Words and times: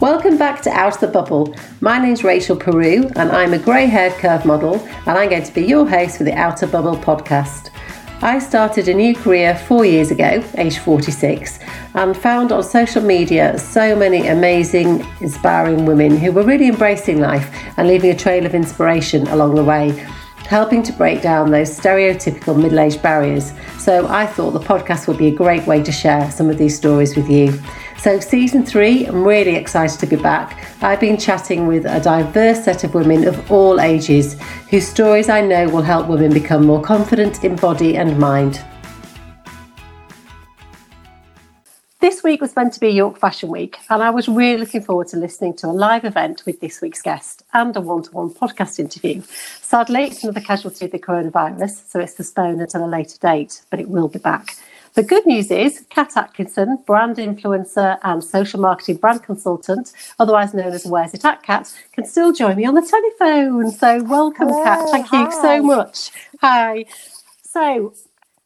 Welcome 0.00 0.38
back 0.38 0.62
to 0.62 0.70
Out 0.70 0.94
of 0.94 1.00
the 1.00 1.08
Bubble. 1.08 1.52
My 1.80 1.98
name's 1.98 2.22
Rachel 2.22 2.54
Peru 2.54 3.10
and 3.16 3.32
I'm 3.32 3.52
a 3.52 3.58
grey 3.58 3.86
haired 3.86 4.12
curve 4.12 4.44
model 4.44 4.76
and 5.06 5.18
I'm 5.18 5.28
going 5.28 5.42
to 5.42 5.52
be 5.52 5.62
your 5.62 5.88
host 5.88 6.18
for 6.18 6.22
the 6.22 6.34
Outer 6.34 6.68
Bubble 6.68 6.96
podcast. 6.96 7.70
I 8.22 8.38
started 8.38 8.86
a 8.86 8.94
new 8.94 9.12
career 9.12 9.56
four 9.56 9.84
years 9.84 10.12
ago, 10.12 10.44
age 10.56 10.78
46, 10.78 11.58
and 11.94 12.16
found 12.16 12.52
on 12.52 12.62
social 12.62 13.02
media 13.02 13.58
so 13.58 13.96
many 13.96 14.28
amazing, 14.28 15.04
inspiring 15.20 15.84
women 15.84 16.16
who 16.16 16.30
were 16.30 16.44
really 16.44 16.68
embracing 16.68 17.18
life 17.18 17.52
and 17.76 17.88
leaving 17.88 18.12
a 18.12 18.16
trail 18.16 18.46
of 18.46 18.54
inspiration 18.54 19.26
along 19.26 19.56
the 19.56 19.64
way, 19.64 19.90
helping 20.46 20.84
to 20.84 20.92
break 20.92 21.22
down 21.22 21.50
those 21.50 21.76
stereotypical 21.76 22.56
middle 22.56 22.78
aged 22.78 23.02
barriers. 23.02 23.52
So 23.78 24.06
I 24.06 24.26
thought 24.26 24.52
the 24.52 24.60
podcast 24.60 25.08
would 25.08 25.18
be 25.18 25.26
a 25.26 25.34
great 25.34 25.66
way 25.66 25.82
to 25.82 25.90
share 25.90 26.30
some 26.30 26.48
of 26.50 26.56
these 26.56 26.76
stories 26.76 27.16
with 27.16 27.28
you. 27.28 27.60
So, 27.98 28.20
season 28.20 28.64
three, 28.64 29.06
I'm 29.06 29.24
really 29.24 29.56
excited 29.56 29.98
to 29.98 30.06
be 30.06 30.14
back. 30.14 30.64
I've 30.80 31.00
been 31.00 31.16
chatting 31.16 31.66
with 31.66 31.84
a 31.84 31.98
diverse 31.98 32.62
set 32.62 32.84
of 32.84 32.94
women 32.94 33.26
of 33.26 33.50
all 33.50 33.80
ages 33.80 34.40
whose 34.70 34.86
stories 34.86 35.28
I 35.28 35.40
know 35.40 35.68
will 35.68 35.82
help 35.82 36.06
women 36.06 36.32
become 36.32 36.64
more 36.64 36.80
confident 36.80 37.42
in 37.42 37.56
body 37.56 37.96
and 37.96 38.16
mind. 38.16 38.64
This 41.98 42.22
week 42.22 42.40
was 42.40 42.54
meant 42.54 42.72
to 42.74 42.80
be 42.80 42.90
York 42.90 43.18
Fashion 43.18 43.48
Week, 43.48 43.76
and 43.90 44.00
I 44.00 44.10
was 44.10 44.28
really 44.28 44.58
looking 44.58 44.82
forward 44.82 45.08
to 45.08 45.16
listening 45.16 45.54
to 45.54 45.66
a 45.66 45.74
live 45.74 46.04
event 46.04 46.44
with 46.46 46.60
this 46.60 46.80
week's 46.80 47.02
guest 47.02 47.42
and 47.52 47.76
a 47.76 47.80
one 47.80 48.04
to 48.04 48.10
one 48.12 48.30
podcast 48.30 48.78
interview. 48.78 49.22
Sadly, 49.60 50.04
it's 50.04 50.22
another 50.22 50.40
casualty 50.40 50.84
of 50.84 50.92
the 50.92 51.00
coronavirus, 51.00 51.90
so 51.90 51.98
it's 51.98 52.14
postponed 52.14 52.60
until 52.60 52.84
a 52.84 52.86
later 52.86 53.18
date, 53.18 53.62
but 53.70 53.80
it 53.80 53.88
will 53.88 54.06
be 54.06 54.20
back. 54.20 54.56
The 54.98 55.04
good 55.04 55.26
news 55.26 55.52
is, 55.52 55.84
Kat 55.90 56.16
Atkinson, 56.16 56.82
brand 56.84 57.18
influencer 57.18 58.00
and 58.02 58.24
social 58.24 58.58
marketing 58.58 58.96
brand 58.96 59.22
consultant, 59.22 59.92
otherwise 60.18 60.52
known 60.52 60.72
as 60.72 60.84
Where's 60.86 61.14
It 61.14 61.24
At 61.24 61.40
Kat, 61.44 61.72
can 61.92 62.04
still 62.04 62.32
join 62.32 62.56
me 62.56 62.64
on 62.64 62.74
the 62.74 62.82
telephone. 62.82 63.70
So, 63.70 64.02
welcome, 64.02 64.48
Hello, 64.48 64.64
Kat. 64.64 64.88
Thank 64.90 65.06
hi. 65.06 65.24
you 65.26 65.30
so 65.30 65.62
much. 65.62 66.10
Hi. 66.40 66.84
So, 67.44 67.94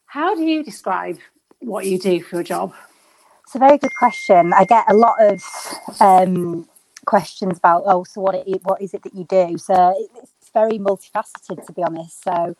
how 0.05 0.35
do 0.35 0.43
you 0.43 0.63
describe 0.63 1.17
what 1.61 1.87
you 1.87 1.97
do 1.97 2.21
for 2.21 2.39
a 2.39 2.43
job? 2.43 2.75
It's 3.45 3.55
a 3.55 3.57
very 3.57 3.79
good 3.79 3.95
question. 3.97 4.53
I 4.53 4.65
get 4.65 4.85
a 4.87 4.93
lot 4.93 5.15
of 5.21 5.43
um, 5.99 6.69
questions 7.07 7.57
about, 7.57 7.81
oh, 7.87 8.03
so 8.03 8.21
what, 8.21 8.35
it, 8.35 8.61
what 8.61 8.79
is 8.79 8.93
it 8.93 9.01
that 9.01 9.15
you 9.15 9.23
do? 9.23 9.57
So, 9.57 10.07
it's 10.21 10.51
very 10.53 10.77
multifaceted, 10.77 11.65
to 11.65 11.73
be 11.73 11.81
honest. 11.81 12.23
So, 12.23 12.55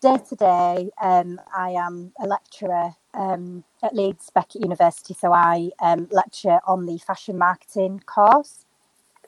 day 0.00 0.16
to 0.28 0.36
day, 0.36 0.90
um, 1.00 1.40
I 1.54 1.70
am 1.70 2.12
a 2.18 2.26
lecturer 2.26 2.94
um, 3.14 3.64
at 3.82 3.94
Leeds 3.94 4.30
Beckett 4.34 4.62
University, 4.62 5.14
so 5.14 5.32
I 5.32 5.70
um, 5.80 6.08
lecture 6.10 6.58
on 6.66 6.86
the 6.86 6.98
fashion 6.98 7.38
marketing 7.38 8.00
course. 8.06 8.64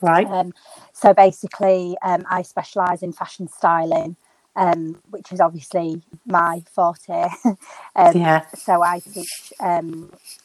Right. 0.01 0.27
Um, 0.27 0.53
so 0.93 1.15
basically, 1.15 1.97
um, 2.03 2.25
I 2.29 2.43
specialise 2.43 3.03
in 3.03 3.13
fashion 3.13 3.49
styling, 3.49 4.17
um, 4.57 5.01
which 5.11 5.31
is 5.31 5.41
obviously 5.41 6.03
my 6.27 6.63
forte. 6.75 7.29
Um, 7.95 8.17
yeah. 8.17 8.47
So 8.57 8.83
I 8.83 9.01
teach 9.01 9.53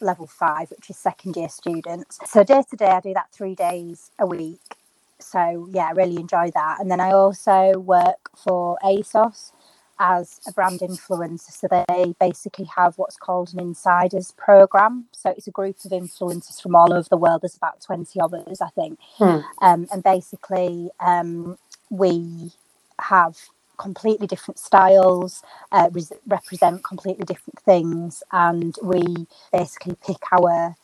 level 0.02 0.26
five, 0.26 0.68
which 0.68 0.90
is 0.90 0.98
second 0.98 1.34
year 1.34 1.48
students. 1.48 2.18
So 2.26 2.44
day 2.44 2.62
to 2.68 2.76
day, 2.76 2.90
I 2.90 3.00
do 3.00 3.14
that 3.14 3.32
three 3.32 3.54
days 3.54 4.10
a 4.18 4.26
week. 4.26 4.76
So 5.18 5.66
yeah, 5.72 5.86
I 5.86 5.92
really 5.92 6.16
enjoy 6.16 6.50
that. 6.54 6.76
And 6.78 6.90
then 6.90 7.00
I 7.00 7.12
also 7.12 7.78
work 7.78 8.30
for 8.36 8.76
ASOS 8.84 9.52
as 9.98 10.40
a 10.46 10.52
brand 10.52 10.80
influencer. 10.80 11.50
So 11.50 11.68
they 11.68 12.14
basically 12.20 12.66
have 12.76 12.98
what's 12.98 13.16
called 13.16 13.52
an 13.52 13.60
insiders 13.60 14.32
program. 14.32 15.06
So 15.12 15.30
it's 15.30 15.46
a 15.46 15.50
group 15.50 15.76
of 15.84 15.90
influencers 15.90 16.62
from 16.62 16.74
all 16.74 16.92
over 16.92 17.08
the 17.08 17.16
world. 17.16 17.42
There's 17.42 17.56
about 17.56 17.80
20 17.80 18.20
of 18.20 18.34
us, 18.34 18.60
I 18.60 18.68
think. 18.70 18.98
Hmm. 19.16 19.38
Um, 19.60 19.86
and 19.92 20.02
basically, 20.02 20.90
um, 21.00 21.58
we 21.90 22.52
have 23.00 23.36
completely 23.76 24.26
different 24.26 24.58
styles, 24.58 25.42
uh, 25.72 25.88
re- 25.92 26.02
represent 26.26 26.82
completely 26.84 27.24
different 27.24 27.58
things. 27.60 28.22
And 28.32 28.74
we 28.82 29.26
basically 29.52 29.96
pick 30.04 30.22
our 30.32 30.74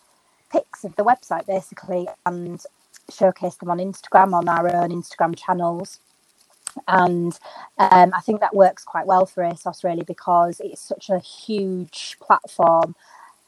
pics 0.51 0.85
of 0.85 0.95
the 0.97 1.05
website 1.05 1.47
basically 1.47 2.07
and 2.25 2.63
showcase 3.13 3.57
them 3.57 3.71
on 3.71 3.79
Instagram 3.79 4.33
on 4.33 4.49
our 4.49 4.69
own 4.75 4.91
Instagram 4.91 5.37
channels 5.37 5.99
and 6.89 7.39
um, 7.79 8.13
I 8.15 8.21
think 8.21 8.41
that 8.41 8.55
works 8.55 8.85
quite 8.85 9.07
well 9.07 9.27
for 9.27 9.43
ASOS 9.43 9.85
really 9.85 10.05
because 10.05 10.61
it's 10.61 10.81
such 10.81 11.11
a 11.11 11.19
huge 11.19 12.17
platform, 12.21 12.95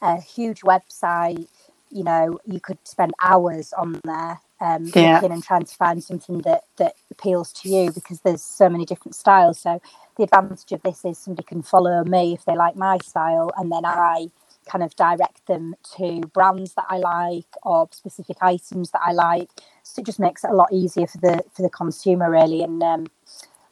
a 0.01 0.19
huge 0.19 0.61
website. 0.61 1.47
You 1.89 2.03
know, 2.03 2.39
you 2.45 2.59
could 2.59 2.79
spend 2.85 3.13
hours 3.21 3.73
on 3.73 4.01
there 4.03 4.39
um, 4.59 4.91
yeah. 4.93 5.15
looking 5.15 5.31
and 5.31 5.43
trying 5.43 5.65
to 5.65 5.75
find 5.75 6.03
something 6.03 6.39
that 6.39 6.63
that 6.77 6.95
appeals 7.11 7.53
to 7.53 7.69
you 7.69 7.91
because 7.91 8.21
there's 8.21 8.43
so 8.43 8.69
many 8.69 8.85
different 8.85 9.15
styles. 9.15 9.59
So 9.59 9.81
the 10.17 10.23
advantage 10.23 10.71
of 10.71 10.81
this 10.83 11.05
is 11.05 11.17
somebody 11.17 11.45
can 11.45 11.61
follow 11.61 12.03
me 12.03 12.33
if 12.33 12.45
they 12.45 12.55
like 12.55 12.75
my 12.75 12.97
style, 12.99 13.51
and 13.57 13.71
then 13.71 13.85
I 13.85 14.29
kind 14.67 14.83
of 14.83 14.95
direct 14.95 15.45
them 15.47 15.75
to 15.97 16.21
brands 16.33 16.73
that 16.75 16.85
I 16.89 16.97
like 16.97 17.47
or 17.63 17.87
specific 17.91 18.37
items 18.41 18.91
that 18.91 19.01
I 19.03 19.11
like. 19.13 19.49
So 19.83 20.01
it 20.01 20.05
just 20.05 20.19
makes 20.19 20.43
it 20.43 20.51
a 20.51 20.55
lot 20.55 20.71
easier 20.71 21.07
for 21.07 21.17
the 21.19 21.43
for 21.53 21.61
the 21.61 21.69
consumer 21.69 22.29
really. 22.29 22.61
And 22.61 22.81
um, 22.83 23.07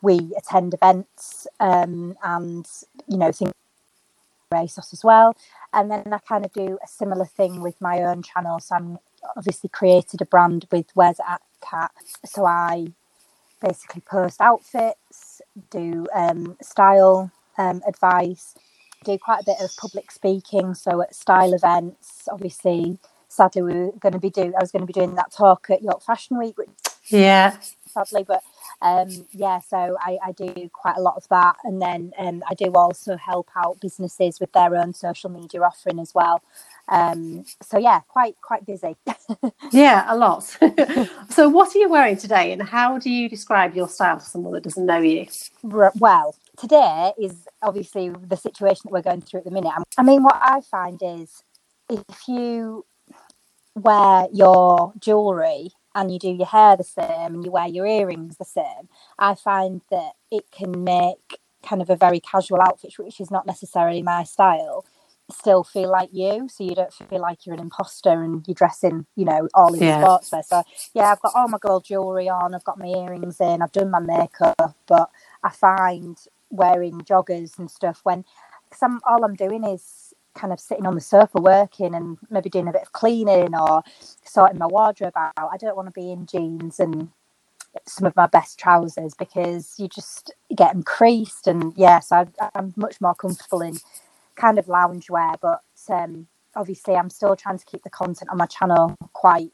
we 0.02 0.32
attend 0.38 0.74
events 0.74 1.48
um, 1.60 2.16
and 2.24 2.68
you 3.08 3.18
know 3.18 3.32
things 3.32 3.52
ASOS 4.54 4.94
as 4.94 5.04
well. 5.04 5.36
And 5.74 5.92
then 5.92 6.14
I 6.14 6.20
kind 6.20 6.46
of 6.46 6.54
do 6.54 6.78
a 6.84 6.88
similar 6.88 7.26
thing 7.26 7.62
with 7.62 7.80
my 7.82 8.02
own 8.02 8.24
channel. 8.24 8.60
So 8.60 8.76
I'm 8.76 8.98
obviously 9.36 9.70
created 9.70 10.22
a 10.22 10.26
brand 10.26 10.66
with 10.72 10.88
Where's 10.94 11.20
At 11.28 11.42
Kat. 11.62 11.92
So 12.26 12.46
I 12.46 12.88
basically 13.62 14.02
post 14.02 14.42
outfits, 14.42 15.42
do 15.70 16.06
um, 16.14 16.58
style 16.62 17.32
um, 17.58 17.82
advice, 17.88 18.56
do 19.06 19.18
quite 19.18 19.42
a 19.42 19.46
bit 19.46 19.62
of 19.62 19.76
public 19.78 20.12
speaking. 20.12 20.74
So 20.74 21.02
at 21.02 21.16
style 21.16 21.54
events, 21.54 22.28
obviously, 22.32 22.98
sadly, 23.28 23.62
we 23.62 23.74
were 23.74 23.92
going 24.00 24.14
to 24.14 24.20
be 24.20 24.30
doing. 24.30 24.54
I 24.56 24.62
was 24.62 24.72
going 24.72 24.82
to 24.82 24.88
be 24.88 24.94
doing 24.94 25.16
that 25.16 25.32
talk 25.32 25.68
at 25.70 25.82
York 25.82 26.04
Fashion 26.04 26.38
Week. 26.38 26.58
Which, 26.58 26.70
yeah. 27.08 27.58
Sadly, 27.88 28.26
but 28.28 28.44
um, 28.82 29.08
yeah, 29.32 29.60
so 29.60 29.98
I, 30.02 30.18
I, 30.26 30.32
do 30.34 30.70
quite 30.74 30.98
a 30.98 31.02
lot 31.02 31.16
of 31.16 31.28
that, 31.30 31.56
and 31.64 31.82
then 31.82 32.12
um, 32.18 32.44
I 32.50 32.54
do 32.54 32.66
also 32.74 33.16
help 33.16 33.50
out 33.56 33.80
businesses 33.80 34.40
with 34.40 34.52
their 34.52 34.76
own 34.76 34.94
social 34.94 35.30
media 35.30 35.62
offering 35.62 36.00
as 36.00 36.14
well. 36.14 36.42
Um, 36.90 37.46
so 37.62 37.78
yeah, 37.78 38.02
quite 38.02 38.36
quite 38.42 38.66
busy. 38.66 38.98
yeah, 39.72 40.06
a 40.08 40.18
lot. 40.18 40.44
so 41.30 41.48
what 41.48 41.74
are 41.74 41.80
you 41.80 41.90
wearing 41.90 42.18
today, 42.18 42.52
and 42.52 42.62
how 42.62 43.00
do 43.00 43.10
you 43.10 43.30
describe 43.30 43.76
your 43.76 43.88
style 43.88 44.20
to 44.20 44.26
someone 44.26 44.54
that 44.54 44.64
doesn't 44.64 44.86
know 44.86 45.00
you? 45.00 45.28
Well, 45.64 46.36
today 46.58 47.14
is 47.20 47.48
obviously 47.62 48.10
the 48.10 48.38
situation 48.38 48.82
that 48.86 48.92
we're 48.92 49.02
going 49.02 49.22
through 49.22 49.40
at 49.40 49.46
the 49.46 49.52
minute. 49.52 49.74
I 49.98 50.04
mean, 50.04 50.24
what 50.24 50.38
I 50.42 50.62
find 50.62 51.00
is 51.04 51.44
if 51.90 52.28
you 52.28 52.86
wear 53.76 54.28
your 54.32 54.94
jewelry 55.00 55.72
and 55.94 56.12
you 56.12 56.20
do 56.20 56.30
your 56.30 56.48
hair 56.48 56.76
the 56.78 56.84
same 56.84 57.36
and 57.36 57.46
you 57.46 57.52
wear 57.52 57.68
your 57.68 57.86
earrings 57.86 58.38
the 58.38 58.46
same, 58.46 58.90
I 59.20 59.36
find 59.36 59.82
that 59.92 60.14
it 60.32 60.52
can 60.52 60.84
make 60.84 61.40
kind 61.64 61.82
of 61.82 61.90
a 61.90 61.96
very 61.96 62.20
casual 62.20 62.62
outfit, 62.62 62.94
which 62.98 63.20
is 63.20 63.32
not 63.32 63.46
necessarily 63.46 64.02
my 64.02 64.24
style, 64.24 64.86
still 65.32 65.64
feel 65.64 65.90
like 65.90 66.10
you. 66.12 66.48
So 66.50 66.64
you 66.64 66.76
don't 66.76 66.94
feel 66.94 67.20
like 67.20 67.46
you're 67.46 67.56
an 67.56 67.62
imposter 67.62 68.22
and 68.22 68.46
you're 68.48 68.56
dressing, 68.56 69.06
you 69.16 69.26
know, 69.26 69.48
all 69.54 69.74
in 69.74 69.82
yeah. 69.82 70.02
sportswear. 70.02 70.46
So 70.46 70.64
yeah, 70.94 71.12
I've 71.12 71.22
got 71.22 71.34
all 71.36 71.48
my 71.48 71.58
gold 71.60 71.86
jewelry 71.86 72.30
on, 72.30 72.54
I've 72.54 72.64
got 72.64 72.78
my 72.78 72.88
earrings 72.88 73.40
in, 73.40 73.62
I've 73.62 73.72
done 73.72 73.90
my 73.92 74.00
makeup, 74.00 74.76
but 74.88 75.10
I 75.44 75.50
find 75.50 76.18
wearing 76.56 77.02
joggers 77.02 77.58
and 77.60 77.70
stuff 77.70 78.02
when 78.04 78.26
I'm 78.82 79.00
all 79.08 79.24
I'm 79.24 79.36
doing 79.36 79.64
is 79.64 80.14
kind 80.34 80.52
of 80.52 80.60
sitting 80.60 80.86
on 80.86 80.96
the 80.96 81.02
sofa 81.02 81.40
working 81.40 81.96
and 81.96 82.18
maybe 82.30 82.50
doing 82.50 82.68
a 82.68 82.72
bit 82.72 82.82
of 82.82 82.92
cleaning 82.92 83.56
or 83.56 83.84
sorting 84.24 84.60
my 84.60 84.68
wardrobe 84.68 85.14
out. 85.16 85.34
I 85.38 85.58
don't 85.58 85.76
want 85.76 85.88
to 85.88 86.00
be 86.00 86.12
in 86.12 86.26
jeans 86.26 86.80
and 86.80 87.10
some 87.86 88.06
of 88.06 88.16
my 88.16 88.28
best 88.28 88.60
trousers 88.60 89.14
because 89.14 89.76
you 89.78 89.88
just 89.88 90.34
get 90.56 90.74
them 90.74 90.84
creased 90.84 91.48
and 91.48 91.74
yes, 91.76 92.12
I, 92.12 92.28
am 92.54 92.74
much 92.76 93.00
more 93.02 93.16
comfortable 93.16 93.62
in 93.62 93.78
kind 94.36 94.60
of 94.60 94.66
loungewear. 94.66 95.36
But 95.42 95.62
um, 95.90 96.28
obviously, 96.56 96.96
I'm 96.96 97.10
still 97.10 97.36
trying 97.36 97.58
to 97.58 97.66
keep 97.66 97.84
the 97.84 97.90
content 97.90 98.30
on 98.30 98.38
my 98.38 98.46
channel 98.46 98.96
quite 99.14 99.52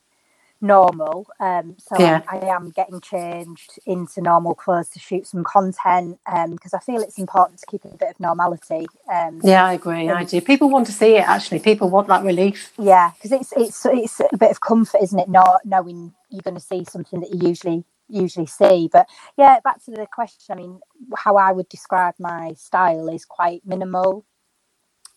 normal. 0.61 1.27
Um, 1.39 1.75
so 1.79 1.99
yeah. 1.99 2.21
I, 2.27 2.37
I, 2.37 2.55
am 2.55 2.69
getting 2.69 3.01
changed 3.01 3.79
into 3.85 4.21
normal 4.21 4.53
clothes 4.53 4.89
to 4.89 4.99
shoot 4.99 5.25
some 5.25 5.43
content 5.43 6.19
um 6.31 6.51
because 6.51 6.73
um, 6.73 6.79
I 6.81 6.85
feel 6.85 7.01
it's 7.01 7.17
important 7.17 7.59
to 7.59 7.65
keep 7.65 7.83
a 7.85 7.89
bit 7.89 8.09
of 8.11 8.19
normality. 8.19 8.87
Um, 9.11 9.41
yeah, 9.43 9.65
I 9.65 9.73
agree. 9.73 10.09
I 10.09 10.23
do. 10.23 10.39
People 10.41 10.69
want 10.69 10.85
to 10.87 10.93
see 10.93 11.15
it. 11.17 11.27
Actually, 11.27 11.59
people 11.59 11.89
want 11.89 12.07
that 12.07 12.23
relief. 12.23 12.71
Yeah, 12.77 13.11
because 13.15 13.31
it's 13.31 13.53
it's 13.57 13.85
it's 13.85 14.19
a 14.19 14.37
bit 14.37 14.51
of 14.51 14.61
comfort, 14.61 15.01
isn't 15.01 15.19
it? 15.19 15.29
Not 15.29 15.65
knowing 15.65 16.13
you're 16.29 16.41
going 16.41 16.55
to 16.55 16.61
see 16.61 16.85
something 16.85 17.19
that 17.21 17.33
you 17.33 17.47
usually 17.47 17.83
usually 18.07 18.45
see. 18.45 18.89
But 18.91 19.07
yeah, 19.37 19.59
back 19.63 19.83
to 19.85 19.91
the 19.91 20.07
question. 20.11 20.53
I 20.53 20.55
mean, 20.55 20.79
how 21.15 21.37
I 21.37 21.51
would 21.51 21.69
describe 21.69 22.15
my 22.19 22.53
style 22.53 23.07
is 23.07 23.25
quite 23.25 23.65
minimal, 23.65 24.25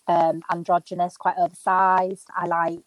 um, 0.06 0.42
androgynous, 0.50 1.16
quite 1.16 1.36
oversized. 1.38 2.28
I 2.36 2.46
like 2.46 2.80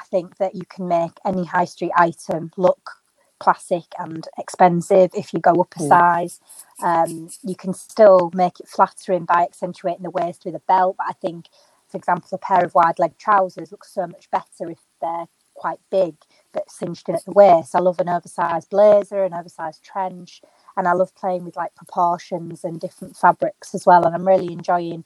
I 0.00 0.04
think 0.04 0.38
that 0.38 0.54
you 0.54 0.62
can 0.68 0.88
make 0.88 1.12
any 1.26 1.44
high 1.44 1.66
street 1.66 1.92
item 1.94 2.52
look 2.56 2.92
classic 3.38 3.84
and 3.98 4.26
expensive 4.38 5.10
if 5.14 5.32
you 5.34 5.40
go 5.40 5.52
up 5.52 5.74
a 5.76 5.80
mm. 5.80 5.88
size. 5.88 6.40
Um, 6.82 7.28
you 7.42 7.54
can 7.54 7.74
still 7.74 8.30
make 8.34 8.60
it 8.60 8.68
flattering 8.68 9.24
by 9.24 9.42
accentuating 9.42 10.02
the 10.02 10.10
waist 10.10 10.44
with 10.44 10.54
a 10.54 10.62
belt, 10.66 10.96
but 10.98 11.06
I 11.08 11.12
think, 11.12 11.46
for 11.88 11.98
example, 11.98 12.28
a 12.32 12.38
pair 12.38 12.64
of 12.64 12.74
wide 12.74 12.98
leg 12.98 13.18
trousers 13.18 13.70
looks 13.70 13.92
so 13.92 14.06
much 14.06 14.30
better 14.30 14.70
if 14.70 14.78
they're 15.00 15.26
quite 15.54 15.80
big 15.90 16.14
but 16.54 16.70
cinched 16.70 17.08
in 17.08 17.14
at 17.16 17.24
the 17.26 17.32
waist. 17.32 17.74
I 17.74 17.80
love 17.80 18.00
an 18.00 18.08
oversized 18.08 18.70
blazer, 18.70 19.24
an 19.24 19.34
oversized 19.34 19.82
trench, 19.82 20.40
and 20.76 20.88
I 20.88 20.92
love 20.92 21.14
playing 21.14 21.44
with 21.44 21.56
like 21.56 21.74
proportions 21.74 22.64
and 22.64 22.80
different 22.80 23.16
fabrics 23.16 23.74
as 23.74 23.84
well. 23.84 24.06
And 24.06 24.14
I'm 24.14 24.26
really 24.26 24.52
enjoying 24.52 25.04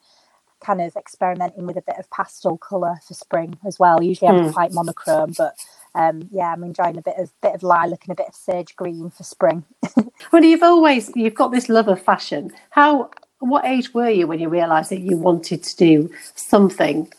kind 0.61 0.81
of 0.81 0.97
experimenting 0.97 1.67
with 1.67 1.77
a 1.77 1.83
bit 1.83 1.97
of 1.99 2.11
pastel 2.11 2.56
colour 2.56 2.97
for 3.06 3.15
spring 3.15 3.59
as 3.67 3.79
well. 3.79 4.03
Usually 4.03 4.29
I'm 4.29 4.47
mm. 4.47 4.53
quite 4.53 4.73
monochrome, 4.73 5.35
but 5.37 5.56
um, 5.95 6.29
yeah, 6.33 6.53
I'm 6.53 6.65
enjoying 6.65 6.99
a 6.99 7.03
bit 7.03 7.17
of 7.19 7.31
bit 7.41 7.55
of 7.55 7.62
lilac 7.62 8.05
and 8.05 8.12
a 8.12 8.17
bit 8.17 8.29
of 8.29 8.35
sage 8.35 8.75
green 8.77 9.11
for 9.11 9.23
spring. 9.23 9.65
well, 10.33 10.43
you've 10.43 10.62
always 10.62 11.11
you've 11.15 11.35
got 11.35 11.53
this 11.53 11.69
love 11.69 11.89
of 11.89 12.03
fashion. 12.03 12.51
How 12.71 13.11
what 13.39 13.65
age 13.65 13.93
were 13.95 14.09
you 14.09 14.27
when 14.27 14.41
you 14.41 14.49
realised 14.49 14.91
that 14.91 15.01
you 15.01 15.17
wanted 15.17 15.62
to 15.62 15.77
do 15.77 16.11
something 16.35 17.12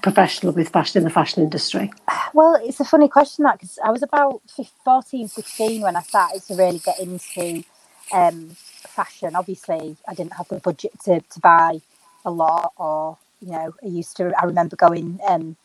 professional 0.00 0.52
with 0.52 0.70
fashion 0.70 1.00
in 1.00 1.04
the 1.04 1.10
fashion 1.10 1.42
industry? 1.42 1.92
Well, 2.32 2.58
it's 2.62 2.80
a 2.80 2.84
funny 2.84 3.08
question 3.08 3.44
that 3.44 3.58
because 3.58 3.78
I 3.84 3.90
was 3.90 4.02
about 4.02 4.40
14, 4.84 5.28
15 5.28 5.82
when 5.82 5.96
I 5.96 6.02
started 6.02 6.42
to 6.44 6.54
really 6.54 6.78
get 6.78 6.98
into 6.98 7.62
um, 8.12 8.50
fashion. 8.88 9.36
Obviously, 9.36 9.96
I 10.08 10.14
didn't 10.14 10.34
have 10.34 10.48
the 10.48 10.60
budget 10.60 10.92
to, 11.04 11.20
to 11.20 11.40
buy 11.40 11.80
a 12.24 12.30
lot, 12.30 12.72
or 12.76 13.18
you 13.40 13.52
know, 13.52 13.74
I 13.82 13.86
used 13.86 14.16
to. 14.18 14.32
I 14.40 14.44
remember 14.44 14.76
going 14.76 15.18
um, 15.26 15.56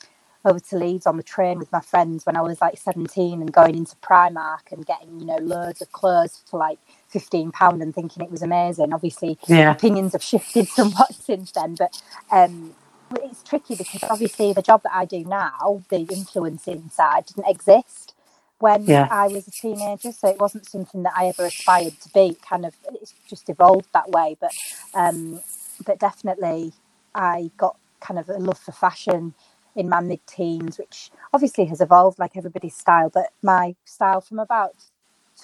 over 0.46 0.60
to 0.60 0.78
Leeds 0.78 1.06
on 1.06 1.18
the 1.18 1.24
train 1.24 1.60
with 1.60 1.72
my 1.72 1.82
friends 1.82 2.26
when 2.26 2.38
I 2.38 2.42
was 2.42 2.62
like 2.62 2.78
17 2.78 3.42
and 3.42 3.52
going 3.52 3.76
into 3.76 3.96
Primark 3.98 4.72
and 4.72 4.86
getting, 4.86 5.20
you 5.20 5.26
know, 5.26 5.38
loads 5.38 5.82
of 5.82 5.92
clothes 5.92 6.44
for 6.50 6.58
like 6.58 6.80
15 7.10 7.52
pound 7.52 7.82
and 7.82 7.94
thinking 7.94 8.24
it 8.24 8.32
was 8.32 8.42
amazing. 8.42 8.94
Obviously, 8.94 9.38
yeah. 9.48 9.72
opinions 9.72 10.14
have 10.14 10.24
shifted 10.24 10.68
somewhat 10.68 11.14
since 11.14 11.52
then, 11.52 11.76
but 11.76 12.02
um, 12.32 12.74
it's 13.16 13.44
tricky 13.44 13.76
because 13.76 14.04
obviously 14.10 14.54
the 14.54 14.62
job 14.62 14.84
that 14.84 14.94
I 14.94 15.06
do 15.06 15.24
now, 15.24 15.84
the 15.90 16.00
influencing 16.00 16.90
side, 16.90 17.26
didn't 17.26 17.50
exist 17.50 18.14
when 18.60 18.86
yeah. 18.86 19.08
I 19.12 19.28
was 19.28 19.48
a 19.48 19.52
teenager, 19.52 20.12
so 20.12 20.30
it 20.30 20.40
wasn't 20.40 20.68
something 20.68 21.04
that 21.04 21.14
I 21.16 21.28
ever 21.28 21.46
aspired 21.46 22.00
to 22.02 22.10
be. 22.10 22.38
Kind 22.42 22.66
of, 22.66 22.76
it's 22.94 23.14
just 23.30 23.50
evolved 23.50 23.88
that 23.94 24.10
way. 24.10 24.36
But, 24.40 24.52
um, 24.94 25.42
but 25.88 26.00
definitely, 26.00 26.74
I 27.16 27.50
got 27.58 27.78
kind 28.02 28.20
of 28.20 28.30
a 28.30 28.38
love 28.38 28.60
for 28.60 28.74
fashion 28.74 29.34
in 29.76 29.90
my 29.90 30.02
mid-teens, 30.02 30.78
which 30.78 31.10
obviously 31.34 31.66
has 31.66 31.82
evolved 31.82 32.20
like 32.20 32.36
everybody's 32.36 32.76
style. 32.76 33.10
But 33.10 33.32
my 33.42 33.76
style 33.86 34.22
from 34.22 34.38
about 34.38 34.76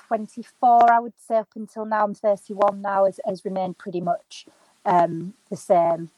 24, 0.07 0.91
I 0.91 0.99
would 0.99 1.13
say, 1.17 1.37
up 1.37 1.49
until 1.55 1.85
now, 1.85 2.03
I'm 2.03 2.13
31 2.13 2.81
now, 2.81 3.05
has, 3.05 3.19
has 3.25 3.45
remained 3.45 3.77
pretty 3.77 4.01
much 4.01 4.45
um, 4.85 5.33
the 5.49 5.55
same. 5.55 6.11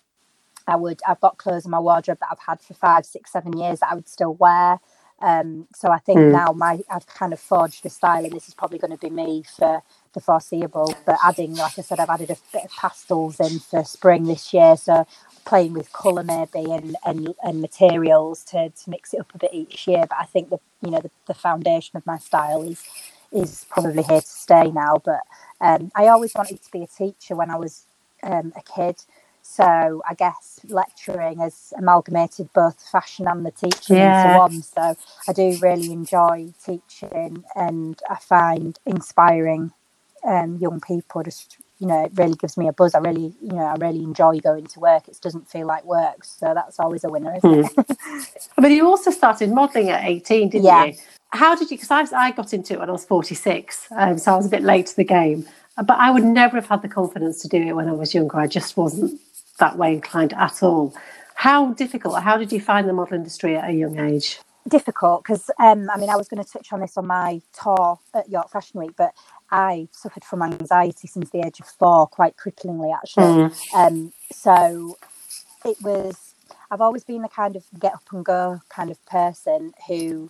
I 0.68 0.76
would 0.76 1.02
I've 1.08 1.22
got 1.22 1.38
clothes 1.38 1.66
in 1.66 1.72
my 1.72 1.80
wardrobe 1.80 2.18
that 2.22 2.30
I've 2.32 2.40
had 2.40 2.60
for 2.60 2.74
five, 2.74 3.06
six, 3.06 3.32
seven 3.32 3.56
years 3.56 3.82
that 3.82 3.92
I 3.92 3.96
would 3.96 4.10
still 4.10 4.34
wear. 4.34 4.80
Um, 5.22 5.68
so 5.76 5.92
I 5.92 6.00
think 6.00 6.20
mm. 6.20 6.32
now 6.32 6.52
my 6.54 6.80
I've 6.90 7.06
kind 7.06 7.34
of 7.34 7.40
forged 7.40 7.86
a 7.86 7.90
style, 7.90 8.24
and 8.24 8.34
this 8.34 8.48
is 8.48 8.56
probably 8.56 8.80
going 8.80 8.92
to 8.92 8.98
be 8.98 9.12
me 9.12 9.44
for 9.56 9.84
the 10.16 10.22
foreseeable. 10.22 10.96
But 11.06 11.20
adding, 11.24 11.54
like 11.56 11.78
I 11.78 11.84
said, 11.84 12.00
I've 12.00 12.10
added 12.10 12.32
a 12.32 12.38
bit 12.52 12.66
of 12.66 12.72
pastels 12.72 13.40
in 13.40 13.60
for 13.60 13.84
spring 13.84 14.24
this 14.24 14.52
year, 14.52 14.76
so 14.76 15.06
playing 15.46 15.74
with 15.74 15.94
colour 15.94 16.24
maybe 16.24 16.72
and, 16.72 16.96
and 17.06 17.36
and 17.44 17.62
materials 17.62 18.44
to 18.46 18.70
to 18.70 18.90
mix 18.90 19.14
it 19.14 19.20
up 19.20 19.36
a 19.36 19.38
bit 19.38 19.54
each 19.54 19.88
year. 19.88 20.06
But 20.10 20.18
I 20.20 20.26
think 20.26 20.50
the 20.50 20.60
you 20.82 20.90
know 20.90 21.02
the, 21.02 21.12
the 21.28 21.36
foundation 21.36 21.96
of 21.98 22.06
my 22.08 22.18
style 22.18 22.64
is 22.64 22.84
is 23.32 23.66
probably 23.70 24.04
here 24.04 24.22
to 24.22 24.28
stay 24.28 24.72
now. 24.72 25.02
But 25.04 25.22
um, 25.62 25.92
I 25.96 26.08
always 26.08 26.34
wanted 26.34 26.64
to 26.64 26.72
be 26.72 26.82
a 26.82 26.88
teacher 26.88 27.36
when 27.36 27.52
I 27.52 27.58
was 27.58 27.84
um, 28.24 28.54
a 28.56 28.64
kid. 28.64 28.98
So 29.48 30.02
I 30.10 30.16
guess 30.16 30.60
lecturing 30.68 31.38
has 31.38 31.72
amalgamated 31.78 32.52
both 32.54 32.82
fashion 32.82 33.28
and 33.28 33.46
the 33.46 33.52
teaching 33.52 33.98
yeah. 33.98 34.44
and 34.44 34.64
so 34.64 34.82
on. 34.82 34.96
So 34.96 35.02
I 35.28 35.34
do 35.34 35.58
really 35.62 35.92
enjoy 35.92 36.54
teaching, 36.66 37.44
and 37.56 38.02
I 38.10 38.16
find 38.16 38.80
inspiring 38.88 39.72
um, 40.26 40.58
young 40.58 40.80
people 40.80 41.24
just 41.24 41.58
you 41.80 41.88
know 41.88 42.06
it 42.06 42.12
really 42.16 42.36
gives 42.36 42.58
me 42.58 42.68
a 42.68 42.74
buzz. 42.74 42.96
I 42.96 43.00
really 43.00 43.34
you 43.42 43.54
know 43.54 43.66
I 43.66 43.76
really 43.76 44.04
enjoy 44.04 44.40
going 44.40 44.66
to 44.68 44.80
work. 44.80 45.08
It 45.08 45.20
doesn't 45.22 45.50
feel 45.50 45.68
like 45.68 45.86
work, 45.86 46.24
so 46.24 46.54
that's 46.54 46.80
always 46.80 47.04
a 47.04 47.10
winner, 47.10 47.36
isn't 47.36 47.68
hmm. 47.68 47.80
it? 47.80 48.50
but 48.58 48.72
you 48.72 48.88
also 48.88 49.12
started 49.12 49.52
modelling 49.52 49.90
at 49.90 50.04
eighteen, 50.06 50.50
didn't 50.50 50.66
yeah. 50.66 50.86
you? 50.86 50.94
How 51.30 51.56
did 51.56 51.72
you? 51.72 51.78
Because 51.78 51.92
I, 51.92 52.28
I 52.28 52.32
got 52.32 52.54
into 52.54 52.74
it 52.74 52.80
when 52.80 52.90
I 52.90 52.94
was 52.94 53.06
forty 53.06 53.36
six, 53.36 53.88
um, 53.96 54.18
so 54.18 54.34
I 54.34 54.38
was 54.38 54.46
a 54.46 54.50
bit 54.50 54.64
late 54.64 54.88
to 54.88 54.96
the 54.96 55.04
game. 55.04 55.46
But 55.78 55.98
I 56.00 56.10
would 56.10 56.24
never 56.24 56.56
have 56.56 56.68
had 56.68 56.82
the 56.82 56.88
confidence 56.88 57.42
to 57.42 57.50
do 57.50 57.58
it 57.58 57.74
when 57.74 57.90
I 57.90 57.92
was 57.92 58.14
younger. 58.14 58.38
I 58.38 58.48
just 58.48 58.78
wasn't 58.78 59.20
that 59.60 59.78
way 59.78 59.94
inclined 59.94 60.34
at 60.34 60.64
all. 60.64 60.96
How 61.36 61.74
difficult, 61.74 62.22
how 62.22 62.38
did 62.38 62.52
you 62.52 62.62
find 62.62 62.88
the 62.88 62.94
model 62.94 63.16
industry 63.16 63.58
at 63.58 63.70
a 63.70 63.74
young 63.74 64.00
age? 64.00 64.40
Difficult 64.68 65.24
because, 65.24 65.52
um, 65.60 65.90
I 65.92 65.98
mean, 65.98 66.10
I 66.10 66.16
was 66.16 66.28
going 66.28 66.44
to 66.44 66.50
touch 66.50 66.74
on 66.74 66.80
this 66.80 66.98
on 66.98 67.06
my 67.06 67.42
tour 67.62 68.00
at 68.16 68.30
York 68.30 68.50
Fashion 68.50 68.80
Week, 68.80 68.92
but 68.98 69.14
I 69.52 69.88
suffered 69.92 70.24
from 70.24 70.42
anxiety 70.42 71.08
since 71.08 71.30
the 71.30 71.46
age 71.46 71.60
of 71.60 71.68
four, 71.68 72.08
quite 72.08 72.36
cripplingly, 72.38 72.94
actually. 72.94 73.50
Mm. 73.50 73.74
Um, 73.74 74.14
so 74.32 74.98
it 75.64 75.78
was, 75.82 76.34
I've 76.72 76.82
always 76.82 77.04
been 77.04 77.22
the 77.22 77.30
kind 77.30 77.56
of 77.56 77.64
get 77.80 77.94
up 77.94 78.04
and 78.12 78.26
go 78.26 78.62
kind 78.70 78.90
of 78.90 79.04
person 79.06 79.74
who 79.88 80.30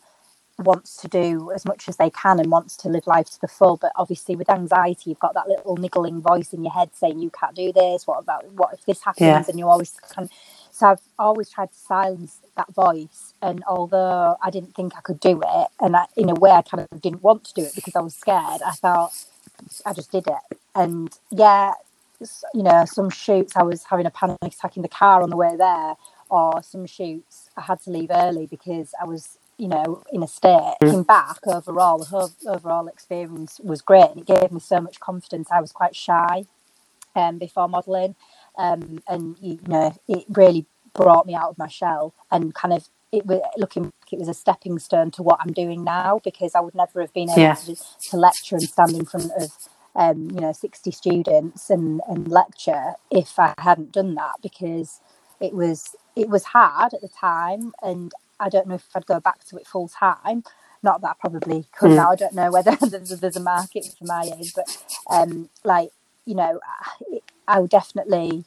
wants 0.60 0.98
to 0.98 1.08
do 1.08 1.52
as 1.54 1.66
much 1.66 1.88
as 1.90 1.98
they 1.98 2.10
can 2.10 2.40
and 2.40 2.50
wants 2.50 2.78
to 2.78 2.90
live 2.90 3.08
life 3.08 3.30
to 3.30 3.42
the 3.42 3.48
full. 3.48 3.78
But 3.78 3.92
obviously 3.96 4.36
with 4.36 4.50
anxiety 4.50 5.10
you've 5.10 5.20
got 5.20 5.34
that 5.34 5.48
little 5.48 5.78
niggling 5.78 6.22
voice 6.22 6.54
in 6.54 6.64
your 6.64 6.74
head 6.74 6.92
saying 6.94 7.20
you 7.20 7.30
can't 7.30 7.56
do 7.56 7.74
this. 7.74 8.08
What 8.08 8.20
about 8.20 8.50
what 8.54 8.74
if 8.74 8.86
this 8.86 9.04
happens? 9.04 9.28
Yeah. 9.28 9.44
and 9.48 9.60
you 9.60 9.68
always 9.68 9.92
kind 10.12 10.30
so 10.72 10.88
I've 10.88 11.02
always 11.18 11.50
tried 11.50 11.72
to 11.72 11.78
silence 11.78 12.40
that 12.58 12.74
voice. 12.74 13.34
And 13.42 13.64
although 13.68 14.38
I 14.42 14.50
didn't 14.50 14.76
think 14.76 14.94
I 14.98 15.02
could 15.02 15.20
do 15.20 15.42
it 15.46 15.68
and 15.80 15.96
I, 15.96 16.06
in 16.16 16.30
a 16.30 16.36
way 16.36 16.52
I 16.52 16.62
kind 16.62 16.88
of 16.92 17.02
didn't 17.02 17.24
want 17.24 17.46
to 17.46 17.54
do 17.54 17.64
it 17.64 17.76
because 17.76 17.96
I 17.96 18.02
was 18.02 18.16
scared 18.16 18.62
I 18.66 18.72
thought 18.72 19.12
I 19.86 19.94
just 19.94 20.12
did 20.12 20.28
it. 20.28 20.58
And 20.74 21.10
yeah 21.32 21.74
you 22.54 22.64
know 22.64 22.86
some 22.86 23.10
shoots 23.10 23.56
I 23.58 23.64
was 23.64 23.84
having 23.84 24.06
a 24.06 24.12
panic 24.12 24.38
attack 24.44 24.78
in 24.78 24.84
the 24.84 24.88
car 24.90 25.22
on 25.22 25.30
the 25.30 25.36
way 25.36 25.56
there 25.58 25.96
or 26.30 26.64
some 26.64 26.86
shoots 26.86 27.50
I 27.58 27.62
had 27.62 27.82
to 27.82 27.90
leave 27.92 28.10
early 28.10 28.46
because 28.48 28.94
I 29.02 29.06
was 29.06 29.38
you 29.58 29.68
know, 29.68 30.04
in 30.12 30.24
a 30.24 30.28
state. 30.28 30.76
Looking 30.82 31.04
back 31.04 31.40
overall, 31.48 32.00
the 32.00 32.06
whole 32.06 32.32
overall 32.48 32.88
experience 32.88 33.60
was 33.64 33.82
great 33.82 34.12
and 34.12 34.20
it 34.20 34.28
gave 34.28 34.52
me 34.52 34.60
so 34.60 34.82
much 34.82 35.00
confidence. 35.00 35.50
I 35.52 35.62
was 35.62 35.72
quite 35.72 35.96
shy 35.96 36.46
um, 37.16 37.38
before 37.38 37.70
modelling, 37.70 38.16
um, 38.58 39.02
and 39.08 39.38
you 39.40 39.60
know, 39.68 39.96
it 40.08 40.26
really 40.30 40.66
brought 40.94 41.26
me 41.26 41.36
out 41.36 41.50
of 41.50 41.58
my 41.58 41.68
shell 41.68 42.14
and 42.32 42.54
kind 42.56 42.74
of 42.74 42.88
it 43.12 43.26
was 43.26 43.42
looking 43.58 43.84
back, 43.84 44.14
it 44.14 44.20
was 44.20 44.28
a 44.28 44.34
stepping 44.34 44.80
stone 44.80 45.12
to 45.12 45.24
what 45.24 45.40
I'm 45.42 45.54
doing 45.54 45.84
now 45.84 46.20
because 46.24 46.54
I 46.56 46.60
would 46.60 46.76
never 46.76 47.02
have 47.02 47.14
been 47.14 47.30
able 47.30 47.42
yeah. 47.42 47.54
to, 47.56 47.76
to 47.76 48.18
lecture 48.18 48.56
and 48.56 48.64
stand 48.64 48.94
in 48.94 49.06
front 49.06 49.32
of 49.38 49.52
um, 49.96 50.30
you 50.32 50.42
know 50.42 50.52
60 50.52 50.92
students 50.92 51.70
and, 51.70 52.02
and 52.10 52.28
lecture 52.28 52.94
if 53.10 53.40
I 53.40 53.54
hadn't 53.58 53.94
done 53.94 54.16
that 54.16 54.36
because 54.42 55.00
it 55.40 55.54
was 55.54 55.96
it 56.16 56.30
was 56.30 56.46
hard 56.46 56.94
at 56.94 57.02
the 57.02 57.08
time 57.08 57.72
and 57.82 58.12
I 58.40 58.50
don't 58.50 58.68
know 58.68 58.76
if 58.76 58.86
I'd 58.96 59.06
go 59.06 59.20
back 59.20 59.44
to 59.46 59.58
it 59.58 59.68
full 59.68 59.88
time. 59.88 60.44
Not 60.84 61.02
that 61.02 61.12
I 61.12 61.14
probably 61.20 61.66
could 61.78 61.92
mm. 61.92 61.96
now. 61.96 62.12
I 62.12 62.16
don't 62.16 62.36
know 62.36 62.52
whether 62.52 62.76
there's, 62.82 63.10
there's, 63.20 63.36
a 63.36 63.42
market 63.42 63.86
for 63.98 64.06
my 64.06 64.30
age, 64.38 64.54
but 64.54 64.84
um, 65.10 65.50
like 65.64 65.90
you 66.26 66.36
know, 66.36 66.60
I 67.48 67.60
would 67.60 67.70
definitely 67.70 68.46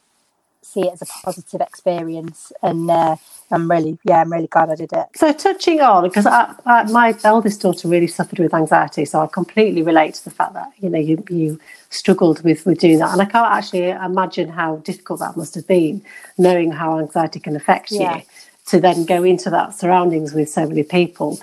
see 0.61 0.81
it 0.81 0.93
as 0.93 1.01
a 1.01 1.05
positive 1.23 1.61
experience 1.61 2.51
and 2.61 2.91
uh, 2.91 3.15
i'm 3.49 3.69
really 3.71 3.97
yeah 4.03 4.21
i'm 4.21 4.31
really 4.31 4.47
glad 4.47 4.69
i 4.69 4.75
did 4.75 4.91
it 4.91 5.07
so 5.15 5.31
touching 5.31 5.79
on 5.79 6.03
because 6.03 6.25
I, 6.25 6.53
I, 6.65 6.83
my 6.91 7.15
eldest 7.23 7.61
daughter 7.61 7.87
really 7.87 8.07
suffered 8.07 8.39
with 8.39 8.53
anxiety 8.53 9.05
so 9.05 9.21
i 9.21 9.27
completely 9.27 9.81
relate 9.83 10.15
to 10.15 10.23
the 10.25 10.31
fact 10.31 10.53
that 10.53 10.71
you 10.77 10.89
know 10.89 10.99
you, 10.99 11.23
you 11.29 11.59
struggled 11.89 12.43
with 12.43 12.65
with 12.65 12.79
doing 12.79 12.99
that 12.99 13.11
and 13.13 13.21
i 13.21 13.25
can't 13.25 13.51
actually 13.51 13.89
imagine 13.89 14.49
how 14.49 14.77
difficult 14.77 15.21
that 15.21 15.37
must 15.37 15.55
have 15.55 15.67
been 15.67 16.03
knowing 16.37 16.71
how 16.71 16.99
anxiety 16.99 17.39
can 17.39 17.55
affect 17.55 17.91
yeah. 17.91 18.17
you 18.17 18.23
to 18.69 18.79
then 18.79 19.05
go 19.05 19.23
into 19.23 19.49
that 19.49 19.73
surroundings 19.73 20.33
with 20.33 20.49
so 20.49 20.67
many 20.67 20.83
people. 20.83 21.39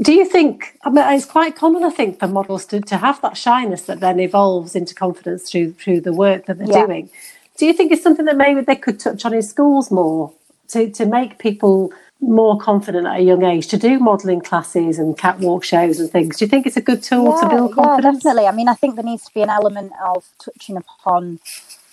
Do 0.00 0.12
you 0.12 0.24
think, 0.24 0.78
I 0.84 0.90
mean, 0.90 1.04
it's 1.14 1.24
quite 1.24 1.56
common, 1.56 1.82
I 1.82 1.90
think, 1.90 2.20
for 2.20 2.28
models 2.28 2.66
to, 2.66 2.80
to 2.80 2.96
have 2.98 3.20
that 3.22 3.36
shyness 3.36 3.82
that 3.82 4.00
then 4.00 4.20
evolves 4.20 4.76
into 4.76 4.94
confidence 4.94 5.50
through 5.50 5.72
through 5.72 6.02
the 6.02 6.12
work 6.12 6.46
that 6.46 6.58
they're 6.58 6.68
yeah. 6.68 6.86
doing. 6.86 7.10
Do 7.56 7.66
you 7.66 7.72
think 7.72 7.90
it's 7.90 8.02
something 8.02 8.26
that 8.26 8.36
maybe 8.36 8.60
they 8.60 8.76
could 8.76 9.00
touch 9.00 9.24
on 9.24 9.34
in 9.34 9.42
schools 9.42 9.90
more 9.90 10.32
to, 10.68 10.90
to 10.90 11.06
make 11.06 11.38
people 11.38 11.92
more 12.20 12.58
confident 12.58 13.06
at 13.06 13.20
a 13.20 13.22
young 13.22 13.44
age 13.44 13.68
to 13.68 13.76
do 13.76 13.98
modelling 13.98 14.40
classes 14.40 14.98
and 14.98 15.16
catwalk 15.18 15.64
shows 15.64 15.98
and 15.98 16.10
things? 16.10 16.36
Do 16.36 16.44
you 16.44 16.48
think 16.48 16.66
it's 16.66 16.76
a 16.76 16.82
good 16.82 17.02
tool 17.02 17.34
yeah, 17.34 17.40
to 17.40 17.48
build 17.48 17.74
confidence? 17.74 18.04
Yeah, 18.04 18.12
definitely. 18.12 18.46
I 18.46 18.52
mean, 18.52 18.68
I 18.68 18.74
think 18.74 18.94
there 18.94 19.04
needs 19.04 19.24
to 19.24 19.34
be 19.34 19.42
an 19.42 19.50
element 19.50 19.92
of 20.04 20.24
touching 20.38 20.76
upon 20.76 21.40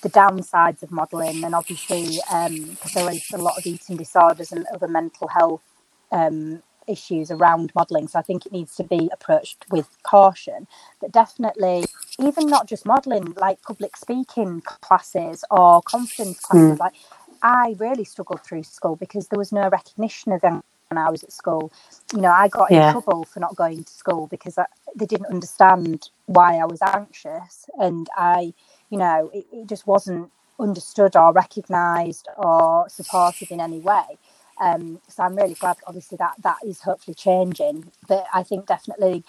the 0.06 0.12
downsides 0.12 0.84
of 0.84 0.92
modelling, 0.92 1.44
and 1.44 1.56
obviously 1.56 2.04
because 2.04 2.96
um, 2.96 3.04
there 3.04 3.12
is 3.12 3.26
a 3.34 3.40
lot 3.40 3.58
of 3.58 3.66
eating 3.66 3.98
disorders 3.98 4.52
and 4.52 4.64
other 4.72 4.88
mental 4.88 5.28
health 5.28 5.64
um, 6.12 6.62
issues 6.88 7.32
around 7.32 7.72
modelling. 7.74 8.08
So 8.08 8.20
I 8.20 8.22
think 8.22 8.46
it 8.46 8.52
needs 8.52 8.76
to 8.76 8.84
be 8.84 9.10
approached 9.12 9.66
with 9.72 9.90
caution. 10.04 10.68
But 11.02 11.12
definitely, 11.12 11.86
even 12.20 12.46
not 12.46 12.68
just 12.68 12.86
modelling, 12.86 13.34
like 13.38 13.64
public 13.64 13.98
speaking 13.98 14.62
classes 14.62 15.44
or 15.50 15.82
confidence 15.82 16.40
classes, 16.40 16.78
mm. 16.78 16.80
like 16.80 16.94
I 17.42 17.76
really 17.80 18.06
struggled 18.06 18.44
through 18.44 18.64
school 18.64 18.96
because 18.96 19.30
there 19.30 19.40
was 19.40 19.52
no 19.52 19.68
recognition 19.70 20.34
of 20.34 20.42
them 20.42 20.62
when 20.90 21.00
I 21.00 21.10
was 21.10 21.24
at 21.24 21.32
school. 21.32 21.74
You 22.14 22.22
know, 22.22 22.32
I 22.32 22.48
got 22.48 22.70
yeah. 22.70 22.90
in 22.90 22.92
trouble 22.92 23.24
for 23.24 23.40
not 23.40 23.56
going 23.56 23.84
to 23.84 23.92
school 23.92 24.28
because 24.28 24.60
I, 24.60 24.66
they 24.96 25.08
didn't 25.08 25.34
understand 25.34 26.10
why 26.28 26.58
I 26.58 26.66
was 26.66 26.82
anxious, 26.84 27.66
and 27.80 28.08
I, 28.16 28.54
you 28.90 28.98
know, 28.98 29.30
it, 29.34 29.46
it 29.52 29.68
just 29.68 29.88
wasn't 29.88 30.32
understood 30.60 31.16
or 31.16 31.34
recognised 31.34 32.28
or 32.38 32.88
supported 32.90 33.52
in 33.52 33.60
any 33.60 33.80
way. 33.80 34.18
Um, 34.60 35.02
so 35.08 35.24
I'm 35.24 35.36
really 35.36 35.54
glad, 35.56 35.78
obviously, 35.86 36.18
that 36.18 36.36
that 36.44 36.58
is 36.66 36.82
hopefully 36.82 37.16
changing. 37.16 37.92
But 38.08 38.26
I 38.34 38.44
think 38.44 38.68
definitely, 38.68 39.24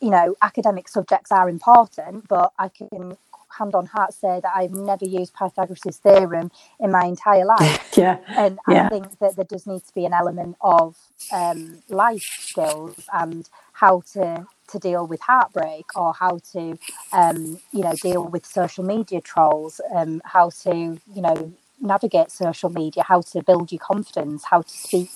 you 0.00 0.10
know, 0.10 0.36
academic 0.42 0.88
subjects 0.88 1.32
are 1.32 1.48
important, 1.48 2.28
but 2.28 2.52
I 2.58 2.68
can 2.68 3.16
hand 3.58 3.74
on 3.74 3.86
heart 3.86 4.12
say 4.12 4.40
that 4.42 4.52
I've 4.54 4.72
never 4.72 5.04
used 5.04 5.34
Pythagoras' 5.34 5.96
theorem 5.96 6.50
in 6.78 6.90
my 6.90 7.04
entire 7.04 7.44
life. 7.58 7.96
yeah. 7.96 8.18
And 8.28 8.58
yeah. 8.68 8.86
I 8.86 8.88
think 8.88 9.18
that 9.18 9.36
there 9.36 9.44
does 9.44 9.66
need 9.66 9.84
to 9.86 9.94
be 9.94 10.04
an 10.04 10.12
element 10.12 10.56
of 10.60 10.96
um, 11.32 11.82
life 11.88 12.26
skills 12.38 13.08
and 13.12 13.48
how 13.72 14.02
to 14.12 14.46
to 14.68 14.78
deal 14.78 15.06
with 15.06 15.20
heartbreak 15.20 15.86
or 15.96 16.12
how 16.12 16.38
to 16.52 16.78
um, 17.12 17.60
you 17.72 17.82
know 17.82 17.94
deal 18.02 18.24
with 18.24 18.44
social 18.46 18.84
media 18.84 19.20
trolls 19.20 19.80
um, 19.94 20.20
how 20.24 20.50
to 20.50 20.98
you 21.14 21.22
know 21.22 21.52
navigate 21.80 22.30
social 22.30 22.70
media 22.70 23.02
how 23.02 23.20
to 23.20 23.42
build 23.42 23.70
your 23.70 23.78
confidence 23.78 24.44
how 24.44 24.62
to 24.62 24.70
speak 24.70 25.10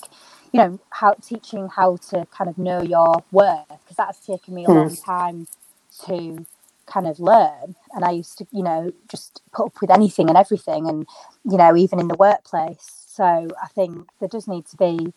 you 0.52 0.60
know 0.60 0.78
how 0.90 1.14
teaching 1.14 1.68
how 1.68 1.96
to 1.96 2.26
kind 2.26 2.50
of 2.50 2.58
know 2.58 2.82
your 2.82 3.24
worth 3.32 3.66
because 3.68 3.96
that's 3.96 4.24
taken 4.26 4.54
me 4.54 4.64
a 4.64 4.68
mm. 4.68 4.74
long 4.74 4.96
time 4.96 5.46
to 6.06 6.46
kind 6.86 7.06
of 7.06 7.20
learn 7.20 7.76
and 7.94 8.04
i 8.04 8.10
used 8.10 8.36
to 8.36 8.46
you 8.50 8.62
know 8.62 8.92
just 9.08 9.42
put 9.52 9.66
up 9.66 9.80
with 9.80 9.90
anything 9.90 10.28
and 10.28 10.36
everything 10.36 10.88
and 10.88 11.06
you 11.44 11.56
know 11.56 11.76
even 11.76 12.00
in 12.00 12.08
the 12.08 12.16
workplace 12.16 13.04
so 13.06 13.48
i 13.62 13.66
think 13.68 14.08
there 14.18 14.28
does 14.28 14.48
need 14.48 14.66
to 14.66 14.76
be 14.76 15.12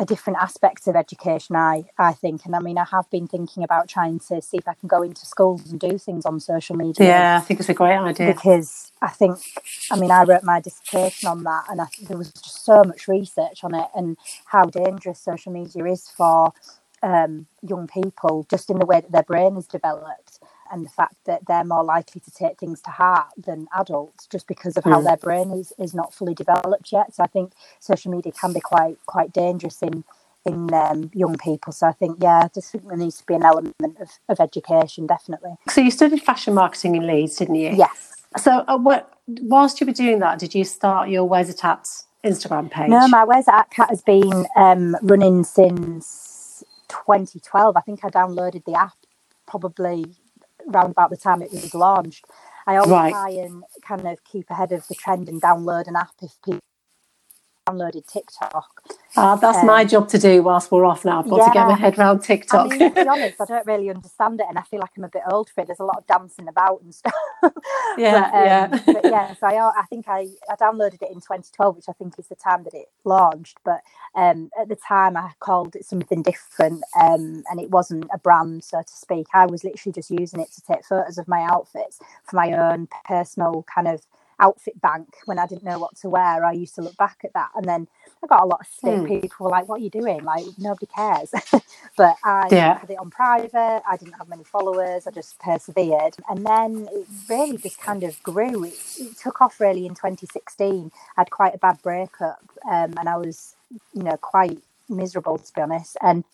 a 0.00 0.06
different 0.06 0.38
aspect 0.42 0.88
of 0.88 0.96
education 0.96 1.56
i 1.56 1.84
i 1.98 2.12
think. 2.14 2.46
And 2.46 2.56
i 2.56 2.60
mean 2.60 2.78
i 2.78 2.86
have 2.90 3.10
been 3.10 3.28
thinking 3.28 3.64
about 3.64 3.88
trying 3.88 4.20
to 4.28 4.42
see 4.42 4.58
if 4.58 4.68
i 4.68 4.74
can 4.74 4.88
go 4.88 5.02
into 5.02 5.26
schools 5.26 5.70
and 5.70 5.80
do 5.80 5.98
things 5.98 6.26
on 6.26 6.40
social 6.40 6.76
media. 6.76 7.06
Yeah 7.06 7.38
i 7.38 7.40
think 7.40 7.60
it's 7.60 7.68
a 7.68 7.74
great 7.74 7.98
idea. 7.98 8.34
Because 8.34 8.92
i 9.02 9.10
think 9.10 9.38
i 9.92 10.00
mean 10.00 10.10
i 10.10 10.24
wrote 10.24 10.44
my 10.44 10.60
dissertation 10.60 11.28
on 11.28 11.44
that 11.44 11.64
and 11.70 11.82
I, 11.82 11.86
there 12.08 12.18
was 12.18 12.32
just 12.32 12.64
so 12.64 12.84
much 12.84 13.08
research 13.08 13.64
on 13.64 13.76
it 13.76 13.88
and 13.94 14.18
how 14.46 14.64
dangerous 14.66 15.20
social 15.20 15.52
media 15.52 15.84
is 15.86 16.08
for 16.08 16.52
um, 17.02 17.46
young 17.62 17.88
people 17.88 18.46
just 18.50 18.70
in 18.70 18.78
the 18.80 18.86
way 18.86 19.00
that 19.00 19.12
their 19.12 19.24
brain 19.24 19.56
is 19.56 19.66
developed 19.68 20.39
and 20.70 20.84
the 20.84 20.90
fact 20.90 21.16
that 21.26 21.46
they're 21.46 21.64
more 21.64 21.84
likely 21.84 22.20
to 22.20 22.30
take 22.30 22.58
things 22.58 22.80
to 22.82 22.90
heart 22.90 23.28
than 23.36 23.66
adults 23.78 24.26
just 24.26 24.46
because 24.46 24.76
of 24.76 24.84
how 24.84 25.00
mm. 25.00 25.04
their 25.04 25.16
brain 25.16 25.50
is, 25.50 25.72
is 25.78 25.94
not 25.94 26.14
fully 26.14 26.34
developed 26.34 26.92
yet. 26.92 27.14
So 27.14 27.22
I 27.22 27.26
think 27.26 27.52
social 27.78 28.10
media 28.10 28.32
can 28.32 28.52
be 28.52 28.60
quite 28.60 28.98
quite 29.06 29.32
dangerous 29.32 29.82
in 29.82 30.04
in 30.46 30.72
um, 30.72 31.10
young 31.12 31.36
people. 31.36 31.72
So 31.72 31.86
I 31.86 31.92
think 31.92 32.18
yeah, 32.20 32.42
I 32.44 32.50
just 32.54 32.72
think 32.72 32.88
there 32.88 32.96
needs 32.96 33.18
to 33.18 33.26
be 33.26 33.34
an 33.34 33.44
element 33.44 33.74
of, 34.00 34.10
of 34.28 34.40
education 34.40 35.06
definitely. 35.06 35.54
So 35.68 35.80
you 35.80 35.90
studied 35.90 36.22
fashion 36.22 36.54
marketing 36.54 36.96
in 36.96 37.06
Leeds, 37.06 37.36
didn't 37.36 37.56
you? 37.56 37.72
Yes. 37.74 38.12
So 38.38 38.64
uh, 38.68 38.78
what 38.78 39.12
whilst 39.26 39.80
you 39.80 39.86
were 39.86 39.92
doing 39.92 40.20
that, 40.20 40.38
did 40.38 40.54
you 40.54 40.64
start 40.64 41.08
your 41.08 41.24
Where's 41.24 41.48
It 41.48 41.64
At 41.64 41.86
Instagram 42.24 42.70
page? 42.70 42.88
No, 42.88 43.08
my 43.08 43.24
Where's 43.24 43.48
It 43.48 43.54
At 43.54 43.70
Kat 43.70 43.90
has 43.90 44.02
been 44.02 44.46
um, 44.56 44.96
running 45.02 45.44
since 45.44 46.64
2012. 46.88 47.76
I 47.76 47.80
think 47.80 48.04
I 48.04 48.08
downloaded 48.08 48.64
the 48.64 48.74
app 48.74 48.94
probably 49.46 50.04
around 50.70 50.90
about 50.90 51.10
the 51.10 51.16
time 51.16 51.42
it 51.42 51.52
was 51.52 51.74
launched. 51.74 52.26
I 52.66 52.76
always 52.76 52.90
right. 52.90 53.10
try 53.10 53.30
and 53.30 53.64
kind 53.86 54.06
of 54.06 54.22
keep 54.24 54.50
ahead 54.50 54.72
of 54.72 54.86
the 54.88 54.94
trend 54.94 55.28
and 55.28 55.42
download 55.42 55.88
an 55.88 55.96
app 55.96 56.12
if 56.22 56.32
people 56.44 56.60
downloaded 57.70 58.06
TikTok. 58.06 58.82
Uh, 59.16 59.34
that's 59.36 59.58
um, 59.58 59.66
my 59.66 59.84
job 59.84 60.08
to 60.08 60.18
do 60.18 60.42
whilst 60.42 60.70
we're 60.70 60.84
off 60.84 61.04
now. 61.04 61.20
I've 61.20 61.28
got 61.28 61.38
yeah. 61.38 61.46
to 61.46 61.52
get 61.52 61.66
my 61.66 61.76
head 61.76 61.98
around 61.98 62.20
TikTok. 62.20 62.66
I 62.72 62.76
mean, 62.76 62.94
to 62.94 63.02
be 63.04 63.08
honest, 63.08 63.40
I 63.40 63.44
don't 63.48 63.66
really 63.66 63.90
understand 63.90 64.40
it, 64.40 64.46
and 64.48 64.56
I 64.56 64.62
feel 64.62 64.78
like 64.78 64.90
I'm 64.96 65.04
a 65.04 65.08
bit 65.08 65.22
old 65.30 65.50
for 65.50 65.62
it. 65.62 65.66
There's 65.66 65.80
a 65.80 65.84
lot 65.84 65.98
of 65.98 66.06
dancing 66.06 66.48
about 66.48 66.82
and 66.82 66.94
stuff. 66.94 67.14
Yeah, 67.98 68.30
but, 68.30 68.34
um, 68.34 68.44
yeah, 68.44 68.92
but 68.94 69.04
yeah. 69.04 69.34
So 69.40 69.46
I, 69.46 69.80
I 69.80 69.84
think 69.86 70.06
I, 70.08 70.28
I 70.48 70.54
downloaded 70.54 71.02
it 71.02 71.10
in 71.10 71.16
2012, 71.16 71.76
which 71.76 71.88
I 71.88 71.92
think 71.92 72.14
is 72.18 72.28
the 72.28 72.36
time 72.36 72.62
that 72.64 72.74
it 72.74 72.88
launched. 73.04 73.58
But 73.64 73.80
um, 74.14 74.50
at 74.58 74.68
the 74.68 74.76
time, 74.76 75.16
I 75.16 75.32
called 75.40 75.74
it 75.74 75.84
something 75.84 76.22
different, 76.22 76.84
um, 76.98 77.42
and 77.50 77.60
it 77.60 77.70
wasn't 77.70 78.08
a 78.14 78.18
brand, 78.18 78.62
so 78.62 78.80
to 78.80 78.92
speak. 78.92 79.26
I 79.34 79.46
was 79.46 79.64
literally 79.64 79.92
just 79.92 80.10
using 80.10 80.40
it 80.40 80.52
to 80.52 80.62
take 80.62 80.84
photos 80.84 81.18
of 81.18 81.26
my 81.26 81.42
outfits 81.42 81.98
for 82.24 82.36
my 82.36 82.52
own 82.52 82.88
personal 83.04 83.64
kind 83.74 83.88
of 83.88 84.02
outfit 84.40 84.80
bank 84.80 85.08
when 85.26 85.38
I 85.38 85.46
didn't 85.46 85.64
know 85.64 85.78
what 85.78 85.96
to 85.98 86.08
wear. 86.08 86.44
I 86.44 86.52
used 86.52 86.74
to 86.76 86.82
look 86.82 86.96
back 86.96 87.18
at 87.24 87.32
that, 87.34 87.50
and 87.54 87.64
then 87.64 87.86
I 88.22 88.26
got 88.26 88.42
a 88.42 88.46
lot 88.46 88.60
of 88.60 88.66
stick. 88.66 88.90
Mm. 88.90 89.20
People 89.22 89.44
were 89.44 89.50
like, 89.50 89.68
"What 89.68 89.80
are 89.80 89.84
you 89.84 89.90
doing? 89.90 90.24
Like 90.24 90.44
nobody 90.58 90.86
cares." 90.86 91.30
but 91.96 92.16
I 92.24 92.48
yeah. 92.50 92.74
put 92.74 92.90
it 92.90 92.98
on 92.98 93.10
private. 93.10 93.82
I 93.88 93.96
didn't 93.96 94.14
have 94.14 94.28
many 94.28 94.44
followers. 94.44 95.06
I 95.06 95.10
just 95.10 95.38
persevered, 95.38 96.16
and 96.28 96.44
then 96.44 96.88
it 96.92 97.06
really 97.28 97.58
just 97.58 97.80
kind 97.80 98.02
of 98.02 98.20
grew. 98.22 98.64
It, 98.64 98.74
it 98.98 99.18
took 99.18 99.40
off 99.40 99.60
really 99.60 99.86
in 99.86 99.94
2016. 99.94 100.90
I 101.16 101.20
had 101.20 101.30
quite 101.30 101.54
a 101.54 101.58
bad 101.58 101.80
breakup, 101.82 102.42
um, 102.68 102.94
and 102.98 103.08
I 103.08 103.16
was, 103.16 103.54
you 103.94 104.02
know, 104.02 104.16
quite 104.16 104.58
miserable 104.88 105.38
to 105.38 105.52
be 105.52 105.60
honest, 105.60 105.96
and 106.02 106.24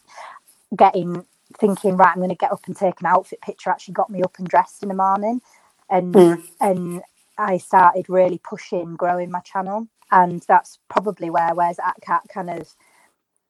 getting 0.75 1.25
thinking 1.61 1.97
right 1.97 2.09
i'm 2.09 2.17
going 2.17 2.29
to 2.29 2.35
get 2.35 2.51
up 2.51 2.67
and 2.67 2.77
take 2.77 3.01
an 3.01 3.07
outfit 3.07 3.41
picture 3.41 3.71
actually 3.71 3.95
got 3.95 4.11
me 4.11 4.21
up 4.21 4.37
and 4.39 4.49
dressed 4.49 4.83
in 4.83 4.89
the 4.89 4.95
morning 4.95 5.41
and 5.89 6.13
mm. 6.13 6.45
and 6.61 7.03
I 7.39 7.59
started 7.59 8.09
really 8.09 8.39
pushing 8.39 8.97
growing 8.97 9.31
my 9.31 9.41
channel. 9.41 9.89
And 10.11 10.43
that's 10.47 10.79
probably 10.89 11.31
where 11.31 11.55
Where's 11.55 11.79
At 11.79 11.97
Kat 12.01 12.23
kind 12.33 12.51
of 12.51 12.75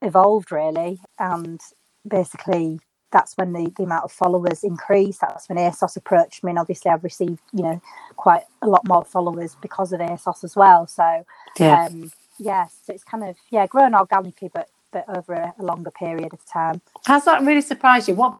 evolved 0.02 0.50
really. 0.50 1.00
And 1.18 1.60
basically 2.08 2.80
that's 3.12 3.36
when 3.36 3.52
the, 3.52 3.72
the 3.76 3.84
amount 3.84 4.04
of 4.04 4.12
followers 4.12 4.64
increased. 4.64 5.20
That's 5.20 5.48
when 5.48 5.58
ASOS 5.58 5.96
approached 5.96 6.42
me. 6.42 6.50
And 6.50 6.58
obviously 6.58 6.90
I've 6.90 7.04
received, 7.04 7.40
you 7.52 7.62
know, 7.62 7.80
quite 8.16 8.42
a 8.62 8.66
lot 8.66 8.86
more 8.88 9.04
followers 9.04 9.56
because 9.60 9.92
of 9.92 10.00
ASOS 10.00 10.44
as 10.44 10.56
well. 10.56 10.86
So 10.86 11.24
yeah. 11.58 11.86
Um, 11.86 12.10
yeah, 12.38 12.66
so 12.66 12.92
it's 12.92 13.04
kind 13.04 13.24
of 13.24 13.36
yeah, 13.50 13.66
grown 13.66 13.94
organically 13.94 14.50
but 14.52 14.68
but 14.92 15.04
over 15.08 15.32
a, 15.32 15.54
a 15.58 15.62
longer 15.62 15.90
period 15.90 16.32
of 16.32 16.44
time. 16.46 16.80
Has 17.06 17.24
that 17.24 17.42
really 17.42 17.60
surprised 17.60 18.08
you? 18.08 18.14
What 18.14 18.38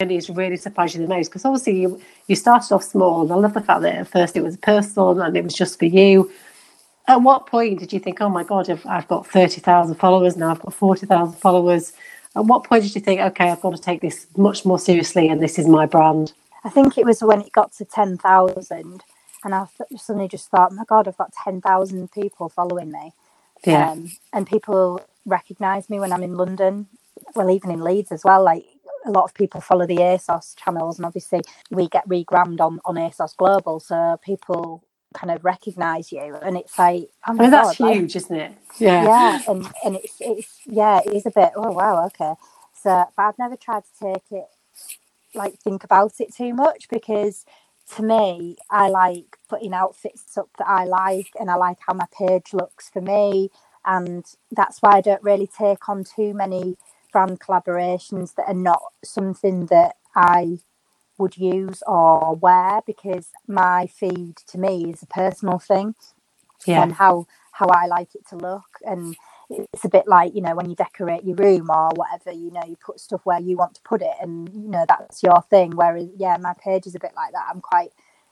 is 0.00 0.30
really 0.30 0.56
surprised 0.56 0.94
you 0.94 1.02
the 1.02 1.08
most? 1.08 1.28
Because 1.28 1.44
obviously 1.44 1.80
you, 1.80 2.00
you 2.28 2.36
started 2.36 2.72
off 2.72 2.84
small, 2.84 3.22
and 3.22 3.32
I 3.32 3.34
love 3.34 3.52
the 3.52 3.60
fact 3.60 3.82
that 3.82 3.96
at 3.96 4.06
first 4.06 4.36
it 4.36 4.44
was 4.44 4.56
personal 4.56 5.20
and 5.20 5.36
it 5.36 5.42
was 5.42 5.54
just 5.54 5.76
for 5.76 5.86
you. 5.86 6.30
At 7.08 7.22
what 7.22 7.48
point 7.48 7.80
did 7.80 7.92
you 7.92 7.98
think, 7.98 8.20
oh 8.20 8.28
my 8.28 8.44
God, 8.44 8.70
I've, 8.70 8.86
I've 8.86 9.08
got 9.08 9.26
30,000 9.26 9.96
followers, 9.96 10.36
now 10.36 10.50
I've 10.52 10.60
got 10.60 10.72
40,000 10.72 11.40
followers? 11.40 11.94
At 12.36 12.44
what 12.44 12.62
point 12.62 12.84
did 12.84 12.94
you 12.94 13.00
think, 13.00 13.20
okay, 13.20 13.50
I've 13.50 13.60
got 13.60 13.74
to 13.74 13.82
take 13.82 14.00
this 14.00 14.28
much 14.36 14.64
more 14.64 14.78
seriously 14.78 15.28
and 15.28 15.42
this 15.42 15.58
is 15.58 15.66
my 15.66 15.84
brand? 15.84 16.32
I 16.62 16.70
think 16.70 16.96
it 16.96 17.04
was 17.04 17.20
when 17.20 17.40
it 17.40 17.50
got 17.50 17.72
to 17.72 17.84
10,000 17.84 19.02
and 19.42 19.54
I 19.54 19.66
suddenly 19.96 20.28
just 20.28 20.48
thought, 20.48 20.70
my 20.70 20.84
God, 20.84 21.08
I've 21.08 21.18
got 21.18 21.32
10,000 21.42 22.12
people 22.12 22.48
following 22.48 22.92
me. 22.92 23.14
Yeah. 23.64 23.90
Um, 23.90 24.12
and 24.32 24.46
people 24.46 25.00
recognize 25.26 25.90
me 25.90 25.98
when 25.98 26.12
I'm 26.12 26.22
in 26.22 26.36
London, 26.36 26.86
well, 27.34 27.50
even 27.50 27.72
in 27.72 27.82
Leeds 27.82 28.12
as 28.12 28.22
well. 28.22 28.44
Like 28.44 28.64
a 29.06 29.10
lot 29.10 29.24
of 29.24 29.34
people 29.34 29.60
follow 29.60 29.86
the 29.86 29.96
ASOS 29.98 30.56
channels, 30.56 30.98
and 30.98 31.06
obviously 31.06 31.40
we 31.70 31.88
get 31.88 32.08
regrammed 32.08 32.60
on 32.60 32.80
on 32.84 32.96
ASOS 32.96 33.36
Global, 33.36 33.80
so 33.80 34.18
people 34.24 34.84
kind 35.14 35.30
of 35.32 35.44
recognize 35.44 36.12
you, 36.12 36.36
and 36.42 36.56
it's 36.56 36.78
like, 36.78 37.08
oh 37.28 37.34
my 37.34 37.44
oh, 37.44 37.50
I 37.50 37.50
mean, 37.50 37.50
God, 37.52 37.76
that's 37.76 37.80
like, 37.80 37.94
huge, 37.94 38.16
isn't 38.16 38.36
it? 38.36 38.52
Yeah, 38.78 39.04
yeah, 39.04 39.40
and 39.48 39.66
and 39.84 39.96
it's 39.96 40.16
it's 40.20 40.60
yeah, 40.66 41.00
it 41.04 41.14
is 41.14 41.26
a 41.26 41.30
bit. 41.32 41.52
Oh 41.56 41.72
wow, 41.72 42.06
okay. 42.06 42.34
So, 42.74 43.04
but 43.16 43.22
I've 43.24 43.38
never 43.38 43.56
tried 43.56 43.84
to 43.84 44.14
take 44.14 44.24
it 44.32 44.46
like 45.34 45.58
think 45.60 45.84
about 45.84 46.14
it 46.20 46.34
too 46.34 46.54
much 46.54 46.88
because 46.90 47.44
to 47.96 48.02
me, 48.02 48.56
I 48.70 48.88
like 48.88 49.38
putting 49.48 49.74
outfits 49.74 50.38
up 50.38 50.50
that 50.58 50.68
I 50.68 50.84
like, 50.84 51.28
and 51.40 51.50
I 51.50 51.56
like 51.56 51.78
how 51.86 51.94
my 51.94 52.06
page 52.16 52.52
looks 52.54 52.88
for 52.90 53.00
me, 53.02 53.50
and 53.86 54.24
that's 54.52 54.80
why 54.82 54.92
I 54.98 55.00
don't 55.02 55.22
really 55.22 55.48
take 55.48 55.88
on 55.88 56.04
too 56.04 56.34
many 56.34 56.76
brand 57.12 57.40
collaborations 57.40 58.34
that 58.34 58.48
are 58.48 58.54
not 58.54 58.82
something 59.04 59.66
that 59.66 59.96
I 60.14 60.58
would 61.18 61.36
use 61.36 61.82
or 61.86 62.34
wear 62.36 62.80
because 62.86 63.30
my 63.46 63.86
feed 63.86 64.36
to 64.48 64.58
me 64.58 64.92
is 64.92 65.02
a 65.02 65.06
personal 65.06 65.58
thing 65.58 65.94
yeah. 66.66 66.82
and 66.82 66.92
how 66.92 67.26
how 67.52 67.66
I 67.66 67.86
like 67.86 68.14
it 68.14 68.26
to 68.28 68.36
look. 68.36 68.78
And 68.84 69.16
it's 69.50 69.84
a 69.84 69.88
bit 69.88 70.06
like 70.06 70.34
you 70.34 70.42
know 70.42 70.54
when 70.54 70.68
you 70.68 70.76
decorate 70.76 71.24
your 71.24 71.36
room 71.36 71.70
or 71.70 71.90
whatever 71.94 72.30
you 72.30 72.50
know 72.50 72.62
you 72.68 72.76
put 72.76 73.00
stuff 73.00 73.22
where 73.24 73.40
you 73.40 73.56
want 73.56 73.74
to 73.74 73.80
put 73.82 74.02
it 74.02 74.14
and 74.20 74.48
you 74.52 74.68
know 74.68 74.84
that's 74.86 75.22
your 75.22 75.42
thing. 75.50 75.72
Whereas 75.74 76.08
yeah 76.16 76.36
my 76.40 76.54
page 76.62 76.86
is 76.86 76.94
a 76.94 77.00
bit 77.00 77.12
like 77.16 77.32
that. 77.32 77.46
I'm 77.52 77.60
quite 77.60 77.90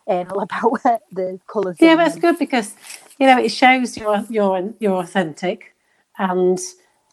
anal 0.08 0.40
about 0.42 1.00
the 1.10 1.40
colours 1.48 1.76
yeah 1.80 1.96
but 1.96 2.06
it's 2.06 2.16
good 2.16 2.38
because 2.38 2.74
you 3.18 3.26
know 3.26 3.38
it 3.38 3.48
shows 3.48 3.96
you're 3.96 4.24
you're 4.28 4.72
you're 4.78 5.00
authentic 5.00 5.74
and 6.18 6.60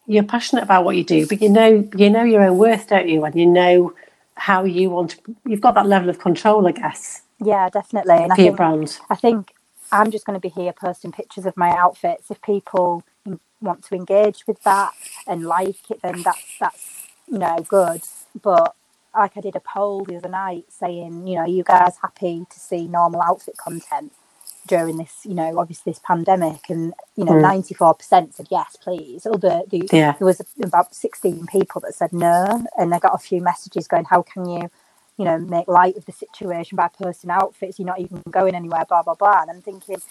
you're 0.06 0.24
passionate 0.24 0.64
about 0.64 0.84
what 0.84 0.96
you 0.96 1.04
do, 1.04 1.26
but 1.26 1.40
you 1.40 1.48
know 1.48 1.88
you 1.96 2.10
know 2.10 2.24
your 2.24 2.42
own 2.42 2.58
worth, 2.58 2.88
don't 2.88 3.08
you? 3.08 3.24
And 3.24 3.34
you 3.34 3.46
know 3.46 3.94
how 4.36 4.64
you 4.64 4.90
want 4.90 5.10
to. 5.12 5.36
You've 5.46 5.60
got 5.60 5.74
that 5.74 5.86
level 5.86 6.08
of 6.10 6.18
control, 6.18 6.66
I 6.66 6.72
guess. 6.72 7.22
Yeah, 7.42 7.68
definitely. 7.70 8.22
And 8.22 8.32
I 8.32 8.36
think, 8.36 8.56
brand. 8.56 8.98
I 9.10 9.14
think 9.14 9.52
I'm 9.92 10.10
just 10.10 10.26
going 10.26 10.38
to 10.38 10.40
be 10.40 10.48
here 10.48 10.72
posting 10.72 11.12
pictures 11.12 11.46
of 11.46 11.56
my 11.56 11.70
outfits. 11.70 12.30
If 12.30 12.42
people 12.42 13.04
want 13.60 13.82
to 13.84 13.94
engage 13.94 14.46
with 14.46 14.62
that 14.64 14.92
and 15.26 15.44
like 15.44 15.90
it, 15.90 16.00
then 16.02 16.22
that's 16.22 16.58
that's 16.60 17.06
you 17.26 17.38
know 17.38 17.64
good. 17.68 18.02
But 18.40 18.74
like 19.14 19.36
I 19.36 19.40
did 19.40 19.56
a 19.56 19.60
poll 19.60 20.04
the 20.04 20.16
other 20.16 20.28
night 20.28 20.66
saying, 20.68 21.26
you 21.26 21.36
know, 21.36 21.46
you 21.46 21.62
guys 21.62 21.96
happy 22.02 22.44
to 22.50 22.60
see 22.60 22.88
normal 22.88 23.22
outfit 23.22 23.56
content 23.56 24.12
during 24.66 24.96
this, 24.96 25.20
you 25.24 25.34
know, 25.34 25.58
obviously 25.58 25.92
this 25.92 26.00
pandemic, 26.04 26.70
and 26.70 26.94
you 27.16 27.24
know, 27.24 27.34
hmm. 27.34 27.42
ninety 27.42 27.74
four 27.74 27.94
percent 27.94 28.34
said 28.34 28.48
yes, 28.50 28.76
please. 28.76 29.26
Other 29.26 29.62
the, 29.68 29.88
yeah. 29.92 30.12
there 30.12 30.26
was 30.26 30.40
about 30.62 30.94
sixteen 30.94 31.46
people 31.46 31.80
that 31.82 31.94
said 31.94 32.12
no, 32.12 32.64
and 32.78 32.94
I 32.94 32.98
got 32.98 33.14
a 33.14 33.18
few 33.18 33.40
messages 33.40 33.88
going, 33.88 34.04
how 34.04 34.22
can 34.22 34.48
you? 34.48 34.70
You 35.16 35.24
know, 35.24 35.38
make 35.38 35.68
light 35.68 35.96
of 35.96 36.06
the 36.06 36.12
situation 36.12 36.74
by 36.74 36.88
posting 36.88 37.30
outfits. 37.30 37.78
You're 37.78 37.86
not 37.86 38.00
even 38.00 38.20
going 38.30 38.56
anywhere, 38.56 38.84
blah 38.88 39.02
blah 39.02 39.14
blah. 39.14 39.42
And 39.42 39.50
I'm 39.50 39.62
thinking, 39.62 40.02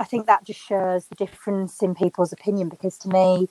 I 0.00 0.04
think 0.04 0.26
that 0.26 0.44
just 0.44 0.60
shows 0.60 1.06
the 1.06 1.14
difference 1.14 1.82
in 1.82 1.94
people's 1.94 2.32
opinion 2.32 2.68
because 2.68 2.98
to 2.98 3.08
me, 3.08 3.48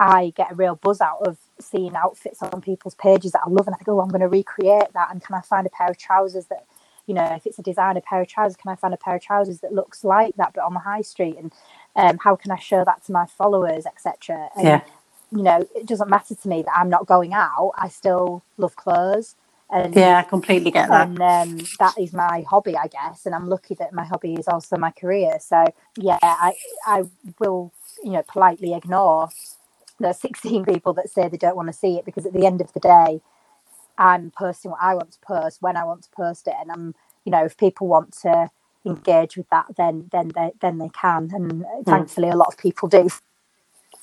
I 0.00 0.32
get 0.34 0.52
a 0.52 0.54
real 0.54 0.76
buzz 0.76 1.00
out 1.00 1.26
of 1.26 1.36
seeing 1.60 1.94
outfits 1.94 2.42
on 2.42 2.60
people's 2.62 2.94
pages 2.94 3.32
that 3.32 3.42
I 3.46 3.50
love, 3.50 3.66
and 3.66 3.74
I 3.74 3.78
think, 3.78 3.88
oh, 3.88 4.00
I'm 4.00 4.08
going 4.08 4.22
to 4.22 4.28
recreate 4.28 4.92
that. 4.94 5.08
And 5.10 5.22
can 5.22 5.34
I 5.34 5.40
find 5.40 5.66
a 5.66 5.70
pair 5.70 5.88
of 5.88 5.98
trousers 5.98 6.46
that, 6.46 6.64
you 7.06 7.14
know, 7.14 7.24
if 7.34 7.46
it's 7.46 7.58
a 7.58 7.62
designer 7.62 8.00
pair 8.00 8.22
of 8.22 8.28
trousers, 8.28 8.56
can 8.56 8.70
I 8.70 8.76
find 8.76 8.94
a 8.94 8.96
pair 8.96 9.16
of 9.16 9.22
trousers 9.22 9.60
that 9.60 9.72
looks 9.72 10.04
like 10.04 10.36
that 10.36 10.52
but 10.54 10.64
on 10.64 10.74
the 10.74 10.80
high 10.80 11.02
street? 11.02 11.36
And 11.36 11.52
um, 11.96 12.18
how 12.18 12.36
can 12.36 12.50
I 12.50 12.58
show 12.58 12.84
that 12.84 13.04
to 13.06 13.12
my 13.12 13.26
followers, 13.26 13.86
etc. 13.86 14.48
Yeah. 14.60 14.82
You 15.30 15.42
know, 15.42 15.66
it 15.74 15.86
doesn't 15.86 16.08
matter 16.08 16.34
to 16.34 16.48
me 16.48 16.62
that 16.62 16.76
I'm 16.76 16.88
not 16.88 17.06
going 17.06 17.32
out. 17.32 17.72
I 17.76 17.88
still 17.88 18.42
love 18.56 18.76
clothes. 18.76 19.36
And, 19.70 19.94
yeah, 19.94 20.18
I 20.18 20.22
completely 20.22 20.70
get 20.70 20.88
that. 20.88 21.08
And 21.08 21.20
um, 21.20 21.66
that 21.78 21.94
is 21.98 22.12
my 22.12 22.44
hobby, 22.48 22.76
I 22.76 22.86
guess. 22.86 23.26
And 23.26 23.34
I'm 23.34 23.48
lucky 23.48 23.74
that 23.74 23.92
my 23.92 24.04
hobby 24.04 24.34
is 24.34 24.46
also 24.46 24.76
my 24.76 24.90
career. 24.90 25.38
So 25.40 25.64
yeah, 25.96 26.18
I 26.22 26.54
I 26.86 27.02
will 27.40 27.72
you 28.02 28.12
know 28.12 28.22
politely 28.28 28.74
ignore 28.74 29.30
the 29.98 30.12
16 30.24 30.64
people 30.64 30.92
that 30.94 31.10
say 31.10 31.28
they 31.28 31.36
don't 31.36 31.56
want 31.56 31.68
to 31.68 31.72
see 31.72 31.96
it 31.96 32.04
because 32.04 32.26
at 32.26 32.32
the 32.32 32.46
end 32.46 32.60
of 32.60 32.72
the 32.72 32.80
day, 32.80 33.20
I'm 33.98 34.30
posting 34.36 34.70
what 34.70 34.80
I 34.82 34.94
want 34.94 35.12
to 35.12 35.18
post 35.20 35.62
when 35.62 35.76
I 35.76 35.84
want 35.84 36.02
to 36.04 36.10
post 36.10 36.46
it, 36.46 36.54
and 36.60 36.70
I'm, 36.70 36.94
you 37.24 37.32
know, 37.32 37.44
if 37.44 37.56
people 37.56 37.86
want 37.86 38.12
to 38.22 38.50
engage 38.84 39.36
with 39.36 39.48
that, 39.50 39.66
then 39.76 40.08
then 40.12 40.32
they 40.34 40.52
then 40.60 40.78
they 40.78 40.90
can, 40.90 41.30
and 41.32 41.52
mm. 41.52 41.84
thankfully 41.84 42.28
a 42.28 42.36
lot 42.36 42.48
of 42.48 42.58
people 42.58 42.88
do. 42.88 43.08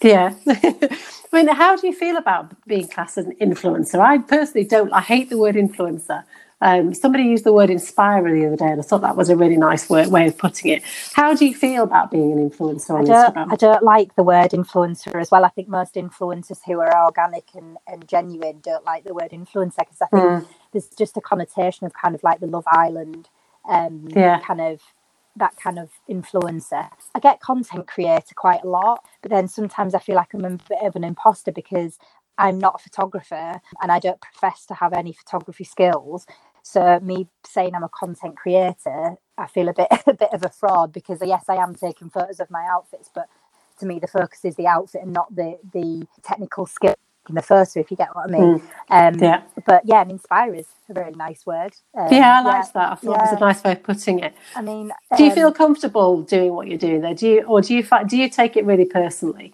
Yeah, 0.02 0.34
I 0.48 0.98
mean, 1.32 1.48
how 1.48 1.76
do 1.76 1.86
you 1.86 1.94
feel 1.94 2.18
about 2.18 2.56
being 2.66 2.88
classed 2.88 3.18
as 3.20 3.28
an 3.28 3.36
influencer? 3.40 4.00
I 4.00 4.18
personally 4.18 4.66
don't. 4.66 4.92
I 4.92 5.02
hate 5.02 5.30
the 5.30 5.38
word 5.38 5.56
influencer 5.56 6.24
um, 6.62 6.94
somebody 6.94 7.24
used 7.24 7.44
the 7.44 7.54
word 7.54 7.70
inspirer 7.70 8.32
the 8.32 8.46
other 8.46 8.56
day, 8.56 8.68
and 8.68 8.80
I 8.80 8.84
thought 8.84 9.02
that 9.02 9.18
was 9.18 9.30
a 9.30 9.36
really 9.36 9.58
nice 9.58 9.90
word, 9.90 10.08
way 10.08 10.28
of 10.28 10.38
putting 10.38 10.72
it. 10.72 10.84
How 11.14 11.34
do 11.34 11.46
you 11.46 11.56
feel 11.56 11.84
about 11.84 12.12
being 12.12 12.32
an 12.32 12.50
influencer 12.50 12.92
on 12.92 13.10
I 13.10 13.14
Instagram? 13.14 13.52
I 13.52 13.56
don't 13.56 13.84
like 13.84 14.16
the 14.16 14.24
word 14.24 14.52
influencer 14.52 15.20
as 15.20 15.32
well. 15.32 15.44
I 15.44 15.50
think 15.50 15.68
most 15.68 15.96
influencers 15.96 16.60
who 16.66 16.80
are 16.80 17.06
organic 17.06 17.50
and, 17.56 17.78
and 17.88 18.08
genuine 18.08 18.60
don't 18.62 18.86
like 18.86 19.04
the 19.04 19.14
word 19.14 19.32
influencer 19.32 19.80
because 19.80 20.02
I 20.02 20.08
think 20.08 20.24
mm. 20.24 20.48
there's 20.72 20.88
just 20.90 21.18
a 21.18 21.22
connotation 21.22 21.86
of 21.86 21.94
kind 21.94 22.14
of 22.16 22.24
like 22.24 22.40
the 22.40 22.48
Love 22.48 22.66
Island 22.68 23.30
um, 23.68 24.08
yeah. 24.10 24.40
kind 24.40 24.62
of 24.62 24.82
that 25.38 25.56
kind 25.56 25.80
of 25.80 25.90
influencer. 26.10 26.90
I 27.16 27.20
get 27.20 27.40
content 27.40 27.88
creator 27.88 28.36
quite 28.36 28.64
a 28.64 28.68
lot, 28.68 29.06
but 29.22 29.32
then 29.32 29.48
sometimes 29.48 29.96
I 29.96 30.00
feel 30.00 30.16
like 30.16 30.34
I'm 30.34 30.44
a 30.44 30.50
bit 30.52 30.80
of 30.84 30.96
an 30.96 31.06
imposter 31.06 31.52
because 31.52 31.98
I'm 32.38 32.58
not 32.58 32.76
a 32.76 32.84
photographer 32.84 33.62
and 33.82 33.92
I 33.92 34.00
don't 34.00 34.20
profess 34.20 34.66
to 34.66 34.74
have 34.74 34.94
any 34.94 35.14
photography 35.14 35.64
skills. 35.64 36.26
So 36.64 37.00
me 37.00 37.28
saying 37.46 37.76
I'm 37.76 37.84
a 37.84 37.90
content 37.90 38.38
creator, 38.38 39.16
I 39.38 39.48
feel 39.48 39.70
a 39.70 39.74
bit 39.74 39.88
a 40.08 40.14
bit 40.14 40.30
of 40.34 40.44
a 40.44 40.50
fraud 40.50 40.94
because 40.94 41.20
yes, 41.24 41.46
I 41.48 41.56
am 41.56 41.76
taking 41.76 42.10
photos 42.10 42.40
of 42.40 42.50
my 42.50 42.66
outfits, 42.70 43.10
but 43.14 43.28
to 43.80 43.86
me 43.86 44.00
the 44.00 44.08
focus 44.08 44.46
is 44.46 44.56
the 44.56 44.68
outfit 44.68 45.02
and 45.04 45.14
not 45.14 45.36
the 45.36 45.58
the 45.74 46.08
technical 46.24 46.66
skill 46.66 46.96
in 47.30 47.36
the 47.36 47.42
first 47.42 47.78
if 47.78 47.92
you 47.92 47.98
get 47.98 48.16
what 48.16 48.30
I 48.30 48.32
mean. 48.32 48.60
Mm. 48.90 49.16
Um, 49.16 49.20
yeah. 49.20 49.42
But 49.66 49.84
yeah, 49.86 50.02
an 50.02 50.12
inspire 50.12 50.54
is 50.56 50.68
a 50.90 50.94
very 50.94 51.12
nice 51.12 51.46
word. 51.46 51.74
Um, 51.96 52.08
yeah, 52.12 52.40
I 52.40 52.42
like 52.42 52.66
yeah, 52.66 52.72
that. 52.74 52.92
I 52.92 52.96
thought 52.96 53.12
yeah. 53.12 53.18
it 53.18 53.32
was 53.32 53.34
a 53.34 53.40
nice 53.40 53.64
way 53.64 53.72
of 53.74 53.84
putting 53.84 54.20
it. 54.20 54.34
I 54.56 54.62
mean, 54.62 54.92
do 55.18 55.24
you 55.24 55.32
feel 55.32 55.48
um, 55.48 55.54
comfortable 55.54 56.22
doing 56.24 56.54
what 56.54 56.68
you're 56.68 56.78
doing 56.78 57.02
there? 57.02 57.14
Do 57.14 57.28
you, 57.28 57.44
or 57.44 57.62
do 57.62 57.74
you 57.76 57.86
do 58.08 58.18
you 58.18 58.30
take 58.30 58.58
it 58.58 58.66
really 58.66 58.86
personally? 58.86 59.54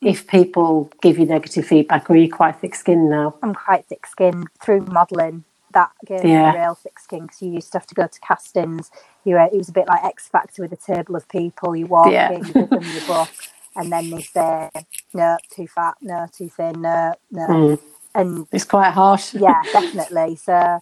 If 0.00 0.26
people 0.26 0.90
give 1.00 1.18
you 1.18 1.24
negative 1.24 1.66
feedback, 1.66 2.10
or 2.10 2.12
are 2.12 2.16
you 2.16 2.30
quite 2.30 2.60
thick-skinned 2.60 3.08
now? 3.08 3.36
I'm 3.42 3.54
quite 3.54 3.86
thick-skinned 3.86 4.48
through 4.60 4.82
modelling 4.82 5.44
that 5.74 5.90
gave 6.06 6.24
yeah. 6.24 6.52
me 6.52 6.58
real 6.58 6.74
thick 6.74 6.98
skin 6.98 7.22
because 7.22 7.42
you 7.42 7.52
used 7.52 7.72
to 7.72 7.78
have 7.78 7.86
to 7.86 7.94
go 7.94 8.06
to 8.06 8.20
castings. 8.20 8.90
You 9.24 9.34
were, 9.34 9.42
it 9.42 9.54
was 9.54 9.68
a 9.68 9.72
bit 9.72 9.86
like 9.86 10.04
X 10.04 10.28
Factor 10.28 10.62
with 10.62 10.72
a 10.72 10.76
table 10.76 11.16
of 11.16 11.28
people. 11.28 11.76
You 11.76 11.86
walk 11.86 12.10
yeah. 12.10 12.32
in, 12.32 12.46
you 12.46 12.52
give 12.52 12.70
them 12.70 12.82
your 12.82 13.06
book, 13.06 13.30
and 13.76 13.92
then 13.92 14.10
they 14.10 14.22
say, 14.22 14.70
no, 15.12 15.36
too 15.50 15.66
fat, 15.66 15.94
no, 16.00 16.26
too 16.32 16.48
thin, 16.48 16.80
no, 16.80 17.14
no. 17.30 17.46
Mm. 17.46 17.80
And 18.14 18.46
it's 18.52 18.64
quite 18.64 18.92
harsh. 18.92 19.34
yeah, 19.34 19.60
definitely. 19.72 20.36
So 20.36 20.80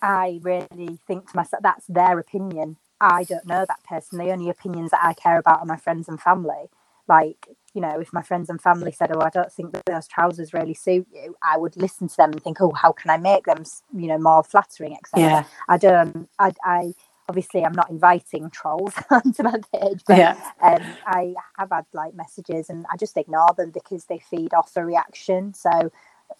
I 0.00 0.40
really 0.42 0.98
think 1.06 1.30
to 1.30 1.36
myself, 1.36 1.62
that's 1.62 1.86
their 1.86 2.18
opinion. 2.18 2.76
I 3.00 3.24
don't 3.24 3.46
know 3.46 3.64
that 3.66 3.84
person. 3.84 4.18
The 4.18 4.30
only 4.30 4.50
opinions 4.50 4.90
that 4.90 5.04
I 5.04 5.12
care 5.14 5.38
about 5.38 5.60
are 5.60 5.66
my 5.66 5.76
friends 5.76 6.08
and 6.08 6.20
family. 6.20 6.68
Like 7.08 7.48
you 7.74 7.82
know, 7.82 8.00
if 8.00 8.12
my 8.12 8.22
friends 8.22 8.48
and 8.48 8.60
family 8.60 8.92
said, 8.92 9.12
"Oh, 9.12 9.20
I 9.20 9.30
don't 9.30 9.52
think 9.52 9.72
that 9.72 9.84
those 9.86 10.08
trousers 10.08 10.52
really 10.52 10.74
suit 10.74 11.06
you," 11.12 11.36
I 11.42 11.58
would 11.58 11.76
listen 11.76 12.08
to 12.08 12.16
them 12.16 12.32
and 12.32 12.42
think, 12.42 12.60
"Oh, 12.60 12.72
how 12.72 12.92
can 12.92 13.10
I 13.10 13.16
make 13.16 13.44
them, 13.44 13.64
you 13.94 14.08
know, 14.08 14.18
more 14.18 14.42
flattering?" 14.42 14.94
Etc. 14.94 15.20
Yeah. 15.20 15.44
I 15.68 15.76
don't. 15.76 16.28
I, 16.38 16.52
I 16.64 16.94
obviously 17.28 17.64
I'm 17.64 17.72
not 17.72 17.90
inviting 17.90 18.50
trolls 18.50 18.94
onto 19.10 19.42
my 19.42 19.60
page, 19.72 20.02
but 20.06 20.16
yeah. 20.16 20.36
um, 20.62 20.82
I 21.06 21.34
have 21.58 21.70
had 21.70 21.84
like 21.92 22.14
messages 22.14 22.70
and 22.70 22.86
I 22.92 22.96
just 22.96 23.16
ignore 23.16 23.52
them 23.56 23.70
because 23.70 24.06
they 24.06 24.18
feed 24.18 24.54
off 24.54 24.72
a 24.76 24.84
reaction. 24.84 25.54
So 25.54 25.92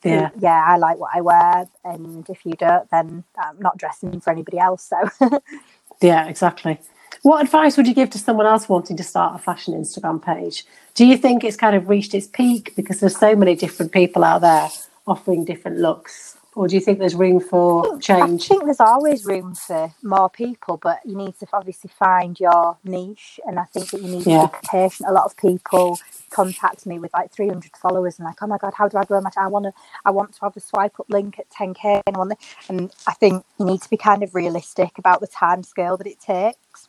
yeah, 0.04 0.31
yeah, 0.38 0.64
I 0.66 0.76
like 0.76 0.98
what 0.98 1.11
I 1.14 1.20
wear, 1.20 1.66
and 1.85 2.28
if 2.28 2.44
you 2.44 2.52
don't, 2.52 2.90
then 2.90 3.24
I'm 3.38 3.59
not 3.59 3.78
dressing 3.78 4.20
for 4.20 4.31
anybody 4.31 4.59
else. 4.59 4.90
So 4.90 5.38
yeah, 6.00 6.26
exactly. 6.26 6.81
What 7.22 7.42
advice 7.42 7.76
would 7.76 7.87
you 7.87 7.94
give 7.94 8.11
to 8.11 8.18
someone 8.18 8.46
else 8.46 8.68
wanting 8.68 8.96
to 8.96 9.02
start 9.02 9.35
a 9.35 9.38
fashion 9.38 9.74
Instagram 9.74 10.22
page? 10.22 10.64
Do 10.94 11.04
you 11.04 11.16
think 11.16 11.44
it's 11.44 11.57
kind 11.57 11.76
of 11.76 11.88
reached 11.88 12.14
its 12.14 12.26
peak 12.26 12.74
because 12.76 13.00
there's 13.00 13.18
so 13.18 13.35
many 13.35 13.54
different 13.54 13.92
people 13.92 14.24
out 14.24 14.40
there 14.40 14.68
offering 15.07 15.44
different 15.44 15.78
looks? 15.78 16.37
Or 16.54 16.66
do 16.66 16.74
you 16.74 16.81
think 16.81 16.98
there's 16.98 17.14
room 17.14 17.38
for 17.38 18.00
change? 18.00 18.44
I 18.44 18.48
think 18.48 18.64
there's 18.64 18.81
always 18.81 19.24
room 19.24 19.54
for 19.54 19.94
more 20.02 20.28
people, 20.28 20.76
but 20.76 20.98
you 21.04 21.14
need 21.16 21.38
to 21.38 21.46
obviously 21.52 21.88
find 21.96 22.38
your 22.40 22.76
niche. 22.83 23.38
And 23.46 23.61
I 23.61 23.64
think 23.64 23.90
that 23.90 24.02
you 24.02 24.09
need 24.09 24.26
yeah. 24.26 24.46
to 24.46 24.48
be 24.48 24.68
patient. 24.68 25.09
A 25.09 25.12
lot 25.12 25.24
of 25.24 25.37
people 25.37 26.00
contact 26.31 26.85
me 26.85 26.98
with 26.98 27.12
like 27.14 27.31
300 27.31 27.76
followers 27.76 28.18
and 28.18 28.26
like, 28.26 28.42
oh 28.42 28.48
my 28.48 28.59
god, 28.59 28.74
how 28.76 28.88
do 28.88 28.98
I 28.98 29.04
grow 29.04 29.20
my? 29.20 29.31
I 29.37 29.46
want 29.46 29.66
to, 29.66 29.72
I 30.04 30.11
want 30.11 30.35
to 30.35 30.40
have 30.40 30.57
a 30.57 30.61
swipe 30.61 30.98
up 30.98 31.07
link 31.09 31.38
at 31.38 31.48
10k, 31.50 32.02
and 32.07 32.16
I. 32.16 32.37
And 32.68 32.92
I 33.07 33.12
think 33.12 33.44
you 33.61 33.66
need 33.66 33.83
to 33.83 33.90
be 33.90 33.96
kind 33.96 34.24
of 34.24 34.35
realistic 34.35 34.98
about 34.98 35.20
the 35.20 35.28
time 35.28 35.62
scale 35.62 35.96
that 35.96 36.09
it 36.09 36.18
takes 36.18 36.88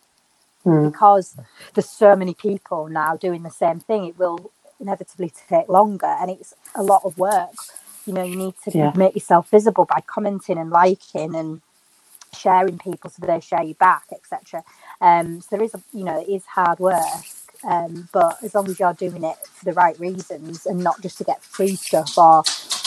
mm. 0.69 0.91
because 0.91 1.37
there's 1.73 1.89
so 1.89 2.15
many 2.15 2.33
people 2.33 2.87
now 2.87 3.15
doing 3.15 3.43
the 3.43 3.51
same 3.51 3.79
thing. 3.79 4.05
It 4.05 4.17
will 4.17 4.51
inevitably 4.79 5.31
take 5.49 5.67
longer, 5.67 6.05
and 6.07 6.31
it's 6.31 6.53
a 6.75 6.83
lot 6.83 7.01
of 7.03 7.17
work. 7.17 7.53
You 8.05 8.13
know, 8.13 8.23
you 8.23 8.35
need 8.35 8.55
to 8.63 8.71
yeah. 8.77 8.91
make 8.95 9.15
yourself 9.15 9.49
visible 9.49 9.85
by 9.85 10.01
commenting 10.05 10.57
and 10.57 10.69
liking 10.69 11.35
and 11.35 11.61
sharing 12.35 12.77
people 12.77 13.09
so 13.09 13.25
they 13.25 13.39
share 13.39 13.63
you 13.63 13.75
back, 13.75 14.03
etc. 14.11 14.63
Um, 15.01 15.41
so 15.41 15.47
there 15.55 15.63
is, 15.63 15.73
a, 15.73 15.81
you 15.93 16.03
know, 16.03 16.19
it 16.21 16.29
is 16.29 16.45
hard 16.45 16.79
work. 16.79 17.03
Um, 17.63 18.07
but 18.13 18.37
as 18.41 18.55
long 18.55 18.69
as 18.69 18.79
you're 18.79 18.93
doing 18.93 19.23
it 19.23 19.35
for 19.45 19.65
the 19.65 19.73
right 19.73 19.99
reasons 19.99 20.65
and 20.65 20.79
not 20.81 21.01
just 21.01 21.17
to 21.17 21.25
get 21.25 21.43
free 21.43 21.75
stuff 21.75 22.17
or 22.17 22.43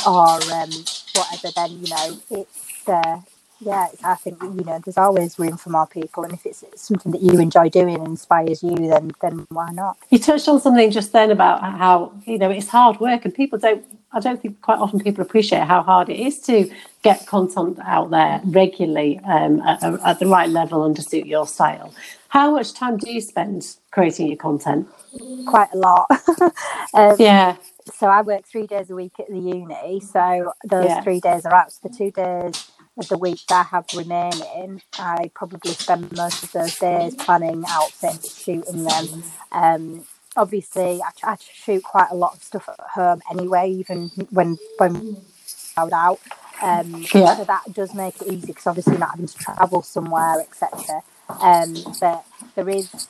or 0.06 0.40
um, 0.52 0.70
whatever, 1.14 1.52
then 1.54 1.70
you 1.72 1.90
know 1.90 2.18
it's 2.30 2.88
uh, 2.88 3.20
yeah, 3.64 3.88
I 4.02 4.14
think 4.16 4.42
you 4.42 4.64
know 4.64 4.80
there's 4.84 4.98
always 4.98 5.38
room 5.38 5.56
for 5.56 5.70
more 5.70 5.86
people, 5.86 6.24
and 6.24 6.32
if 6.32 6.44
it's 6.44 6.64
something 6.74 7.12
that 7.12 7.22
you 7.22 7.38
enjoy 7.38 7.68
doing 7.68 7.94
and 7.96 8.08
inspires 8.08 8.62
you, 8.62 8.74
then 8.74 9.12
then 9.20 9.46
why 9.50 9.70
not? 9.72 9.96
You 10.10 10.18
touched 10.18 10.48
on 10.48 10.60
something 10.60 10.90
just 10.90 11.12
then 11.12 11.30
about 11.30 11.60
how 11.60 12.12
you 12.26 12.38
know 12.38 12.50
it's 12.50 12.68
hard 12.68 13.00
work, 13.00 13.24
and 13.24 13.34
people 13.34 13.58
don't. 13.58 13.84
I 14.12 14.20
don't 14.20 14.40
think 14.42 14.60
quite 14.60 14.78
often 14.78 15.00
people 15.00 15.22
appreciate 15.22 15.62
how 15.62 15.82
hard 15.82 16.10
it 16.10 16.18
is 16.18 16.40
to 16.42 16.70
get 17.02 17.26
content 17.26 17.78
out 17.82 18.10
there 18.10 18.42
regularly 18.44 19.18
um, 19.24 19.60
at, 19.62 19.82
at 19.82 20.18
the 20.18 20.26
right 20.26 20.50
level 20.50 20.84
and 20.84 20.94
to 20.96 21.02
suit 21.02 21.26
your 21.26 21.46
style. 21.46 21.94
How 22.28 22.50
much 22.50 22.74
time 22.74 22.98
do 22.98 23.10
you 23.10 23.20
spend 23.20 23.76
creating 23.90 24.28
your 24.28 24.36
content? 24.36 24.88
Quite 25.46 25.68
a 25.72 25.78
lot. 25.78 26.06
um, 26.94 27.16
yeah. 27.18 27.56
So 27.94 28.06
I 28.06 28.22
work 28.22 28.46
three 28.46 28.66
days 28.66 28.90
a 28.90 28.94
week 28.94 29.12
at 29.18 29.28
the 29.28 29.38
uni. 29.38 30.00
So 30.00 30.52
those 30.64 30.86
yeah. 30.86 31.00
three 31.02 31.20
days 31.20 31.44
are 31.44 31.54
out. 31.54 31.72
So 31.72 31.88
the 31.88 31.94
two 31.94 32.10
days 32.10 32.70
of 32.98 33.08
the 33.08 33.18
week 33.18 33.40
that 33.48 33.66
I 33.66 33.76
have 33.76 33.86
remaining, 33.96 34.82
I 34.98 35.30
probably 35.34 35.72
spend 35.72 36.12
most 36.16 36.44
of 36.44 36.52
those 36.52 36.78
days 36.78 37.14
planning 37.16 37.64
outfits, 37.68 38.42
shooting 38.44 38.84
them, 38.84 39.24
um, 39.52 40.04
obviously 40.36 41.00
I, 41.02 41.32
I 41.32 41.36
shoot 41.40 41.82
quite 41.84 42.10
a 42.10 42.14
lot 42.16 42.34
of 42.36 42.42
stuff 42.42 42.68
at 42.68 42.80
home 42.94 43.22
anyway, 43.30 43.70
even 43.70 44.10
when 44.30 44.58
when 44.78 45.18
out 45.76 45.92
out. 45.92 46.20
Um, 46.62 47.04
yeah. 47.14 47.36
So 47.36 47.44
that 47.44 47.64
does 47.72 47.94
make 47.94 48.20
it 48.22 48.28
easy 48.28 48.48
because 48.48 48.66
obviously 48.66 48.98
not 48.98 49.10
having 49.10 49.26
to 49.26 49.38
travel 49.38 49.82
somewhere, 49.82 50.40
etc. 50.40 51.02
Um, 51.40 51.74
but 52.00 52.24
there 52.54 52.68
is 52.68 53.08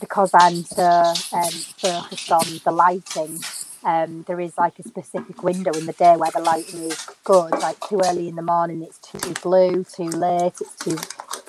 because 0.00 0.30
I'm 0.34 0.64
so 0.64 1.14
um, 1.32 1.50
focused 1.78 2.32
on 2.32 2.44
the 2.64 2.72
lighting. 2.72 3.40
Um, 3.84 4.24
there 4.26 4.40
is 4.40 4.56
like 4.56 4.78
a 4.78 4.82
specific 4.82 5.42
window 5.42 5.72
in 5.72 5.86
the 5.86 5.92
day 5.92 6.16
where 6.16 6.30
the 6.30 6.40
lighting 6.40 6.84
is 6.84 7.06
good. 7.22 7.50
Like 7.50 7.78
too 7.88 8.00
early 8.04 8.28
in 8.28 8.34
the 8.34 8.42
morning, 8.42 8.82
it's 8.82 8.98
too 8.98 9.34
blue. 9.42 9.84
Too 9.84 10.08
late, 10.08 10.54
it's 10.60 10.76
too 10.76 10.96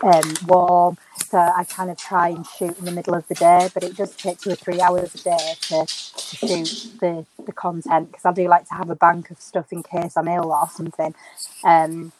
um, 0.03 0.33
warm. 0.45 0.97
So 1.29 1.37
I 1.37 1.63
kind 1.63 1.89
of 1.89 1.97
try 1.97 2.29
and 2.29 2.45
shoot 2.45 2.77
in 2.77 2.85
the 2.85 2.91
middle 2.91 3.15
of 3.15 3.27
the 3.27 3.35
day, 3.35 3.69
but 3.73 3.83
it 3.83 3.95
does 3.95 4.15
take 4.15 4.39
two 4.39 4.51
or 4.51 4.55
three 4.55 4.81
hours 4.81 5.15
a 5.15 5.23
day 5.23 5.53
to, 5.61 5.85
to 5.85 6.35
shoot 6.35 6.99
the, 6.99 7.25
the 7.45 7.51
content 7.51 8.11
because 8.11 8.25
I 8.25 8.33
do 8.33 8.47
like 8.47 8.67
to 8.67 8.75
have 8.75 8.89
a 8.89 8.95
bank 8.95 9.31
of 9.31 9.39
stuff 9.39 9.71
in 9.71 9.83
case 9.83 10.15
I'm 10.17 10.27
ill 10.27 10.51
or 10.51 10.67
something 10.69 11.15
um, 11.63 12.11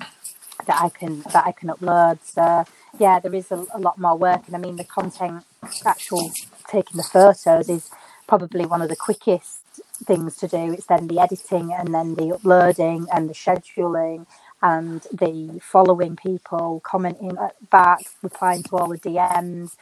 that 0.66 0.82
I 0.82 0.90
can 0.90 1.22
that 1.34 1.46
I 1.46 1.52
can 1.52 1.70
upload. 1.70 2.20
So 2.24 2.66
yeah, 3.00 3.20
there 3.20 3.36
is 3.36 3.52
a, 3.52 3.66
a 3.74 3.80
lot 3.80 4.00
more 4.00 4.18
work, 4.18 4.48
and 4.48 4.56
I 4.56 4.60
mean 4.60 4.78
the 4.78 4.84
content, 4.86 5.44
actual 5.86 6.32
taking 6.70 6.98
the 6.98 7.04
photos 7.04 7.70
is 7.70 7.90
probably 8.28 8.66
one 8.66 8.82
of 8.82 8.90
the 8.90 8.96
quickest 8.96 9.60
things 10.04 10.38
to 10.38 10.48
do. 10.48 10.74
It's 10.74 10.86
then 10.86 11.08
the 11.08 11.20
editing 11.20 11.74
and 11.74 11.94
then 11.94 12.16
the 12.16 12.34
uploading 12.34 13.08
and 13.14 13.30
the 13.30 13.34
scheduling 13.34 14.26
and 14.62 15.02
the 15.12 15.60
following 15.62 16.16
people, 16.16 16.82
commenting 16.84 17.38
back, 17.70 18.02
replying 18.22 18.64
to 18.64 18.78
all 18.78 18.88
the 18.88 18.98
DMs, 18.98 19.76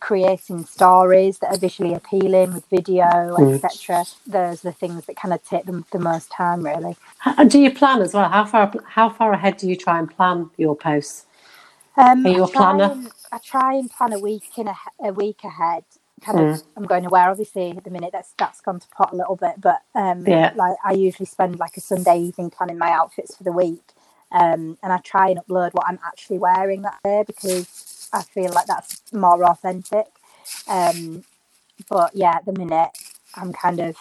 creating 0.00 0.64
stories 0.64 1.38
that 1.38 1.54
are 1.54 1.58
visually 1.58 1.94
appealing 1.94 2.54
with 2.54 2.64
video, 2.70 3.04
mm. 3.04 3.62
etc. 3.62 4.04
Those 4.26 4.64
are 4.64 4.70
the 4.70 4.72
things 4.72 5.04
that 5.06 5.16
kind 5.16 5.34
of 5.34 5.44
take 5.44 5.66
them 5.66 5.84
the 5.92 5.98
most 5.98 6.30
time, 6.30 6.64
really. 6.64 6.96
And 7.24 7.50
do 7.50 7.60
you 7.60 7.70
plan 7.70 8.00
as 8.00 8.14
well? 8.14 8.28
How 8.28 8.46
far 8.46 8.72
how 8.86 9.10
far 9.10 9.32
ahead 9.34 9.58
do 9.58 9.68
you 9.68 9.76
try 9.76 9.98
and 9.98 10.10
plan 10.10 10.50
your 10.56 10.74
posts? 10.74 11.26
Um, 11.96 12.24
are 12.24 12.30
you 12.30 12.44
a 12.44 12.48
planner? 12.48 12.84
And, 12.92 13.10
I 13.32 13.38
try 13.38 13.74
and 13.74 13.90
plan 13.90 14.12
a 14.12 14.18
week 14.18 14.58
in 14.58 14.68
a, 14.68 14.74
a 15.00 15.12
week 15.12 15.44
ahead 15.44 15.84
kind 16.20 16.40
of 16.40 16.56
mm. 16.56 16.64
I'm 16.76 16.84
going 16.84 17.06
aware. 17.06 17.30
Obviously, 17.30 17.70
at 17.70 17.84
the 17.84 17.90
minute 17.90 18.10
that's 18.12 18.34
that's 18.38 18.60
gone 18.60 18.80
to 18.80 18.88
pot 18.88 19.12
a 19.12 19.16
little 19.16 19.36
bit, 19.36 19.60
but 19.60 19.82
um, 19.94 20.26
yeah. 20.26 20.52
like 20.56 20.76
I 20.84 20.92
usually 20.92 21.26
spend 21.26 21.58
like 21.58 21.76
a 21.76 21.80
Sunday 21.80 22.18
evening 22.20 22.50
planning 22.50 22.78
my 22.78 22.90
outfits 22.90 23.36
for 23.36 23.44
the 23.44 23.52
week, 23.52 23.82
um, 24.32 24.78
and 24.82 24.92
I 24.92 24.98
try 24.98 25.28
and 25.28 25.40
upload 25.40 25.74
what 25.74 25.86
I'm 25.86 25.98
actually 26.04 26.38
wearing 26.38 26.82
that 26.82 26.98
day 27.04 27.24
because 27.26 28.08
I 28.12 28.22
feel 28.22 28.52
like 28.52 28.66
that's 28.66 29.02
more 29.12 29.44
authentic. 29.44 30.06
Um, 30.68 31.24
but 31.88 32.14
yeah, 32.14 32.36
at 32.36 32.44
the 32.44 32.52
minute 32.52 32.90
I'm 33.34 33.52
kind 33.52 33.80
of 33.80 33.96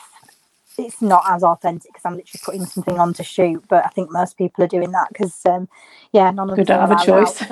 it's 0.77 1.01
not 1.01 1.23
as 1.27 1.43
authentic 1.43 1.91
because 1.91 2.05
I'm 2.05 2.15
literally 2.15 2.41
putting 2.43 2.65
something 2.65 2.99
on 2.99 3.13
to 3.13 3.23
shoot. 3.23 3.63
But 3.67 3.85
I 3.85 3.89
think 3.89 4.11
most 4.11 4.37
people 4.37 4.63
are 4.63 4.67
doing 4.67 4.91
that 4.91 5.09
because 5.09 5.45
um, 5.45 5.67
yeah, 6.13 6.31
none 6.31 6.49
of 6.49 6.55
them 6.55 6.65
don't 6.65 6.89
have 6.89 7.01
a 7.01 7.05
choice. 7.05 7.43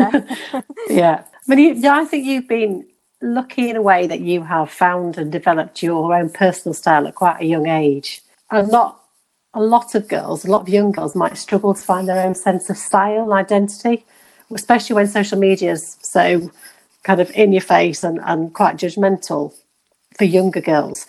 yeah, 0.90 1.24
mean, 1.48 1.82
you, 1.82 1.90
I 1.90 2.06
think 2.06 2.26
you've 2.26 2.48
been 2.48 2.86
lucky 3.22 3.70
in 3.70 3.76
a 3.76 3.82
way 3.82 4.08
that 4.08 4.20
you 4.20 4.44
have 4.44 4.72
found 4.72 5.18
and 5.18 5.32
developed 5.32 5.82
your 5.82 6.14
own 6.14 6.30
personal 6.30 6.74
style 6.74 7.08
at 7.08 7.16
quite 7.16 7.42
a 7.42 7.46
young 7.46 7.68
age. 7.68 8.22
A 8.52 8.64
lot, 8.64 9.04
a 9.54 9.62
lot 9.62 9.96
of 9.96 10.08
girls, 10.08 10.46
a 10.46 10.52
lot 10.52 10.62
of 10.62 10.70
young 10.70 10.92
girls 10.92 11.16
might 11.16 11.38
struggle 11.38 11.74
to 11.74 11.82
find 11.82 12.08
their 12.08 12.26
own 12.26 12.36
sense 12.36 12.70
of 12.70 12.78
style 12.78 13.24
and 13.24 13.34
identity, 13.34 14.06
especially 14.54 14.96
when 14.96 15.08
social 15.08 15.40
media 15.40 15.72
is 15.72 15.98
so 16.02 16.52
kind 17.04 17.20
of 17.20 17.32
in 17.32 17.52
your 17.52 17.62
face 17.62 18.04
and, 18.04 18.20
and 18.24 18.54
quite 18.54 18.78
judgmental 18.78 19.54
for 20.18 20.26
younger 20.26 20.62
girls. 20.62 21.06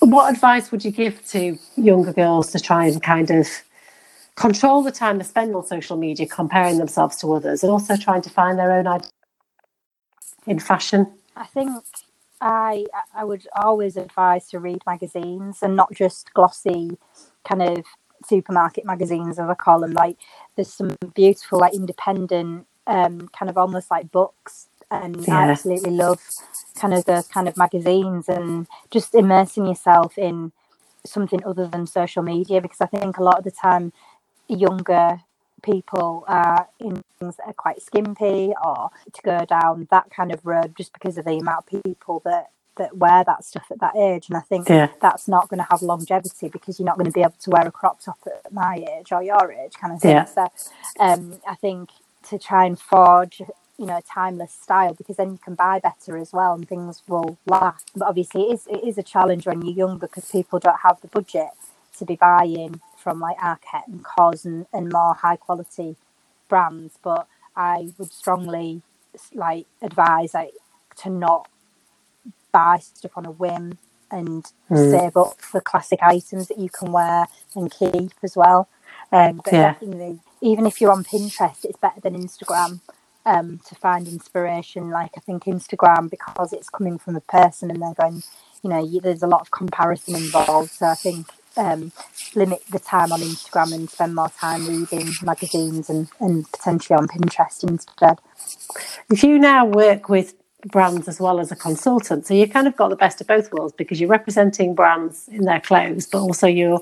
What 0.00 0.32
advice 0.32 0.70
would 0.70 0.84
you 0.84 0.92
give 0.92 1.24
to 1.28 1.58
younger 1.76 2.12
girls 2.12 2.52
to 2.52 2.60
try 2.60 2.86
and 2.86 3.02
kind 3.02 3.30
of 3.30 3.48
control 4.36 4.82
the 4.82 4.92
time 4.92 5.18
they 5.18 5.24
spend 5.24 5.54
on 5.54 5.66
social 5.66 5.96
media, 5.96 6.26
comparing 6.26 6.78
themselves 6.78 7.16
to 7.16 7.32
others, 7.32 7.64
and 7.64 7.72
also 7.72 7.96
trying 7.96 8.22
to 8.22 8.30
find 8.30 8.58
their 8.58 8.70
own 8.70 8.86
identity? 8.86 9.17
In 10.48 10.58
fashion? 10.58 11.06
I 11.36 11.46
think 11.46 11.84
I 12.40 12.86
I 13.14 13.24
would 13.24 13.46
always 13.54 13.96
advise 13.96 14.48
to 14.50 14.58
read 14.58 14.82
magazines 14.86 15.62
and 15.62 15.76
not 15.76 15.92
just 15.92 16.32
glossy 16.34 16.98
kind 17.44 17.62
of 17.62 17.84
supermarket 18.24 18.84
magazines 18.84 19.38
as 19.38 19.48
I 19.48 19.54
call 19.54 19.80
them. 19.80 19.92
Like 19.92 20.16
there's 20.56 20.72
some 20.72 20.96
beautiful 21.14 21.60
like 21.60 21.74
independent 21.74 22.66
um, 22.86 23.28
kind 23.28 23.50
of 23.50 23.58
almost 23.58 23.90
like 23.90 24.10
books 24.10 24.68
and 24.90 25.26
yeah. 25.26 25.38
I 25.38 25.50
absolutely 25.50 25.90
love 25.90 26.20
kind 26.74 26.94
of 26.94 27.04
those 27.04 27.26
kind 27.28 27.48
of 27.48 27.56
magazines 27.56 28.28
and 28.28 28.66
just 28.90 29.14
immersing 29.14 29.66
yourself 29.66 30.16
in 30.16 30.52
something 31.04 31.44
other 31.44 31.66
than 31.66 31.86
social 31.86 32.22
media 32.22 32.60
because 32.60 32.80
I 32.80 32.86
think 32.86 33.18
a 33.18 33.22
lot 33.22 33.38
of 33.38 33.44
the 33.44 33.50
time 33.50 33.92
younger 34.48 35.20
people 35.62 36.24
are 36.28 36.68
in 36.80 37.02
things 37.18 37.36
that 37.36 37.46
are 37.46 37.52
quite 37.52 37.82
skimpy 37.82 38.52
or 38.64 38.90
to 39.12 39.22
go 39.22 39.44
down 39.44 39.88
that 39.90 40.10
kind 40.10 40.32
of 40.32 40.44
road 40.44 40.74
just 40.76 40.92
because 40.92 41.18
of 41.18 41.24
the 41.24 41.38
amount 41.38 41.66
of 41.66 41.82
people 41.82 42.20
that 42.24 42.50
that 42.76 42.96
wear 42.96 43.24
that 43.24 43.44
stuff 43.44 43.66
at 43.70 43.80
that 43.80 43.94
age 43.96 44.28
and 44.28 44.36
i 44.36 44.40
think 44.40 44.68
yeah. 44.68 44.88
that's 45.02 45.26
not 45.26 45.48
going 45.48 45.58
to 45.58 45.66
have 45.68 45.82
longevity 45.82 46.48
because 46.48 46.78
you're 46.78 46.86
not 46.86 46.96
going 46.96 47.10
to 47.10 47.12
be 47.12 47.22
able 47.22 47.34
to 47.40 47.50
wear 47.50 47.66
a 47.66 47.72
crop 47.72 48.00
top 48.00 48.18
at 48.26 48.52
my 48.52 48.84
age 48.96 49.10
or 49.12 49.22
your 49.22 49.52
age 49.52 49.72
kind 49.74 49.92
of 49.92 50.00
thing 50.00 50.12
yeah. 50.12 50.24
so 50.24 50.48
um, 51.00 51.40
i 51.46 51.56
think 51.56 51.90
to 52.22 52.38
try 52.38 52.64
and 52.64 52.78
forge 52.78 53.42
you 53.78 53.86
know 53.86 53.96
a 53.96 54.02
timeless 54.02 54.52
style 54.52 54.94
because 54.94 55.16
then 55.16 55.32
you 55.32 55.38
can 55.38 55.54
buy 55.54 55.78
better 55.78 56.16
as 56.16 56.32
well 56.32 56.54
and 56.54 56.68
things 56.68 57.02
will 57.08 57.38
last 57.46 57.90
but 57.94 58.06
obviously 58.08 58.42
it 58.42 58.54
is, 58.54 58.66
it 58.68 58.84
is 58.84 58.96
a 58.96 59.02
challenge 59.02 59.46
when 59.46 59.62
you're 59.62 59.74
younger 59.74 60.06
because 60.06 60.30
people 60.30 60.58
don't 60.58 60.80
have 60.82 61.00
the 61.00 61.08
budget 61.08 61.50
to 61.96 62.04
be 62.04 62.16
buying 62.16 62.80
from 63.08 63.20
like 63.20 63.38
Arket 63.38 63.86
and 63.86 64.04
COS 64.04 64.44
and, 64.44 64.66
and 64.70 64.92
more 64.92 65.14
high 65.14 65.36
quality 65.36 65.96
brands, 66.46 66.98
but 67.02 67.26
I 67.56 67.88
would 67.96 68.12
strongly 68.12 68.82
like 69.32 69.66
advise 69.80 70.34
like 70.34 70.52
to 70.96 71.08
not 71.08 71.48
buy 72.52 72.80
stuff 72.80 73.12
on 73.16 73.24
a 73.24 73.30
whim 73.30 73.78
and 74.10 74.44
mm. 74.70 74.90
save 74.90 75.16
up 75.16 75.40
for 75.40 75.62
classic 75.62 76.00
items 76.02 76.48
that 76.48 76.58
you 76.58 76.68
can 76.68 76.92
wear 76.92 77.24
and 77.54 77.70
keep 77.70 78.12
as 78.22 78.36
well. 78.36 78.68
Um, 79.10 79.40
but 79.42 79.54
yeah. 79.54 79.72
definitely, 79.72 80.20
even 80.42 80.66
if 80.66 80.78
you're 80.78 80.92
on 80.92 81.02
Pinterest, 81.02 81.64
it's 81.64 81.78
better 81.78 82.00
than 82.02 82.14
Instagram 82.14 82.80
um, 83.24 83.58
to 83.66 83.74
find 83.74 84.06
inspiration. 84.06 84.90
Like 84.90 85.12
I 85.16 85.20
think 85.20 85.44
Instagram 85.44 86.10
because 86.10 86.52
it's 86.52 86.68
coming 86.68 86.98
from 86.98 87.16
a 87.16 87.22
person 87.22 87.70
and 87.70 87.80
they're 87.80 87.94
going, 87.94 88.22
you 88.62 88.68
know, 88.68 88.84
you, 88.84 89.00
there's 89.00 89.22
a 89.22 89.26
lot 89.26 89.40
of 89.40 89.50
comparison 89.50 90.14
involved. 90.14 90.72
So 90.72 90.84
I 90.84 90.94
think 90.94 91.26
um, 91.58 91.92
limit 92.34 92.62
the 92.70 92.78
time 92.78 93.12
on 93.12 93.20
Instagram 93.20 93.74
and 93.74 93.90
spend 93.90 94.14
more 94.14 94.30
time 94.30 94.66
reading 94.66 95.12
magazines 95.22 95.90
and, 95.90 96.08
and 96.20 96.50
potentially 96.52 96.96
on 96.96 97.08
Pinterest 97.08 97.62
instead. 97.68 98.18
If 99.10 99.22
you 99.22 99.38
now 99.38 99.66
work 99.66 100.08
with 100.08 100.34
brands 100.66 101.08
as 101.08 101.20
well 101.20 101.40
as 101.40 101.52
a 101.52 101.56
consultant, 101.56 102.26
so 102.26 102.34
you 102.34 102.48
kind 102.48 102.66
of 102.66 102.76
got 102.76 102.88
the 102.88 102.96
best 102.96 103.20
of 103.20 103.26
both 103.26 103.52
worlds 103.52 103.74
because 103.76 104.00
you're 104.00 104.08
representing 104.08 104.74
brands 104.74 105.28
in 105.28 105.42
their 105.42 105.60
clothes, 105.60 106.06
but 106.06 106.20
also 106.20 106.46
you're 106.46 106.80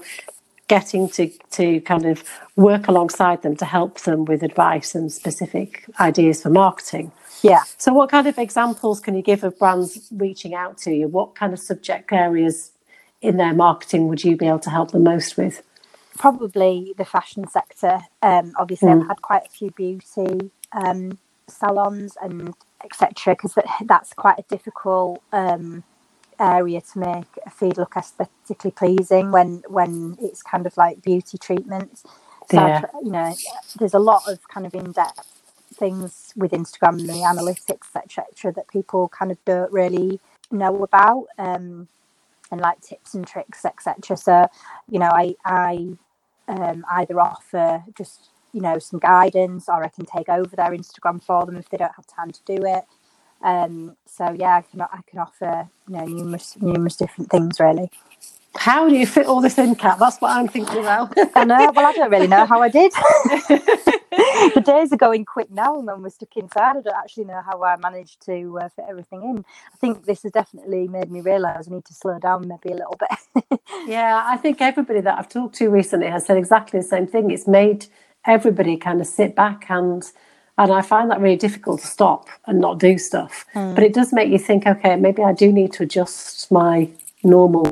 getting 0.68 1.08
to 1.08 1.30
to 1.52 1.80
kind 1.82 2.04
of 2.06 2.24
work 2.56 2.88
alongside 2.88 3.42
them 3.42 3.56
to 3.56 3.64
help 3.64 4.00
them 4.00 4.24
with 4.24 4.42
advice 4.42 4.94
and 4.94 5.12
specific 5.12 5.84
ideas 6.00 6.42
for 6.42 6.50
marketing. 6.50 7.12
Yeah. 7.42 7.62
So 7.76 7.92
what 7.92 8.10
kind 8.10 8.26
of 8.26 8.38
examples 8.38 8.98
can 9.00 9.14
you 9.14 9.22
give 9.22 9.44
of 9.44 9.58
brands 9.58 10.08
reaching 10.10 10.54
out 10.54 10.78
to 10.78 10.92
you? 10.92 11.06
What 11.06 11.34
kind 11.34 11.52
of 11.52 11.60
subject 11.60 12.12
areas 12.12 12.72
in 13.20 13.36
their 13.36 13.54
marketing 13.54 14.08
would 14.08 14.24
you 14.24 14.36
be 14.36 14.46
able 14.46 14.58
to 14.60 14.70
help 14.70 14.90
the 14.90 14.98
most 14.98 15.36
with? 15.36 15.62
Probably 16.18 16.94
the 16.96 17.04
fashion 17.04 17.46
sector. 17.48 18.00
Um, 18.22 18.52
obviously, 18.58 18.88
mm. 18.88 19.02
I've 19.02 19.08
had 19.08 19.22
quite 19.22 19.46
a 19.46 19.50
few 19.50 19.70
beauty 19.70 20.50
um, 20.72 21.18
salons 21.46 22.16
and 22.22 22.54
etc. 22.84 23.34
Because 23.34 23.54
that, 23.54 23.66
that's 23.84 24.12
quite 24.12 24.38
a 24.38 24.44
difficult 24.48 25.22
um, 25.32 25.84
area 26.38 26.80
to 26.80 26.98
make 26.98 27.26
a 27.44 27.50
feed 27.50 27.76
look 27.76 27.96
aesthetically 27.96 28.70
pleasing 28.70 29.30
when 29.30 29.62
when 29.68 30.16
it's 30.20 30.42
kind 30.42 30.66
of 30.66 30.76
like 30.76 31.02
beauty 31.02 31.38
treatments. 31.38 32.02
So 32.50 32.58
yeah. 32.58 32.82
you 33.02 33.10
know, 33.10 33.34
there's 33.78 33.94
a 33.94 33.98
lot 33.98 34.22
of 34.28 34.46
kind 34.48 34.66
of 34.66 34.74
in-depth 34.74 35.36
things 35.74 36.32
with 36.36 36.52
Instagram 36.52 37.00
and 37.00 37.08
the 37.08 37.14
analytics, 37.14 37.94
etc., 37.94 38.52
that 38.52 38.68
people 38.68 39.08
kind 39.08 39.30
of 39.30 39.44
don't 39.44 39.72
really 39.72 40.20
know 40.50 40.82
about. 40.82 41.26
Um, 41.38 41.88
and 42.50 42.60
like 42.60 42.80
tips 42.80 43.14
and 43.14 43.26
tricks, 43.26 43.64
etc. 43.64 44.16
So, 44.16 44.48
you 44.88 44.98
know, 44.98 45.10
I 45.12 45.34
I 45.44 45.88
um, 46.48 46.84
either 46.90 47.20
offer 47.20 47.84
just 47.96 48.30
you 48.52 48.60
know 48.60 48.78
some 48.78 49.00
guidance, 49.00 49.68
or 49.68 49.84
I 49.84 49.88
can 49.88 50.06
take 50.06 50.28
over 50.28 50.56
their 50.56 50.70
Instagram 50.70 51.22
for 51.22 51.46
them 51.46 51.56
if 51.56 51.68
they 51.68 51.76
don't 51.76 51.94
have 51.96 52.06
time 52.06 52.30
to 52.30 52.40
do 52.44 52.64
it. 52.64 52.84
Um, 53.42 53.96
so 54.06 54.32
yeah, 54.32 54.56
I 54.56 54.62
can 54.62 54.80
I 54.80 55.00
can 55.06 55.18
offer 55.20 55.68
you 55.88 55.96
know 55.96 56.04
numerous 56.04 56.56
numerous 56.60 56.96
different 56.96 57.30
things 57.30 57.60
really. 57.60 57.90
How 58.58 58.88
do 58.88 58.94
you 58.94 59.06
fit 59.06 59.26
all 59.26 59.40
this 59.40 59.58
in, 59.58 59.74
Kat? 59.74 59.98
That's 59.98 60.18
what 60.20 60.36
I'm 60.36 60.48
thinking 60.48 60.78
about. 60.78 61.14
I 61.34 61.44
know. 61.44 61.70
Well, 61.74 61.86
I 61.86 61.92
don't 61.92 62.10
really 62.10 62.26
know 62.26 62.46
how 62.46 62.60
I 62.62 62.68
did. 62.68 62.92
the 64.54 64.62
days 64.64 64.92
are 64.92 64.96
going 64.96 65.24
quick 65.24 65.50
now, 65.50 65.76
and 65.76 65.86
when 65.86 66.02
we're 66.02 66.10
stuck 66.10 66.36
inside, 66.36 66.76
I 66.76 66.80
don't 66.80 66.96
actually 66.96 67.24
know 67.24 67.40
how 67.44 67.62
I 67.62 67.76
managed 67.76 68.24
to 68.26 68.58
uh, 68.58 68.68
fit 68.70 68.86
everything 68.88 69.22
in. 69.22 69.44
I 69.72 69.76
think 69.76 70.04
this 70.04 70.22
has 70.22 70.32
definitely 70.32 70.88
made 70.88 71.10
me 71.10 71.20
realise 71.20 71.68
I 71.68 71.74
need 71.74 71.84
to 71.84 71.94
slow 71.94 72.18
down 72.18 72.48
maybe 72.48 72.74
a 72.74 72.76
little 72.76 72.98
bit. 72.98 73.60
yeah, 73.86 74.22
I 74.26 74.36
think 74.36 74.60
everybody 74.60 75.00
that 75.00 75.18
I've 75.18 75.28
talked 75.28 75.56
to 75.56 75.68
recently 75.68 76.08
has 76.08 76.26
said 76.26 76.36
exactly 76.36 76.80
the 76.80 76.86
same 76.86 77.06
thing. 77.06 77.30
It's 77.30 77.46
made 77.46 77.86
everybody 78.26 78.76
kind 78.76 79.00
of 79.00 79.06
sit 79.06 79.36
back 79.36 79.66
and 79.68 80.10
and 80.58 80.72
I 80.72 80.80
find 80.80 81.10
that 81.10 81.20
really 81.20 81.36
difficult 81.36 81.82
to 81.82 81.86
stop 81.86 82.28
and 82.46 82.58
not 82.60 82.78
do 82.78 82.96
stuff. 82.96 83.44
Mm. 83.54 83.74
But 83.74 83.84
it 83.84 83.92
does 83.92 84.12
make 84.12 84.30
you 84.30 84.38
think, 84.38 84.66
okay, 84.66 84.96
maybe 84.96 85.22
I 85.22 85.34
do 85.34 85.52
need 85.52 85.72
to 85.74 85.82
adjust 85.82 86.50
my 86.50 86.88
normal 87.22 87.70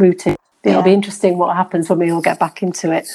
routine. 0.00 0.36
It'll 0.62 0.82
be 0.82 0.92
interesting 0.92 1.38
what 1.38 1.56
happens 1.56 1.88
when 1.88 1.98
we 1.98 2.10
all 2.10 2.20
get 2.20 2.38
back 2.38 2.62
into 2.62 2.92
it. 2.92 3.08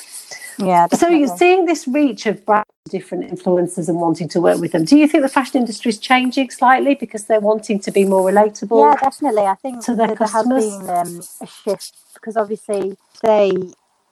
Yeah. 0.58 0.88
Definitely. 0.88 0.98
So 0.98 1.10
you're 1.10 1.38
seeing 1.38 1.66
this 1.66 1.88
reach 1.88 2.26
of 2.26 2.42
different 2.90 3.30
influencers 3.30 3.90
and 3.90 4.00
wanting 4.00 4.28
to 4.30 4.42
work 4.42 4.60
with 4.60 4.72
them. 4.72 4.86
Do 4.86 4.98
you 4.98 5.08
think 5.08 5.24
the 5.24 5.30
fashion 5.30 5.60
industry 5.60 5.90
is 5.90 5.98
changing 5.98 6.50
slightly 6.52 6.96
because 6.96 7.26
they're 7.26 7.40
wanting 7.40 7.80
to 7.80 7.92
be 7.92 8.06
more 8.06 8.32
relatable? 8.32 8.94
Yeah, 8.94 9.00
definitely. 9.00 9.44
I 9.44 9.56
think 9.56 9.84
to 9.86 9.96
their 9.96 10.08
there 10.08 10.16
customers? 10.16 10.64
has 10.64 10.80
been 10.80 10.90
um, 10.90 11.22
a 11.42 11.48
shift 11.48 11.98
because 12.14 12.38
obviously 12.38 12.98
they 13.24 13.52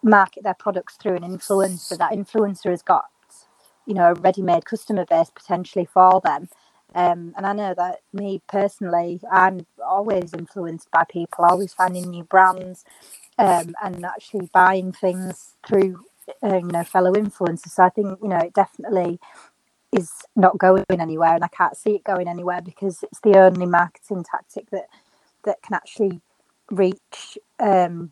market 0.04 0.44
their 0.44 0.56
products 0.56 0.96
through 0.96 1.16
an 1.16 1.24
influencer. 1.24 1.98
That 1.98 2.12
influencer 2.12 2.70
has 2.72 2.82
got, 2.82 3.06
you 3.86 3.94
know, 3.94 4.12
a 4.12 4.14
ready-made 4.14 4.66
customer 4.66 5.06
base 5.06 5.32
potentially 5.34 5.86
for 5.86 6.22
them. 6.24 6.50
Um, 6.96 7.34
and 7.38 7.46
I 7.46 7.54
know 7.54 7.74
that 7.76 8.00
me 8.14 8.42
personally, 8.48 9.20
I'm 9.32 9.66
always 9.84 10.34
influenced 10.34 10.92
by 10.92 11.06
people, 11.10 11.46
always 11.46 11.74
finding 11.74 12.10
new 12.10 12.24
brands 12.24 12.86
um, 13.38 13.76
and 13.84 14.06
actually 14.06 14.50
buying 14.54 14.92
things 14.92 15.56
through 15.68 16.06
uh, 16.44 16.58
you 16.58 16.68
know 16.68 16.84
fellow 16.84 17.14
influencers. 17.14 17.70
So 17.72 17.84
I 17.84 17.90
think 17.90 18.20
you 18.22 18.30
know 18.30 18.38
it 18.38 18.54
definitely 18.54 19.20
is 19.92 20.12
not 20.36 20.58
going 20.58 20.86
anywhere, 20.90 21.36
and 21.36 21.44
I 21.44 21.50
can't 21.50 21.78
see 21.78 21.96
it 21.96 22.04
going 22.04 22.28
anywhere 22.28 22.62
because 22.62 23.04
it's 23.04 23.20
the 23.22 23.38
only 23.38 23.66
marketing 23.66 24.24
tactic 24.24 24.70
that 24.72 24.88
that 25.46 25.62
can 25.62 25.76
actually 25.76 26.22
reach 26.72 27.38
um, 27.60 28.12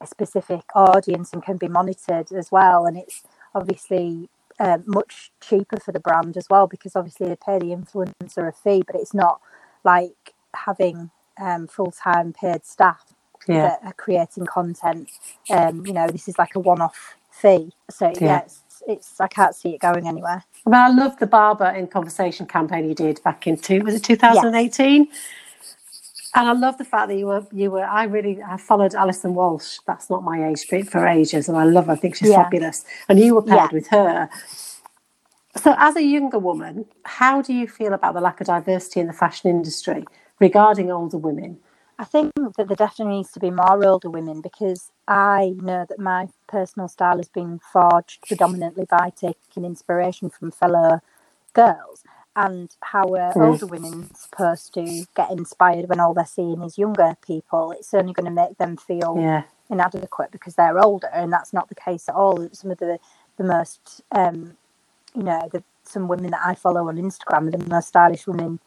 a 0.00 0.06
specific 0.06 0.64
audience 0.74 1.32
and 1.32 1.42
can 1.42 1.56
be 1.56 1.68
monitored 1.68 2.32
as 2.32 2.52
well. 2.52 2.86
And 2.86 2.96
it's 2.96 3.22
obviously 3.54 4.28
um, 4.60 4.84
much 4.86 5.32
cheaper 5.40 5.78
for 5.80 5.90
the 5.90 5.98
brand 5.98 6.36
as 6.36 6.46
well 6.48 6.66
because 6.66 6.94
obviously 6.94 7.26
they 7.26 7.36
pay 7.36 7.58
the 7.58 7.74
influencer 7.74 8.46
a 8.46 8.52
fee, 8.52 8.84
but 8.86 8.94
it's 8.94 9.14
not 9.14 9.40
like 9.82 10.34
having 10.54 11.10
um, 11.40 11.66
full 11.66 11.90
time 11.90 12.32
paid 12.32 12.64
staff 12.64 13.14
yeah. 13.48 13.62
that 13.62 13.80
are 13.82 13.92
creating 13.94 14.46
content. 14.46 15.10
Um, 15.48 15.86
you 15.86 15.94
know, 15.94 16.06
this 16.08 16.28
is 16.28 16.38
like 16.38 16.54
a 16.54 16.60
one 16.60 16.80
off 16.80 17.16
fee. 17.30 17.72
So 17.90 18.08
yeah, 18.08 18.18
yeah 18.20 18.38
it's, 18.40 18.62
it's, 18.86 19.20
I 19.20 19.28
can't 19.28 19.54
see 19.54 19.70
it 19.74 19.80
going 19.80 20.06
anywhere. 20.06 20.44
I 20.66 20.70
mean, 20.70 20.80
I 20.80 20.88
love 20.88 21.18
the 21.18 21.26
Barbour 21.26 21.70
in 21.70 21.86
Conversation 21.86 22.46
campaign 22.46 22.86
you 22.86 22.94
did 22.94 23.22
back 23.22 23.46
in 23.46 23.56
two 23.56 23.82
was 23.82 23.94
it 23.94 24.04
2018. 24.04 25.04
Yes. 25.04 25.18
And 26.34 26.48
I 26.48 26.52
love 26.52 26.78
the 26.78 26.84
fact 26.84 27.08
that 27.08 27.16
you 27.16 27.26
were 27.26 27.46
you 27.52 27.70
were. 27.70 27.84
I 27.84 28.04
really 28.04 28.40
I 28.42 28.56
followed 28.56 28.94
Alyson 28.94 29.34
Walsh. 29.34 29.78
That's 29.86 30.08
not 30.08 30.22
my 30.22 30.48
age, 30.48 30.66
but 30.70 30.88
for 30.88 31.06
ages, 31.06 31.48
and 31.48 31.58
I 31.58 31.64
love 31.64 31.86
her. 31.86 31.92
I 31.92 31.96
think 31.96 32.14
she's 32.16 32.30
yeah. 32.30 32.44
fabulous. 32.44 32.84
And 33.08 33.18
you 33.18 33.34
were 33.34 33.42
paired 33.42 33.72
yeah. 33.72 33.74
with 33.74 33.86
her. 33.88 34.30
So, 35.56 35.74
as 35.78 35.96
a 35.96 36.02
younger 36.02 36.38
woman, 36.38 36.86
how 37.04 37.42
do 37.42 37.52
you 37.52 37.66
feel 37.66 37.92
about 37.92 38.14
the 38.14 38.20
lack 38.20 38.40
of 38.40 38.46
diversity 38.46 39.00
in 39.00 39.08
the 39.08 39.12
fashion 39.12 39.50
industry 39.50 40.04
regarding 40.38 40.90
older 40.90 41.18
women? 41.18 41.58
I 41.98 42.04
think 42.04 42.32
that 42.56 42.68
there 42.68 42.76
definitely 42.76 43.16
needs 43.16 43.32
to 43.32 43.40
be 43.40 43.50
more 43.50 43.84
older 43.84 44.08
women 44.08 44.40
because 44.40 44.90
I 45.06 45.54
know 45.56 45.84
that 45.86 45.98
my 45.98 46.28
personal 46.46 46.88
style 46.88 47.18
has 47.18 47.28
been 47.28 47.58
forged 47.58 48.22
predominantly 48.26 48.86
by 48.88 49.12
taking 49.14 49.64
inspiration 49.64 50.30
from 50.30 50.50
fellow 50.50 51.00
girls 51.52 52.04
and 52.36 52.76
how 52.80 53.02
are 53.14 53.32
mm. 53.32 53.46
older 53.46 53.66
women 53.66 54.14
supposed 54.14 54.72
to 54.74 55.04
get 55.16 55.30
inspired 55.30 55.88
when 55.88 56.00
all 56.00 56.14
they're 56.14 56.24
seeing 56.24 56.62
is 56.62 56.78
younger 56.78 57.16
people 57.26 57.72
it's 57.72 57.92
only 57.92 58.12
going 58.12 58.24
to 58.24 58.30
make 58.30 58.56
them 58.58 58.76
feel 58.76 59.16
yeah. 59.18 59.42
inadequate 59.68 60.30
because 60.30 60.54
they're 60.54 60.78
older 60.78 61.08
and 61.12 61.32
that's 61.32 61.52
not 61.52 61.68
the 61.68 61.74
case 61.74 62.08
at 62.08 62.14
all 62.14 62.48
some 62.52 62.70
of 62.70 62.78
the 62.78 62.98
the 63.36 63.44
most 63.44 64.02
um, 64.12 64.56
you 65.14 65.22
know 65.22 65.48
the 65.52 65.62
some 65.82 66.06
women 66.06 66.30
that 66.30 66.42
i 66.44 66.54
follow 66.54 66.88
on 66.88 66.96
instagram 66.96 67.48
are 67.48 67.56
the 67.56 67.68
most 67.68 67.88
stylish 67.88 68.26
women 68.26 68.60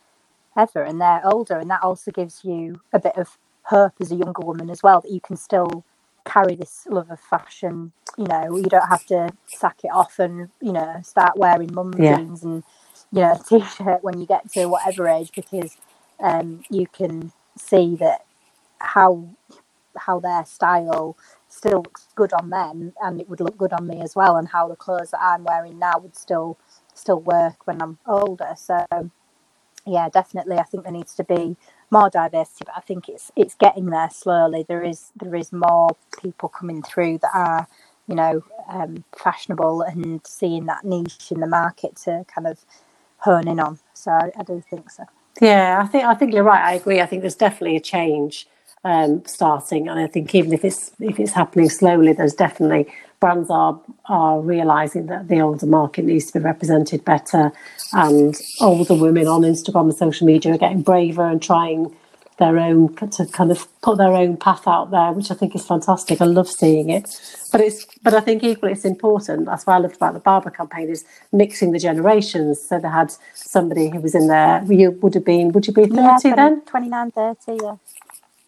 ever 0.58 0.84
and 0.84 1.00
they're 1.00 1.22
older 1.26 1.58
and 1.58 1.70
that 1.70 1.82
also 1.82 2.12
gives 2.12 2.44
you 2.44 2.82
a 2.92 3.00
bit 3.00 3.16
of 3.16 3.38
hope 3.64 3.94
as 4.02 4.12
a 4.12 4.16
younger 4.16 4.42
woman 4.42 4.70
as 4.70 4.84
well 4.84 5.00
that 5.00 5.12
you 5.12 5.22
can 5.22 5.38
still 5.38 5.86
carry 6.26 6.56
this 6.56 6.86
love 6.90 7.10
of 7.10 7.20
fashion 7.20 7.92
you 8.18 8.26
know 8.26 8.56
you 8.56 8.64
don't 8.64 8.90
have 8.90 9.06
to 9.06 9.30
sack 9.46 9.80
it 9.84 9.92
off 9.92 10.20
and 10.20 10.50
you 10.62 10.72
know 10.72 11.00
start 11.04 11.38
wearing 11.38 11.74
mum 11.74 11.94
yeah. 11.98 12.18
jeans 12.18 12.44
and 12.44 12.64
you 13.14 13.22
know 13.22 13.34
a 13.34 13.44
t-shirt 13.44 14.04
when 14.04 14.20
you 14.22 14.28
get 14.28 14.52
to 14.54 14.68
whatever 14.68 15.08
age 15.10 15.32
because 15.36 15.78
um, 16.22 16.64
you 16.72 16.88
can 16.88 17.34
see 17.58 17.96
that 17.98 18.26
how 18.80 19.30
how 19.98 20.20
their 20.20 20.46
style 20.46 21.18
still 21.50 21.80
looks 21.84 22.08
good 22.16 22.34
on 22.34 22.52
them 22.52 22.94
and 23.04 23.22
it 23.22 23.30
would 23.30 23.42
look 23.42 23.58
good 23.58 23.74
on 23.74 23.88
me 23.88 24.02
as 24.02 24.16
well 24.16 24.38
and 24.38 24.50
how 24.50 24.68
the 24.70 24.78
clothes 24.78 25.12
that 25.12 25.22
I'm 25.22 25.46
wearing 25.46 25.80
now 25.80 26.00
would 26.00 26.18
still 26.18 26.58
still 26.96 27.22
work 27.22 27.68
when 27.68 27.82
I'm 27.82 28.00
older 28.08 28.56
so 28.58 28.86
yeah, 29.86 30.10
definitely. 30.10 30.58
I 30.58 30.64
think 30.64 30.84
there 30.84 30.94
needs 30.94 31.16
to 31.16 31.26
be 31.26 31.58
more 31.92 32.10
diversity, 32.10 32.66
but 32.66 32.76
I 32.78 32.82
think 32.82 33.10
it's 33.10 33.32
it's 33.36 33.56
getting 33.56 33.88
there 33.88 34.10
slowly. 34.12 34.66
There 34.68 34.84
is 34.84 35.12
there 35.18 35.36
is 35.36 35.54
more 35.54 35.90
people 36.22 36.50
coming 36.50 36.84
through 36.84 37.20
that 37.20 37.32
are, 37.36 37.68
you 38.08 38.16
know, 38.16 38.44
um, 38.70 39.04
fashionable 39.18 39.84
and 39.84 40.22
seeing 40.26 40.68
that 40.68 40.86
niche 40.86 41.32
in 41.32 41.42
the 41.42 41.48
market 41.48 41.98
to 42.06 42.26
kind 42.34 42.48
of 42.48 42.66
hone 43.24 43.48
in 43.48 43.60
on. 43.60 43.80
So 43.94 44.12
I, 44.12 44.32
I 44.38 44.44
do 44.44 44.62
think 44.70 44.90
so. 44.90 45.04
Yeah, 45.42 45.82
I 45.84 45.88
think 45.88 46.04
I 46.04 46.14
think 46.14 46.34
you're 46.34 46.44
right. 46.44 46.64
I 46.64 46.74
agree. 46.74 47.02
I 47.02 47.06
think 47.06 47.22
there's 47.22 47.36
definitely 47.36 47.76
a 47.76 47.82
change 47.82 48.48
um, 48.84 49.24
starting, 49.26 49.88
and 49.88 50.00
I 50.00 50.08
think 50.08 50.34
even 50.36 50.54
if 50.54 50.64
it's 50.64 50.92
if 51.00 51.20
it's 51.20 51.32
happening 51.32 51.70
slowly, 51.70 52.14
there's 52.14 52.36
definitely 52.36 52.88
brands 53.20 53.50
are 53.50 53.80
are 54.06 54.40
realizing 54.42 55.08
that 55.08 55.28
the 55.30 55.42
older 55.42 55.66
market 55.66 56.06
needs 56.06 56.28
to 56.28 56.40
be 56.40 56.44
represented 56.46 57.04
better, 57.04 57.52
and 57.94 58.36
older 58.62 58.94
women 58.94 59.28
on 59.28 59.42
Instagram 59.42 59.90
and 59.90 59.96
social 59.96 60.28
media 60.28 60.54
are 60.54 60.58
getting 60.58 60.82
braver 60.82 61.26
and 61.28 61.42
trying 61.42 61.96
their 62.38 62.58
own 62.58 62.96
to 62.96 63.26
kind 63.28 63.52
of 63.52 63.68
put 63.82 63.98
their 63.98 64.14
own 64.14 64.38
path 64.38 64.68
out 64.68 64.92
there, 64.92 65.12
which 65.12 65.32
I 65.32 65.36
think 65.36 65.56
is 65.56 65.66
fantastic. 65.66 66.22
I 66.22 66.26
love 66.26 66.50
seeing 66.50 66.90
it, 66.90 67.20
but 67.52 67.62
it's 67.62 67.86
but 68.02 68.14
I 68.14 68.20
think 68.20 68.44
equally 68.44 68.72
it's 68.72 68.86
important. 68.86 69.46
That's 69.46 69.66
what 69.66 69.74
I 69.74 69.78
loved 69.78 69.96
about 69.96 70.14
the 70.14 70.20
Barbour 70.20 70.50
campaign 70.50 70.90
is 70.90 71.06
mixing 71.32 71.72
the 71.72 71.80
generations. 71.80 72.62
So 72.62 72.80
they 72.80 72.90
had 72.90 73.14
somebody 73.34 73.90
who 73.90 74.00
was 74.00 74.16
in 74.16 74.28
there. 74.28 74.64
You 74.68 74.92
would 74.92 75.14
have 75.14 75.26
been. 75.26 75.52
Would 75.52 75.68
you 75.68 75.74
be 75.74 75.86
thirty 75.86 75.96
yeah, 75.96 76.18
20, 76.18 76.36
then? 76.36 76.62
29, 76.62 77.12
30, 77.12 77.58
Yeah. 77.62 77.76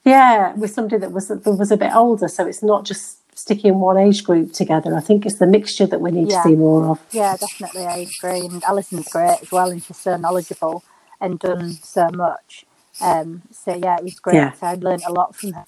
Yeah, 0.04 0.54
with 0.54 0.72
somebody 0.72 1.00
that 1.00 1.12
was 1.12 1.30
that 1.30 1.44
was 1.46 1.72
a 1.72 1.78
bit 1.78 1.94
older, 1.96 2.28
so 2.28 2.46
it's 2.46 2.62
not 2.62 2.86
just 2.86 3.20
sticking 3.38 3.80
one 3.80 3.98
age 3.98 4.24
group 4.24 4.54
together. 4.54 4.96
I 4.96 5.02
think 5.02 5.26
it's 5.26 5.40
the 5.40 5.48
mixture 5.48 5.88
that 5.88 6.00
we 6.00 6.12
need 6.12 6.30
yeah. 6.30 6.44
to 6.44 6.50
see 6.50 6.56
more 6.56 6.86
of. 6.86 7.00
Yeah, 7.12 7.36
definitely. 7.38 7.86
I 7.86 7.98
agree. 7.98 8.46
And 8.46 8.64
Alyson's 8.64 9.10
great 9.10 9.40
as 9.42 9.52
well, 9.52 9.70
and 9.70 9.84
she's 9.84 9.98
so 9.98 10.16
knowledgeable 10.16 10.84
and 11.20 11.40
done 11.40 11.72
so 11.72 12.10
much. 12.10 12.66
Um, 13.02 13.44
so 13.52 13.76
yeah, 13.76 13.98
it 13.98 14.04
was 14.04 14.20
great. 14.20 14.36
Yeah. 14.36 14.54
I 14.62 14.76
learned 14.76 15.04
a 15.06 15.12
lot 15.12 15.36
from 15.36 15.54
her. 15.54 15.66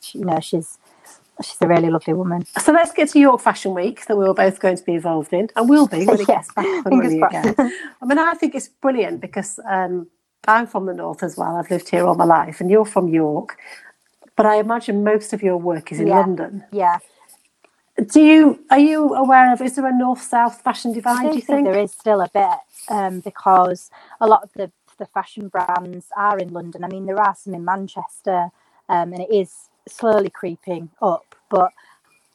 She, 0.00 0.18
you 0.18 0.24
know, 0.24 0.40
she's 0.40 0.78
she's 1.42 1.56
a 1.60 1.68
really 1.68 1.90
lovely 1.90 2.14
woman. 2.14 2.46
So 2.60 2.72
let's 2.72 2.92
get 2.92 3.10
to 3.10 3.18
York 3.18 3.40
Fashion 3.40 3.74
Week 3.74 4.04
that 4.06 4.16
we 4.16 4.26
are 4.26 4.34
both 4.34 4.60
going 4.60 4.76
to 4.76 4.84
be 4.84 4.94
involved 4.94 5.32
in, 5.32 5.48
and 5.56 5.68
we'll 5.68 5.86
be 5.86 6.04
when 6.04 6.20
it 6.20 6.26
gets 6.26 6.52
back. 6.54 6.66
I 6.66 8.04
mean, 8.04 8.18
I 8.18 8.34
think 8.34 8.54
it's 8.54 8.68
brilliant 8.68 9.20
because 9.20 9.60
um, 9.68 10.08
I'm 10.46 10.66
from 10.66 10.86
the 10.86 10.94
north 10.94 11.22
as 11.22 11.36
well. 11.36 11.56
I've 11.56 11.70
lived 11.70 11.88
here 11.88 12.06
all 12.06 12.14
my 12.14 12.24
life, 12.24 12.60
and 12.60 12.70
you're 12.70 12.84
from 12.84 13.08
York. 13.08 13.58
But 14.36 14.46
I 14.46 14.56
imagine 14.56 15.02
most 15.02 15.32
of 15.32 15.42
your 15.42 15.56
work 15.56 15.90
is 15.90 16.00
in 16.00 16.08
yeah. 16.08 16.20
London. 16.20 16.64
Yeah. 16.72 16.98
Do 18.12 18.20
you 18.20 18.64
are 18.70 18.78
you 18.78 19.14
aware 19.14 19.52
of? 19.52 19.60
Is 19.60 19.74
there 19.74 19.86
a 19.86 19.96
north 19.96 20.22
south 20.22 20.60
fashion 20.60 20.92
divide? 20.92 21.32
do 21.32 21.36
you 21.36 21.42
think? 21.42 21.66
there 21.66 21.78
is 21.78 21.92
still 21.92 22.20
a 22.20 22.28
bit 22.32 22.58
um, 22.88 23.20
because 23.20 23.90
a 24.20 24.26
lot 24.28 24.44
of 24.44 24.52
the 24.52 24.70
the 24.98 25.06
fashion 25.06 25.48
brands 25.48 26.06
are 26.16 26.38
in 26.38 26.52
London. 26.52 26.84
I 26.84 26.88
mean, 26.88 27.06
there 27.06 27.20
are 27.20 27.34
some 27.34 27.54
in 27.54 27.64
Manchester, 27.64 28.50
um, 28.88 29.12
and 29.12 29.20
it 29.20 29.30
is 29.30 29.68
slowly 29.88 30.30
creeping 30.30 30.90
up. 31.00 31.34
But 31.50 31.72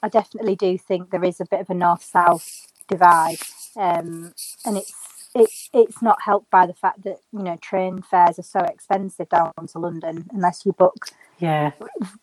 I 0.01 0.09
definitely 0.09 0.55
do 0.55 0.77
think 0.77 1.09
there 1.09 1.23
is 1.23 1.39
a 1.39 1.45
bit 1.45 1.61
of 1.61 1.69
a 1.69 1.73
north 1.73 2.03
south 2.03 2.67
divide, 2.87 3.39
um, 3.75 4.33
and 4.65 4.77
it's 4.77 5.13
it, 5.35 5.49
it's 5.73 6.01
not 6.01 6.21
helped 6.21 6.49
by 6.51 6.65
the 6.65 6.73
fact 6.73 7.03
that 7.03 7.19
you 7.31 7.41
know 7.43 7.57
train 7.57 8.01
fares 8.01 8.37
are 8.37 8.43
so 8.43 8.59
expensive 8.59 9.29
down 9.29 9.51
to 9.71 9.79
London 9.79 10.29
unless 10.31 10.65
you 10.65 10.73
book 10.73 11.07
yeah 11.39 11.71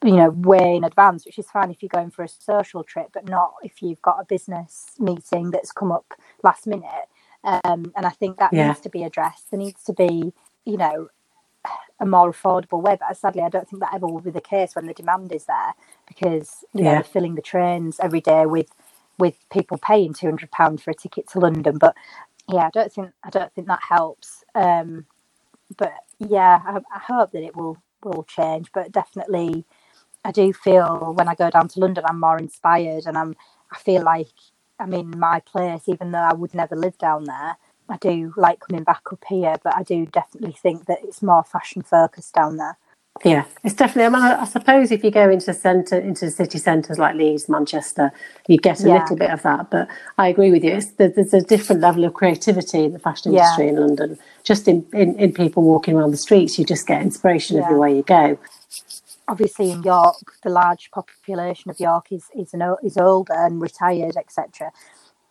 you 0.04 0.16
know 0.16 0.30
way 0.30 0.76
in 0.76 0.84
advance 0.84 1.24
which 1.24 1.38
is 1.38 1.50
fine 1.50 1.70
if 1.70 1.82
you're 1.82 1.88
going 1.88 2.10
for 2.10 2.22
a 2.22 2.28
social 2.28 2.84
trip 2.84 3.08
but 3.12 3.28
not 3.28 3.54
if 3.62 3.82
you've 3.82 4.02
got 4.02 4.20
a 4.20 4.24
business 4.24 4.92
meeting 4.98 5.50
that's 5.50 5.72
come 5.72 5.90
up 5.90 6.14
last 6.44 6.66
minute 6.66 7.08
um, 7.44 7.92
and 7.96 8.06
I 8.06 8.10
think 8.10 8.38
that 8.38 8.52
yeah. 8.52 8.68
needs 8.68 8.80
to 8.80 8.90
be 8.90 9.04
addressed 9.04 9.50
there 9.50 9.58
needs 9.58 9.82
to 9.84 9.92
be 9.92 10.32
you 10.64 10.76
know 10.76 11.08
a 12.00 12.06
more 12.06 12.32
affordable 12.32 12.82
way 12.82 12.96
but 12.98 13.16
sadly 13.16 13.42
I 13.42 13.48
don't 13.50 13.68
think 13.68 13.80
that 13.80 13.94
ever 13.94 14.06
will 14.06 14.20
be 14.20 14.30
the 14.30 14.40
case 14.40 14.74
when 14.74 14.86
the 14.86 14.94
demand 14.94 15.32
is 15.32 15.44
there 15.44 15.74
because 16.08 16.64
you 16.74 16.84
yeah. 16.84 16.96
know 16.96 17.02
filling 17.02 17.34
the 17.34 17.42
trains 17.42 18.00
every 18.00 18.20
day 18.20 18.46
with 18.46 18.70
with 19.20 19.36
people 19.52 19.78
paying 19.78 20.14
two 20.14 20.26
hundred 20.26 20.50
pounds 20.50 20.82
for 20.82 20.90
a 20.90 20.94
ticket 20.94 21.28
to 21.28 21.38
London. 21.38 21.78
But 21.78 21.94
yeah, 22.48 22.66
I 22.66 22.70
don't 22.70 22.92
think 22.92 23.10
I 23.22 23.30
don't 23.30 23.52
think 23.54 23.68
that 23.68 23.80
helps. 23.88 24.42
Um, 24.54 25.06
but 25.76 25.92
yeah, 26.18 26.60
I, 26.64 26.78
I 26.94 26.98
hope 26.98 27.32
that 27.32 27.44
it 27.44 27.54
will 27.54 27.76
will 28.02 28.24
change. 28.24 28.72
But 28.72 28.90
definitely, 28.90 29.64
I 30.24 30.32
do 30.32 30.52
feel 30.52 31.12
when 31.14 31.28
I 31.28 31.34
go 31.34 31.50
down 31.50 31.68
to 31.68 31.80
London, 31.80 32.04
I'm 32.06 32.18
more 32.18 32.38
inspired, 32.38 33.06
and 33.06 33.16
I'm 33.16 33.36
I 33.72 33.78
feel 33.78 34.02
like 34.02 34.32
I'm 34.80 34.94
in 34.94 35.18
my 35.18 35.40
place, 35.40 35.82
even 35.86 36.12
though 36.12 36.18
I 36.18 36.32
would 36.32 36.54
never 36.54 36.74
live 36.74 36.98
down 36.98 37.24
there. 37.24 37.56
I 37.88 37.96
do 37.96 38.32
like 38.36 38.60
coming 38.60 38.84
back 38.84 39.02
up 39.12 39.24
here, 39.28 39.56
but 39.62 39.76
I 39.76 39.82
do 39.82 40.06
definitely 40.06 40.52
think 40.52 40.86
that 40.86 40.98
it's 41.02 41.22
more 41.22 41.42
fashion 41.42 41.82
focused 41.82 42.34
down 42.34 42.56
there. 42.56 42.78
Yeah, 43.24 43.44
it's 43.64 43.74
definitely. 43.74 44.04
I, 44.04 44.08
mean, 44.08 44.38
I 44.40 44.44
suppose 44.44 44.90
if 44.90 45.04
you 45.04 45.10
go 45.10 45.28
into 45.28 45.52
centre, 45.52 45.98
into 45.98 46.30
city 46.30 46.58
centres 46.58 46.98
like 46.98 47.16
Leeds, 47.16 47.48
Manchester, 47.48 48.12
you 48.48 48.56
get 48.56 48.82
a 48.82 48.88
yeah. 48.88 49.00
little 49.00 49.16
bit 49.16 49.30
of 49.30 49.42
that. 49.42 49.70
But 49.70 49.88
I 50.16 50.28
agree 50.28 50.50
with 50.50 50.64
you. 50.64 50.72
It's, 50.72 50.86
there's 50.92 51.34
a 51.34 51.42
different 51.42 51.82
level 51.82 52.04
of 52.04 52.14
creativity 52.14 52.84
in 52.84 52.92
the 52.92 52.98
fashion 52.98 53.32
industry 53.32 53.64
yeah. 53.66 53.72
in 53.72 53.76
London. 53.76 54.18
Just 54.42 54.68
in, 54.68 54.86
in, 54.94 55.18
in, 55.18 55.34
people 55.34 55.62
walking 55.64 55.96
around 55.96 56.12
the 56.12 56.16
streets, 56.16 56.58
you 56.58 56.64
just 56.64 56.86
get 56.86 57.02
inspiration 57.02 57.56
yeah. 57.56 57.64
everywhere 57.64 57.90
you 57.90 58.02
go. 58.02 58.38
Obviously, 59.30 59.70
in 59.70 59.82
York, 59.82 60.16
the 60.42 60.50
large 60.50 60.90
population 60.90 61.70
of 61.70 61.78
York 61.78 62.06
is 62.10 62.26
is, 62.36 62.52
an, 62.52 62.62
is 62.82 62.96
older 62.96 63.32
and 63.32 63.60
retired, 63.60 64.16
etc. 64.16 64.72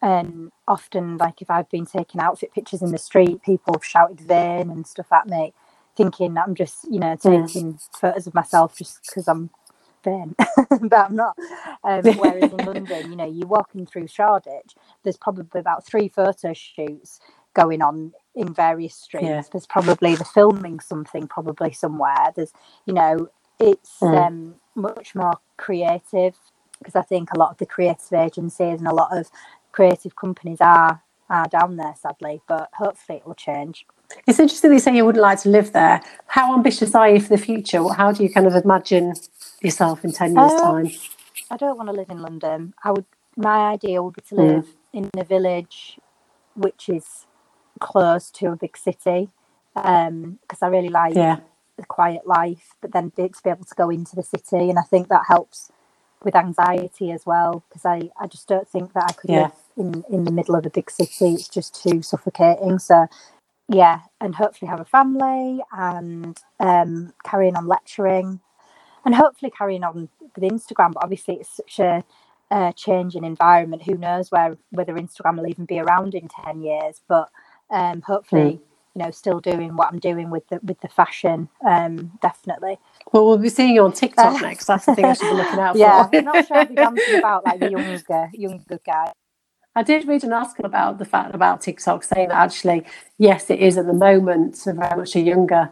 And 0.02 0.52
often, 0.68 1.18
like 1.18 1.42
if 1.42 1.50
I've 1.52 1.70
been 1.70 1.86
taking 1.86 2.22
outfit 2.22 2.54
pictures 2.54 2.82
in 2.82 2.92
the 2.92 2.98
street, 2.98 3.42
people 3.44 3.74
have 3.74 3.86
shouted 3.86 4.22
"vain" 4.22 4.70
and 4.70 4.88
stuff 4.88 5.12
at 5.12 5.28
me 5.28 5.54
thinking 6.00 6.38
I'm 6.38 6.56
just, 6.56 6.86
you 6.90 6.98
know, 6.98 7.18
taking 7.18 7.74
mm. 7.74 8.00
photos 8.00 8.26
of 8.26 8.34
myself 8.34 8.78
just 8.78 9.02
because 9.04 9.28
I'm 9.28 9.50
thin, 10.02 10.34
but 10.70 10.94
I'm 10.98 11.16
not. 11.16 11.38
Um, 11.84 12.04
whereas 12.18 12.54
in 12.54 12.58
London, 12.58 13.12
you 13.12 13.18
know, 13.18 13.30
you're 13.30 13.48
walking 13.48 13.86
through 13.86 14.08
Shoreditch, 14.08 14.76
there's 15.04 15.18
probably 15.18 15.60
about 15.60 15.86
three 15.86 16.08
photo 16.08 16.54
shoots 16.54 17.20
going 17.54 17.82
on 17.82 18.14
in 18.34 18.54
various 18.54 18.96
streets. 18.96 19.26
Yeah. 19.26 19.42
There's 19.52 19.68
probably 19.68 20.16
the 20.16 20.24
filming 20.24 20.80
something 20.80 21.28
probably 21.28 21.74
somewhere. 21.74 22.32
There's, 22.34 22.54
you 22.86 22.94
know, 22.94 23.28
it's 23.60 23.98
mm. 24.02 24.28
um, 24.28 24.56
much 24.76 25.16
more 25.16 25.36
creative 25.58 26.36
because 26.80 26.96
I 26.96 27.02
think 27.02 27.32
a 27.34 27.38
lot 27.38 27.52
of 27.52 27.58
the 27.58 27.66
creative 27.66 28.14
agencies 28.14 28.80
and 28.80 28.88
a 28.88 28.94
lot 28.94 29.16
of 29.16 29.30
creative 29.72 30.16
companies 30.16 30.60
are 30.62 31.02
are 31.30 31.48
down 31.48 31.78
there 31.78 31.94
sadly, 31.96 32.42
but 32.48 32.70
hopefully 32.74 33.20
it 33.20 33.28
will 33.28 33.36
change. 33.36 33.86
It's 34.26 34.40
interesting 34.40 34.74
you 34.74 34.80
say 34.80 34.96
you 34.96 35.06
wouldn't 35.06 35.22
like 35.22 35.40
to 35.42 35.50
live 35.50 35.74
there. 35.74 36.02
How 36.26 36.56
ambitious 36.56 36.96
are 36.96 37.08
you 37.08 37.22
for 37.22 37.30
the 37.30 37.38
future? 37.38 37.88
How 37.90 38.12
do 38.12 38.24
you 38.24 38.34
kind 38.34 38.48
of 38.48 38.56
imagine 38.56 39.14
yourself 39.62 40.04
in 40.04 40.12
10 40.12 40.36
years' 40.36 40.52
um, 40.54 40.60
time? 40.60 40.92
I 41.52 41.58
don't 41.58 41.78
want 41.78 41.90
to 41.90 41.94
live 41.94 42.10
in 42.10 42.22
London. 42.22 42.74
I 42.84 42.92
would. 42.92 43.06
My 43.38 43.70
idea 43.72 44.02
would 44.02 44.16
be 44.16 44.22
to 44.30 44.36
live 44.36 44.66
mm. 44.66 44.74
in 44.92 45.12
a 45.18 45.24
village 45.24 46.00
which 46.56 46.90
is 46.90 47.26
close 47.80 48.30
to 48.32 48.48
a 48.48 48.56
big 48.56 48.76
city 48.76 49.30
because 49.74 50.08
um, 50.08 50.40
I 50.62 50.68
really 50.68 50.90
like 50.90 51.16
yeah. 51.16 51.38
The 51.80 51.88
quiet 51.88 52.28
life, 52.28 52.74
but 52.82 52.92
then 52.92 53.12
to 53.12 53.30
be 53.44 53.50
able 53.50 53.66
to 53.66 53.76
go 53.76 53.90
into 53.90 54.16
the 54.16 54.24
city. 54.24 54.70
And 54.70 54.80
I 54.80 54.84
think 54.84 55.08
that 55.08 55.26
helps 55.28 55.72
with 56.24 56.36
anxiety 56.36 57.12
as 57.12 57.26
well 57.26 57.64
because 57.70 57.86
I, 57.86 58.10
I 58.20 58.28
just 58.28 58.48
don't 58.48 58.68
think 58.68 58.94
that 58.94 59.06
I 59.08 59.14
could 59.14 59.30
yeah. 59.30 59.42
live 59.42 59.52
in, 59.78 60.04
in 60.10 60.24
the 60.26 60.32
middle 60.32 60.56
of 60.56 60.66
a 60.66 60.70
big 60.70 60.92
city. 60.92 61.34
It's 61.34 61.48
just 61.48 61.82
too 61.82 62.02
suffocating. 62.02 62.80
So 62.80 63.08
yeah, 63.70 64.02
and 64.20 64.36
hopefully 64.36 64.70
have 64.70 64.80
a 64.80 64.86
family 64.86 65.62
and 65.72 66.38
um, 66.60 67.14
carrying 67.24 67.56
on 67.56 67.68
lecturing 67.68 68.42
and 69.06 69.16
hopefully 69.16 69.52
carrying 69.56 69.84
on 69.84 70.10
with 70.20 70.52
Instagram. 70.52 70.94
But 70.94 71.04
obviously, 71.04 71.36
it's 71.36 71.56
such 71.56 71.80
a, 71.80 72.04
a 72.52 72.74
changing 72.76 73.24
environment. 73.24 73.84
Who 73.84 73.96
knows 73.96 74.32
where 74.32 74.58
whether 74.72 74.96
Instagram 74.96 75.38
will 75.38 75.48
even 75.48 75.66
be 75.66 75.80
around 75.80 76.16
in 76.16 76.28
ten 76.28 76.62
years? 76.62 77.02
But 77.08 77.30
um, 77.70 78.02
hopefully, 78.02 78.54
mm. 78.54 78.62
You 79.00 79.06
know, 79.06 79.12
still 79.12 79.40
doing 79.40 79.76
what 79.76 79.92
I'm 79.92 80.00
doing 80.00 80.30
with 80.30 80.48
the 80.50 80.60
with 80.62 80.80
the 80.82 80.90
fashion. 80.90 81.48
Um, 81.66 82.12
definitely. 82.22 82.78
Well, 83.12 83.26
we'll 83.26 83.38
be 83.38 83.50
seeing 83.50 83.76
you 83.76 83.84
on 83.84 83.94
TikTok 83.94 84.42
next. 84.42 84.66
That's 84.66 84.86
the 84.86 84.96
thing 84.96 85.06
I 85.06 85.14
should 85.14 85.30
be 85.30 85.38
looking 85.38 85.60
out 85.60 85.76
yeah, 85.78 86.04
for. 86.04 86.10
Yeah, 86.14 86.20
I'm 86.20 86.26
not 86.26 86.48
sure 86.48 86.66
dancing 86.66 87.20
about 87.20 87.46
like 87.46 87.60
the 87.60 87.72
younger 87.72 88.30
younger 88.34 88.80
guy. 88.86 89.14
I 89.76 89.84
did 89.84 90.08
read 90.08 90.24
an 90.24 90.34
article 90.34 90.66
about 90.66 90.98
the 90.98 91.06
fact 91.06 91.34
about 91.34 91.62
TikTok 91.62 92.04
saying 92.04 92.30
that 92.30 92.38
actually, 92.38 92.86
yes, 93.18 93.50
it 93.50 93.60
is 93.60 93.78
at 93.78 93.86
the 93.86 93.94
moment 93.94 94.62
very 94.66 94.98
much 94.98 95.16
a 95.16 95.22
younger 95.22 95.70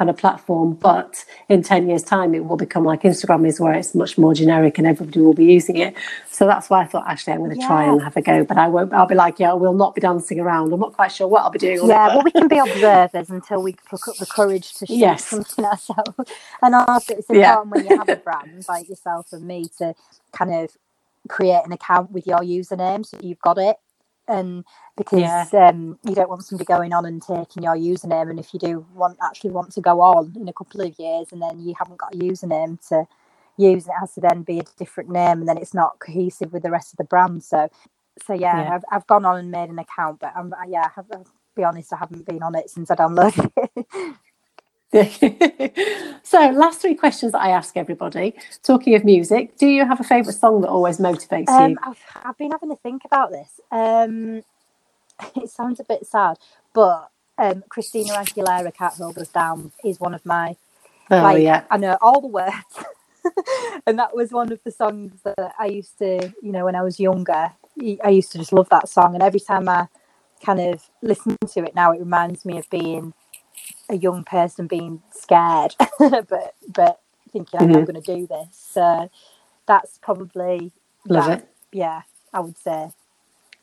kind 0.00 0.08
of 0.08 0.16
platform, 0.16 0.72
but 0.72 1.26
in 1.50 1.62
10 1.62 1.86
years' 1.86 2.02
time, 2.02 2.34
it 2.34 2.46
will 2.46 2.56
become 2.56 2.86
like 2.86 3.02
Instagram 3.02 3.46
is, 3.46 3.60
where 3.60 3.74
it's 3.74 3.94
much 3.94 4.16
more 4.16 4.32
generic 4.32 4.78
and 4.78 4.86
everybody 4.86 5.20
will 5.20 5.34
be 5.34 5.44
using 5.44 5.76
it. 5.76 5.94
So 6.30 6.46
that's 6.46 6.70
why 6.70 6.80
I 6.80 6.86
thought, 6.86 7.04
actually, 7.06 7.34
I'm 7.34 7.40
going 7.40 7.50
to 7.50 7.58
yeah. 7.58 7.66
try 7.66 7.84
and 7.84 8.00
have 8.00 8.16
a 8.16 8.22
go, 8.22 8.42
but 8.42 8.56
I 8.56 8.66
won't, 8.66 8.94
I'll 8.94 9.04
be 9.04 9.14
like, 9.14 9.38
yeah, 9.38 9.50
I 9.50 9.54
will 9.54 9.74
not 9.74 9.94
be 9.94 10.00
dancing 10.00 10.40
around. 10.40 10.72
I'm 10.72 10.80
not 10.80 10.94
quite 10.94 11.12
sure 11.12 11.28
what 11.28 11.42
I'll 11.42 11.50
be 11.50 11.58
doing. 11.58 11.86
yeah, 11.86 12.06
well, 12.14 12.22
we 12.24 12.30
can 12.30 12.48
be 12.48 12.56
observers 12.66 13.28
until 13.28 13.62
we 13.62 13.74
pluck 13.74 14.08
up 14.08 14.16
the 14.16 14.24
courage 14.24 14.72
to 14.76 14.86
show 14.86 14.94
yes. 14.94 15.26
something 15.26 15.64
ourselves. 15.72 16.32
And 16.62 16.74
also, 16.74 17.16
it's 17.16 17.28
important 17.28 17.36
yeah. 17.36 17.60
when 17.60 17.86
you 17.86 17.98
have 17.98 18.08
a 18.08 18.16
brand 18.16 18.64
like 18.70 18.88
yourself 18.88 19.34
and 19.34 19.44
me 19.44 19.66
to 19.76 19.94
kind 20.32 20.54
of 20.54 20.70
create 21.28 21.60
an 21.66 21.72
account 21.72 22.10
with 22.10 22.26
your 22.26 22.40
username 22.40 23.04
so 23.04 23.18
you've 23.20 23.40
got 23.40 23.58
it 23.58 23.76
and 24.30 24.64
because 25.00 25.18
yeah. 25.18 25.68
um, 25.68 25.98
you 26.04 26.14
don't 26.14 26.28
want 26.28 26.44
somebody 26.44 26.66
going 26.66 26.92
on 26.92 27.06
and 27.06 27.22
taking 27.22 27.62
your 27.62 27.74
username 27.74 28.28
and 28.28 28.38
if 28.38 28.52
you 28.52 28.60
do 28.60 28.86
want 28.94 29.16
actually 29.22 29.50
want 29.50 29.72
to 29.72 29.80
go 29.80 30.02
on 30.02 30.30
in 30.36 30.46
a 30.46 30.52
couple 30.52 30.82
of 30.82 30.98
years 30.98 31.28
and 31.32 31.40
then 31.40 31.58
you 31.58 31.74
haven't 31.78 31.96
got 31.96 32.14
a 32.14 32.18
username 32.18 32.76
to 32.86 33.06
use 33.56 33.86
it 33.86 33.94
has 33.98 34.12
to 34.12 34.20
then 34.20 34.42
be 34.42 34.58
a 34.58 34.64
different 34.78 35.08
name 35.08 35.38
and 35.38 35.48
then 35.48 35.56
it's 35.56 35.72
not 35.72 35.98
cohesive 36.00 36.52
with 36.52 36.62
the 36.62 36.70
rest 36.70 36.92
of 36.92 36.98
the 36.98 37.04
brand 37.04 37.42
so 37.42 37.68
so 38.26 38.34
yeah, 38.34 38.62
yeah. 38.62 38.74
I've, 38.74 38.84
I've 38.92 39.06
gone 39.06 39.24
on 39.24 39.38
and 39.38 39.50
made 39.50 39.70
an 39.70 39.78
account 39.78 40.20
but 40.20 40.34
I'm 40.36 40.52
yeah 40.68 40.82
I 40.82 40.90
have, 40.96 41.06
I'll 41.10 41.26
be 41.56 41.64
honest 41.64 41.94
I 41.94 41.96
haven't 41.96 42.26
been 42.26 42.42
on 42.42 42.54
it 42.54 42.68
since 42.68 42.90
I 42.90 42.96
downloaded 42.96 43.50
it 43.56 43.86
so, 46.24 46.50
last 46.50 46.80
three 46.80 46.96
questions 46.96 47.30
that 47.30 47.40
I 47.40 47.50
ask 47.50 47.76
everybody. 47.76 48.34
Talking 48.64 48.96
of 48.96 49.04
music, 49.04 49.56
do 49.56 49.68
you 49.68 49.84
have 49.86 50.00
a 50.00 50.02
favourite 50.02 50.36
song 50.36 50.62
that 50.62 50.68
always 50.68 50.98
motivates 50.98 51.48
um, 51.48 51.70
you? 51.70 51.76
I've, 51.84 52.02
I've, 52.24 52.36
been 52.36 52.50
having 52.50 52.70
to 52.70 52.76
think 52.76 53.02
about 53.04 53.30
this. 53.30 53.60
Um, 53.70 54.42
it 55.36 55.50
sounds 55.50 55.80
a 55.80 55.84
bit 55.84 56.06
sad, 56.06 56.38
but 56.72 57.10
um, 57.38 57.64
Christina 57.68 58.14
Aguilera, 58.14 58.72
"Can't 58.74 58.94
Hold 58.94 59.18
Us 59.18 59.28
Down" 59.28 59.72
is 59.84 60.00
one 60.00 60.14
of 60.14 60.24
my. 60.24 60.56
Oh 61.10 61.22
like, 61.22 61.42
yeah, 61.42 61.64
I 61.70 61.76
know 61.76 61.98
all 62.00 62.20
the 62.20 62.28
words, 62.28 62.54
and 63.86 63.98
that 63.98 64.14
was 64.14 64.30
one 64.30 64.52
of 64.52 64.60
the 64.64 64.70
songs 64.70 65.20
that 65.24 65.54
I 65.58 65.66
used 65.66 65.98
to, 65.98 66.32
you 66.42 66.52
know, 66.52 66.64
when 66.64 66.76
I 66.76 66.82
was 66.82 67.00
younger. 67.00 67.52
I 68.04 68.10
used 68.10 68.32
to 68.32 68.38
just 68.38 68.52
love 68.52 68.68
that 68.70 68.88
song, 68.88 69.14
and 69.14 69.22
every 69.22 69.40
time 69.40 69.68
I 69.68 69.88
kind 70.44 70.60
of 70.60 70.88
listen 71.02 71.36
to 71.46 71.64
it 71.64 71.74
now, 71.74 71.92
it 71.92 72.00
reminds 72.00 72.44
me 72.44 72.58
of 72.58 72.68
being 72.70 73.14
a 73.88 73.96
young 73.96 74.24
person 74.24 74.66
being 74.66 75.02
scared, 75.10 75.74
but 75.98 76.54
but 76.68 77.00
thinking 77.32 77.60
mm-hmm. 77.60 77.76
I'm 77.76 77.84
going 77.84 78.00
to 78.00 78.14
do 78.16 78.26
this. 78.26 78.48
So 78.52 79.10
that's 79.66 79.98
probably 79.98 80.72
love 81.06 81.26
that, 81.26 81.38
it. 81.40 81.48
Yeah, 81.72 82.02
I 82.32 82.40
would 82.40 82.58
say. 82.58 82.90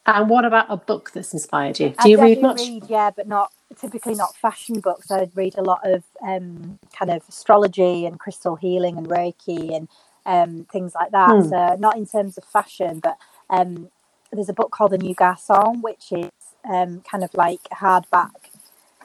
And 0.08 0.30
what 0.30 0.46
about 0.46 0.67
a 0.70 0.78
book 0.78 1.12
that's 1.13 1.34
inspired 1.34 1.80
you? 1.82 1.89
Do 1.89 1.96
I 2.00 2.08
you 2.08 2.22
read 2.22 2.41
much? 2.41 2.60
Read, 2.60 2.86
yeah, 2.88 3.12
but 3.13 3.28
not 3.28 3.52
typically 3.78 4.15
not 4.15 4.36
fashion 4.38 4.80
books. 4.80 5.12
I 5.12 5.30
read 5.36 5.58
a 5.58 5.62
lot 5.62 5.82
of 5.84 6.06
um, 6.26 6.80
kind 6.98 7.12
of 7.12 7.24
astrology 7.28 8.06
and 8.06 8.17
crystal 8.17 8.56
healing 8.56 8.98
and 8.98 9.08
Reiki 9.10 9.76
and 9.76 9.89
um, 10.26 10.65
things 10.72 10.96
like 10.96 11.12
that. 11.12 11.30
Hmm. 11.30 11.50
So 11.50 11.76
not 11.78 11.98
in 11.98 12.06
terms 12.06 12.38
of 12.38 12.46
fashion, 12.46 13.02
but 13.02 13.17
um, 13.50 13.89
there's 14.32 14.48
a 14.48 14.54
book 14.54 14.72
called 14.72 14.91
The 14.91 14.98
New 14.98 15.13
Garçon, 15.13 15.82
which 15.82 16.13
is 16.13 16.32
um, 16.70 17.02
kind 17.02 17.26
of 17.26 17.34
like 17.34 17.62
a 17.70 17.76
hardback 17.76 18.32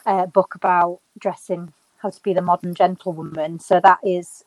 uh, 0.07 0.27
book 0.27 0.55
about 0.55 1.01
dressing, 1.19 1.73
how 1.99 2.11
to 2.11 2.23
be 2.23 2.33
the 2.33 2.43
modern 2.43 2.75
gentlewoman. 2.75 3.59
So 3.59 3.81
that 3.83 3.99
is 4.05 4.45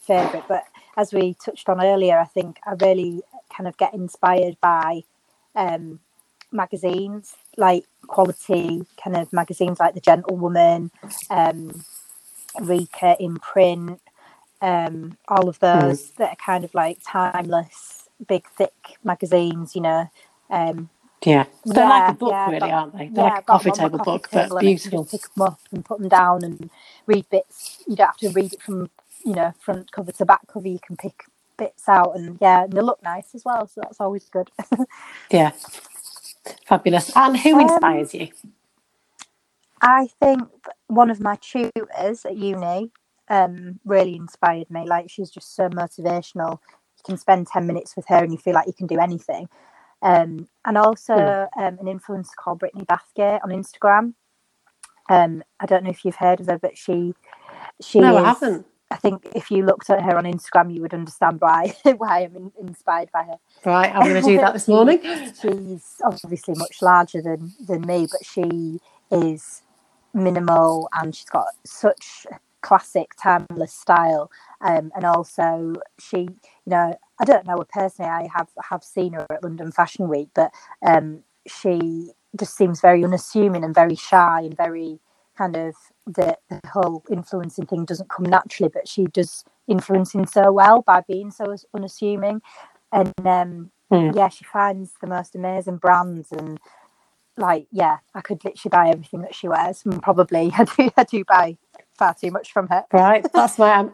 favourite. 0.00 0.48
But 0.48 0.64
as 0.96 1.12
we 1.12 1.34
touched 1.34 1.68
on 1.68 1.80
earlier, 1.80 2.18
I 2.18 2.24
think 2.24 2.58
I 2.66 2.72
really 2.72 3.22
kind 3.56 3.68
of 3.68 3.76
get 3.76 3.94
inspired 3.94 4.56
by 4.60 5.02
um, 5.58 6.00
magazines, 6.52 7.34
like 7.56 7.84
quality 8.06 8.86
kind 9.02 9.16
of 9.16 9.32
magazines 9.32 9.78
like 9.80 9.94
The 9.94 10.00
Gentlewoman, 10.00 10.90
um, 11.28 11.84
Rika 12.60 13.16
in 13.20 13.36
print, 13.36 14.00
um, 14.62 15.18
all 15.28 15.48
of 15.48 15.58
those 15.58 16.10
mm. 16.10 16.16
that 16.16 16.30
are 16.30 16.36
kind 16.36 16.64
of 16.64 16.72
like 16.74 16.98
timeless, 17.06 18.08
big, 18.26 18.44
thick 18.56 18.98
magazines, 19.04 19.74
you 19.74 19.82
know. 19.82 20.10
Um, 20.48 20.88
yeah, 21.24 21.46
they're 21.64 21.82
yeah, 21.82 21.88
like 21.88 22.10
a 22.10 22.16
book, 22.16 22.30
yeah, 22.30 22.46
really, 22.46 22.60
got, 22.60 22.70
aren't 22.70 22.92
they? 22.96 23.08
They're 23.08 23.24
yeah, 23.24 23.30
like 23.30 23.40
a 23.40 23.42
coffee 23.42 23.70
table 23.72 23.98
coffee 23.98 24.10
book, 24.10 24.30
table 24.30 24.48
but 24.50 24.60
beautiful. 24.60 25.04
Pick 25.04 25.34
them 25.34 25.42
up 25.42 25.60
and 25.72 25.84
put 25.84 25.98
them 25.98 26.08
down 26.08 26.44
and 26.44 26.70
read 27.06 27.28
bits. 27.28 27.82
You 27.88 27.96
don't 27.96 28.06
have 28.06 28.16
to 28.18 28.30
read 28.30 28.52
it 28.52 28.62
from 28.62 28.90
you 29.24 29.34
know 29.34 29.52
front 29.58 29.90
cover 29.90 30.12
to 30.12 30.24
back 30.24 30.46
cover. 30.46 30.68
You 30.68 30.78
can 30.78 30.96
pick 30.96 31.24
bits 31.58 31.88
out, 31.88 32.16
and 32.16 32.38
yeah, 32.42 32.64
and 32.64 32.74
they 32.74 32.82
look 32.82 33.02
nice 33.04 33.34
as 33.34 33.44
well. 33.44 33.68
So 33.68 33.82
that's 33.82 34.00
always 34.00 34.28
good. 34.30 34.50
yeah, 35.30 35.52
fabulous. 36.66 37.12
And 37.16 37.36
who 37.38 37.58
inspires 37.60 38.14
um, 38.14 38.14
you? 38.14 38.28
I 39.82 40.08
think 40.20 40.42
one 40.88 41.10
of 41.10 41.20
my 41.20 41.36
tutors 41.40 42.24
at 42.24 42.36
uni 42.36 42.90
um, 43.28 43.80
really 43.84 44.16
inspired 44.16 44.70
me. 44.70 44.86
Like 44.86 45.10
she's 45.10 45.30
just 45.30 45.54
so 45.54 45.68
motivational 45.68 46.58
you 46.98 47.02
can 47.14 47.18
spend 47.18 47.46
10 47.46 47.66
minutes 47.66 47.94
with 47.96 48.06
her 48.08 48.16
and 48.18 48.32
you 48.32 48.38
feel 48.38 48.54
like 48.54 48.66
you 48.66 48.72
can 48.72 48.88
do 48.88 48.98
anything. 48.98 49.48
Um, 50.02 50.48
and 50.64 50.78
also 50.78 51.14
Hmm. 51.14 51.30
um, 51.58 51.78
an 51.80 51.86
influencer 51.86 52.36
called 52.38 52.60
Brittany 52.60 52.84
Bathgate 52.84 53.40
on 53.44 53.50
Instagram. 53.50 54.14
Um, 55.10 55.42
I 55.60 55.66
don't 55.66 55.84
know 55.84 55.90
if 55.90 56.04
you've 56.04 56.16
heard 56.16 56.40
of 56.40 56.46
her, 56.48 56.58
but 56.58 56.78
she 56.78 57.14
she 57.82 58.00
no, 58.00 58.16
is, 58.16 58.18
I 58.18 58.34
haven't. 58.34 58.66
I 58.90 58.96
think 58.96 59.26
if 59.34 59.50
you 59.50 59.64
looked 59.64 59.90
at 59.90 60.02
her 60.02 60.16
on 60.16 60.24
Instagram, 60.24 60.74
you 60.74 60.80
would 60.82 60.94
understand 60.94 61.40
why 61.40 61.76
why 61.96 62.20
I'm 62.20 62.36
in, 62.36 62.52
inspired 62.58 63.10
by 63.12 63.24
her. 63.24 63.36
Right, 63.64 63.94
I'm 63.94 64.08
going 64.08 64.22
to 64.22 64.28
do 64.28 64.38
that 64.38 64.54
this 64.54 64.68
morning. 64.68 65.00
She's 65.42 66.00
obviously 66.04 66.54
much 66.56 66.80
larger 66.82 67.20
than 67.20 67.52
than 67.66 67.82
me, 67.82 68.06
but 68.10 68.24
she 68.24 68.80
is 69.10 69.62
minimal 70.14 70.88
and 70.94 71.14
she's 71.14 71.28
got 71.28 71.46
such 71.64 72.26
a 72.30 72.38
classic 72.60 73.12
timeless 73.20 73.72
style. 73.72 74.30
Um, 74.60 74.90
and 74.94 75.04
also 75.04 75.74
she, 75.98 76.18
you 76.18 76.28
know, 76.66 76.98
I 77.20 77.24
don't 77.24 77.46
know 77.46 77.58
her 77.58 77.66
personally. 77.70 78.10
I 78.10 78.28
have 78.34 78.48
have 78.70 78.82
seen 78.82 79.12
her 79.14 79.26
at 79.30 79.44
London 79.44 79.70
Fashion 79.70 80.08
Week, 80.08 80.28
but 80.34 80.52
um, 80.82 81.22
she 81.46 82.12
just 82.38 82.56
seems 82.56 82.80
very 82.80 83.04
unassuming 83.04 83.64
and 83.64 83.74
very 83.74 83.94
shy 83.94 84.42
and 84.42 84.56
very 84.56 84.98
kind 85.36 85.56
of 85.56 85.74
the, 86.08 86.38
the 86.50 86.60
whole 86.72 87.04
influencing 87.10 87.66
thing 87.66 87.86
doesn't 87.86 88.10
come 88.10 88.26
naturally, 88.26 88.70
but 88.74 88.88
she 88.88 89.06
does 89.06 89.44
influencing 89.68 90.26
so 90.26 90.52
well 90.52 90.82
by 90.82 91.02
being 91.08 91.30
so 91.32 91.56
unassuming. 91.74 92.42
And 92.92 93.14
um, 93.26 93.72
Hmm. 93.90 94.12
yeah, 94.12 94.28
she 94.30 94.44
finds 94.44 94.92
the 95.02 95.08
most 95.08 95.36
amazing 95.36 95.78
brands 95.78 96.32
and 96.32 96.60
like 97.38 97.66
yeah, 97.72 97.98
I 98.14 98.22
could 98.22 98.44
literally 98.44 98.70
buy 98.70 98.90
everything 98.90 99.22
that 99.22 99.34
she 99.34 99.48
wears. 99.48 99.82
And 99.86 100.02
probably 100.02 100.52
I 100.58 100.64
do, 100.64 100.90
I 100.96 101.04
do 101.04 101.24
buy 101.26 101.58
far 101.98 102.14
too 102.14 102.30
much 102.32 102.52
from 102.52 102.68
her. 102.68 102.84
Right, 102.92 103.26
that's 103.34 103.58
why 103.58 103.72
I'm 103.72 103.92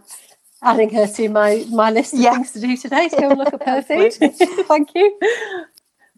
adding 0.63 0.91
her 0.95 1.07
to 1.07 1.29
my 1.31 1.67
my 1.71 1.91
list 1.91 2.19
of 2.21 2.21
Yeah. 2.21 2.31
things 2.31 2.53
to 2.53 2.61
do 2.61 2.77
today 2.77 3.09
to 3.09 3.17
go 3.17 3.31
and 3.31 3.39
look 3.39 3.55
at 3.55 3.63
her 3.67 3.83
feed. 3.83 4.15
Thank 4.69 4.91
you. 4.95 5.21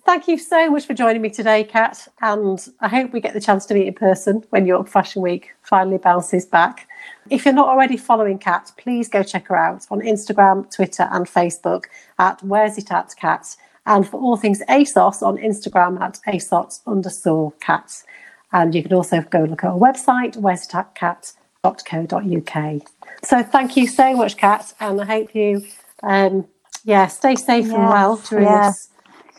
Thank 0.06 0.28
you 0.28 0.38
so 0.38 0.70
much 0.70 0.86
for 0.86 0.94
joining 0.94 1.20
me 1.20 1.30
today, 1.30 1.64
Kat. 1.64 2.06
And 2.22 2.64
I 2.78 2.86
hope 2.86 3.12
we 3.12 3.20
get 3.20 3.34
the 3.34 3.40
chance 3.40 3.66
to 3.66 3.74
meet 3.74 3.88
in 3.88 3.94
person 3.94 4.44
when 4.50 4.64
York 4.64 4.86
Fashion 4.86 5.20
Week 5.20 5.50
finally 5.62 5.98
bounces 5.98 6.46
back. 6.46 6.88
If 7.28 7.44
you're 7.44 7.52
not 7.52 7.66
already 7.66 7.96
following 7.96 8.38
Kat, 8.38 8.70
please 8.78 9.08
go 9.08 9.24
check 9.24 9.48
her 9.48 9.56
out 9.56 9.84
on 9.90 9.98
Instagram, 10.02 10.72
Twitter, 10.72 11.08
and 11.10 11.26
Facebook 11.26 11.86
at 12.20 12.40
Where's 12.44 12.78
It 12.78 12.92
At 12.92 13.16
Kat. 13.16 13.56
And 13.84 14.08
for 14.08 14.20
all 14.20 14.36
things 14.36 14.62
ASOS 14.68 15.22
on 15.22 15.38
Instagram 15.38 16.00
at 16.00 16.20
ASOS 16.28 16.82
underscore 16.86 17.50
cats. 17.60 18.04
And 18.52 18.76
you 18.76 18.84
can 18.84 18.92
also 18.92 19.22
go 19.22 19.40
look 19.40 19.64
at 19.64 19.70
our 19.70 19.78
website, 19.78 20.36
where's 20.36 20.66
it 20.66 20.74
at 20.76 20.94
kat.co.uk. 20.94 22.82
So 23.24 23.42
thank 23.42 23.76
you 23.76 23.88
so 23.88 24.14
much, 24.14 24.36
Kat, 24.36 24.72
and 24.78 25.00
I 25.00 25.04
hope 25.04 25.34
you 25.34 25.66
um 26.04 26.46
yeah, 26.84 27.08
stay 27.08 27.34
safe 27.34 27.64
and 27.64 27.88
well 27.88 28.16
during 28.18 28.44
yeah. 28.46 28.68
this 28.68 28.88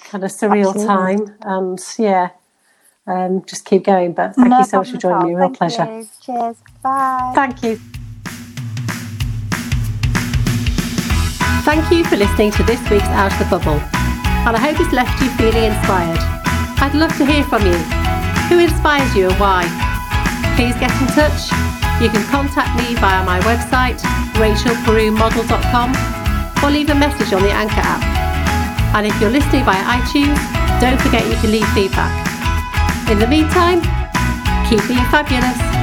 kind 0.06 0.24
of 0.24 0.32
surreal 0.32 0.70
Absolutely. 0.76 0.88
time. 0.88 1.36
And 1.42 1.80
yeah, 1.98 2.30
um 3.08 3.44
just 3.46 3.66
keep 3.66 3.84
going. 3.84 4.14
But 4.14 4.36
thank 4.36 4.50
No 4.50 4.60
you 4.60 4.66
so 4.66 4.78
much 4.80 4.92
for 4.92 4.98
joining 4.98 5.28
me. 5.28 5.36
Real 5.36 5.48
Thank 5.48 5.58
pleasure. 5.58 5.86
you. 5.86 6.08
Cheers. 6.22 6.58
Bye. 6.84 7.32
Thank 7.36 7.64
you. 7.64 7.80
Thank 11.64 11.92
you 11.92 12.06
for 12.06 12.16
listening 12.16 12.52
to 12.52 12.64
this 12.64 12.80
week's 12.90 13.04
Out 13.12 13.32
of 13.34 13.40
the 13.40 13.46
Bubble, 13.46 13.80
and 14.48 14.56
I 14.56 14.60
hope 14.60 14.80
it's 14.80 14.94
left 14.94 15.22
you 15.22 15.30
feeling 15.32 15.66
inspired. 15.66 16.18
I'd 16.80 16.96
love 16.96 17.12
to 17.18 17.26
hear 17.26 17.44
from 17.44 17.66
you. 17.66 17.76
Who 18.48 18.60
inspires 18.60 19.14
you 19.14 19.28
and 19.28 19.36
why? 19.40 19.68
Please 20.56 20.76
get 20.80 20.92
in 21.02 21.08
touch. 21.12 21.52
You 22.02 22.08
can 22.08 22.24
contact 22.32 22.72
me 22.80 22.96
via 22.96 23.26
my 23.26 23.42
website, 23.42 24.00
rachelperumodel.com, 24.40 26.64
or 26.64 26.72
leave 26.72 26.90
a 26.90 26.96
message 26.96 27.34
on 27.34 27.42
the 27.42 27.52
Anchor 27.52 27.82
app. 27.84 28.17
And 28.96 29.06
if 29.06 29.20
you're 29.20 29.30
listening 29.30 29.64
via 29.66 29.84
iTunes, 29.84 30.40
don't 30.80 31.00
forget 31.02 31.26
you 31.28 31.36
can 31.36 31.52
leave 31.52 31.68
feedback. 31.74 32.12
In 33.10 33.20
the 33.20 33.28
meantime, 33.28 33.82
keep 34.70 34.86
being 34.88 35.06
fabulous. 35.10 35.77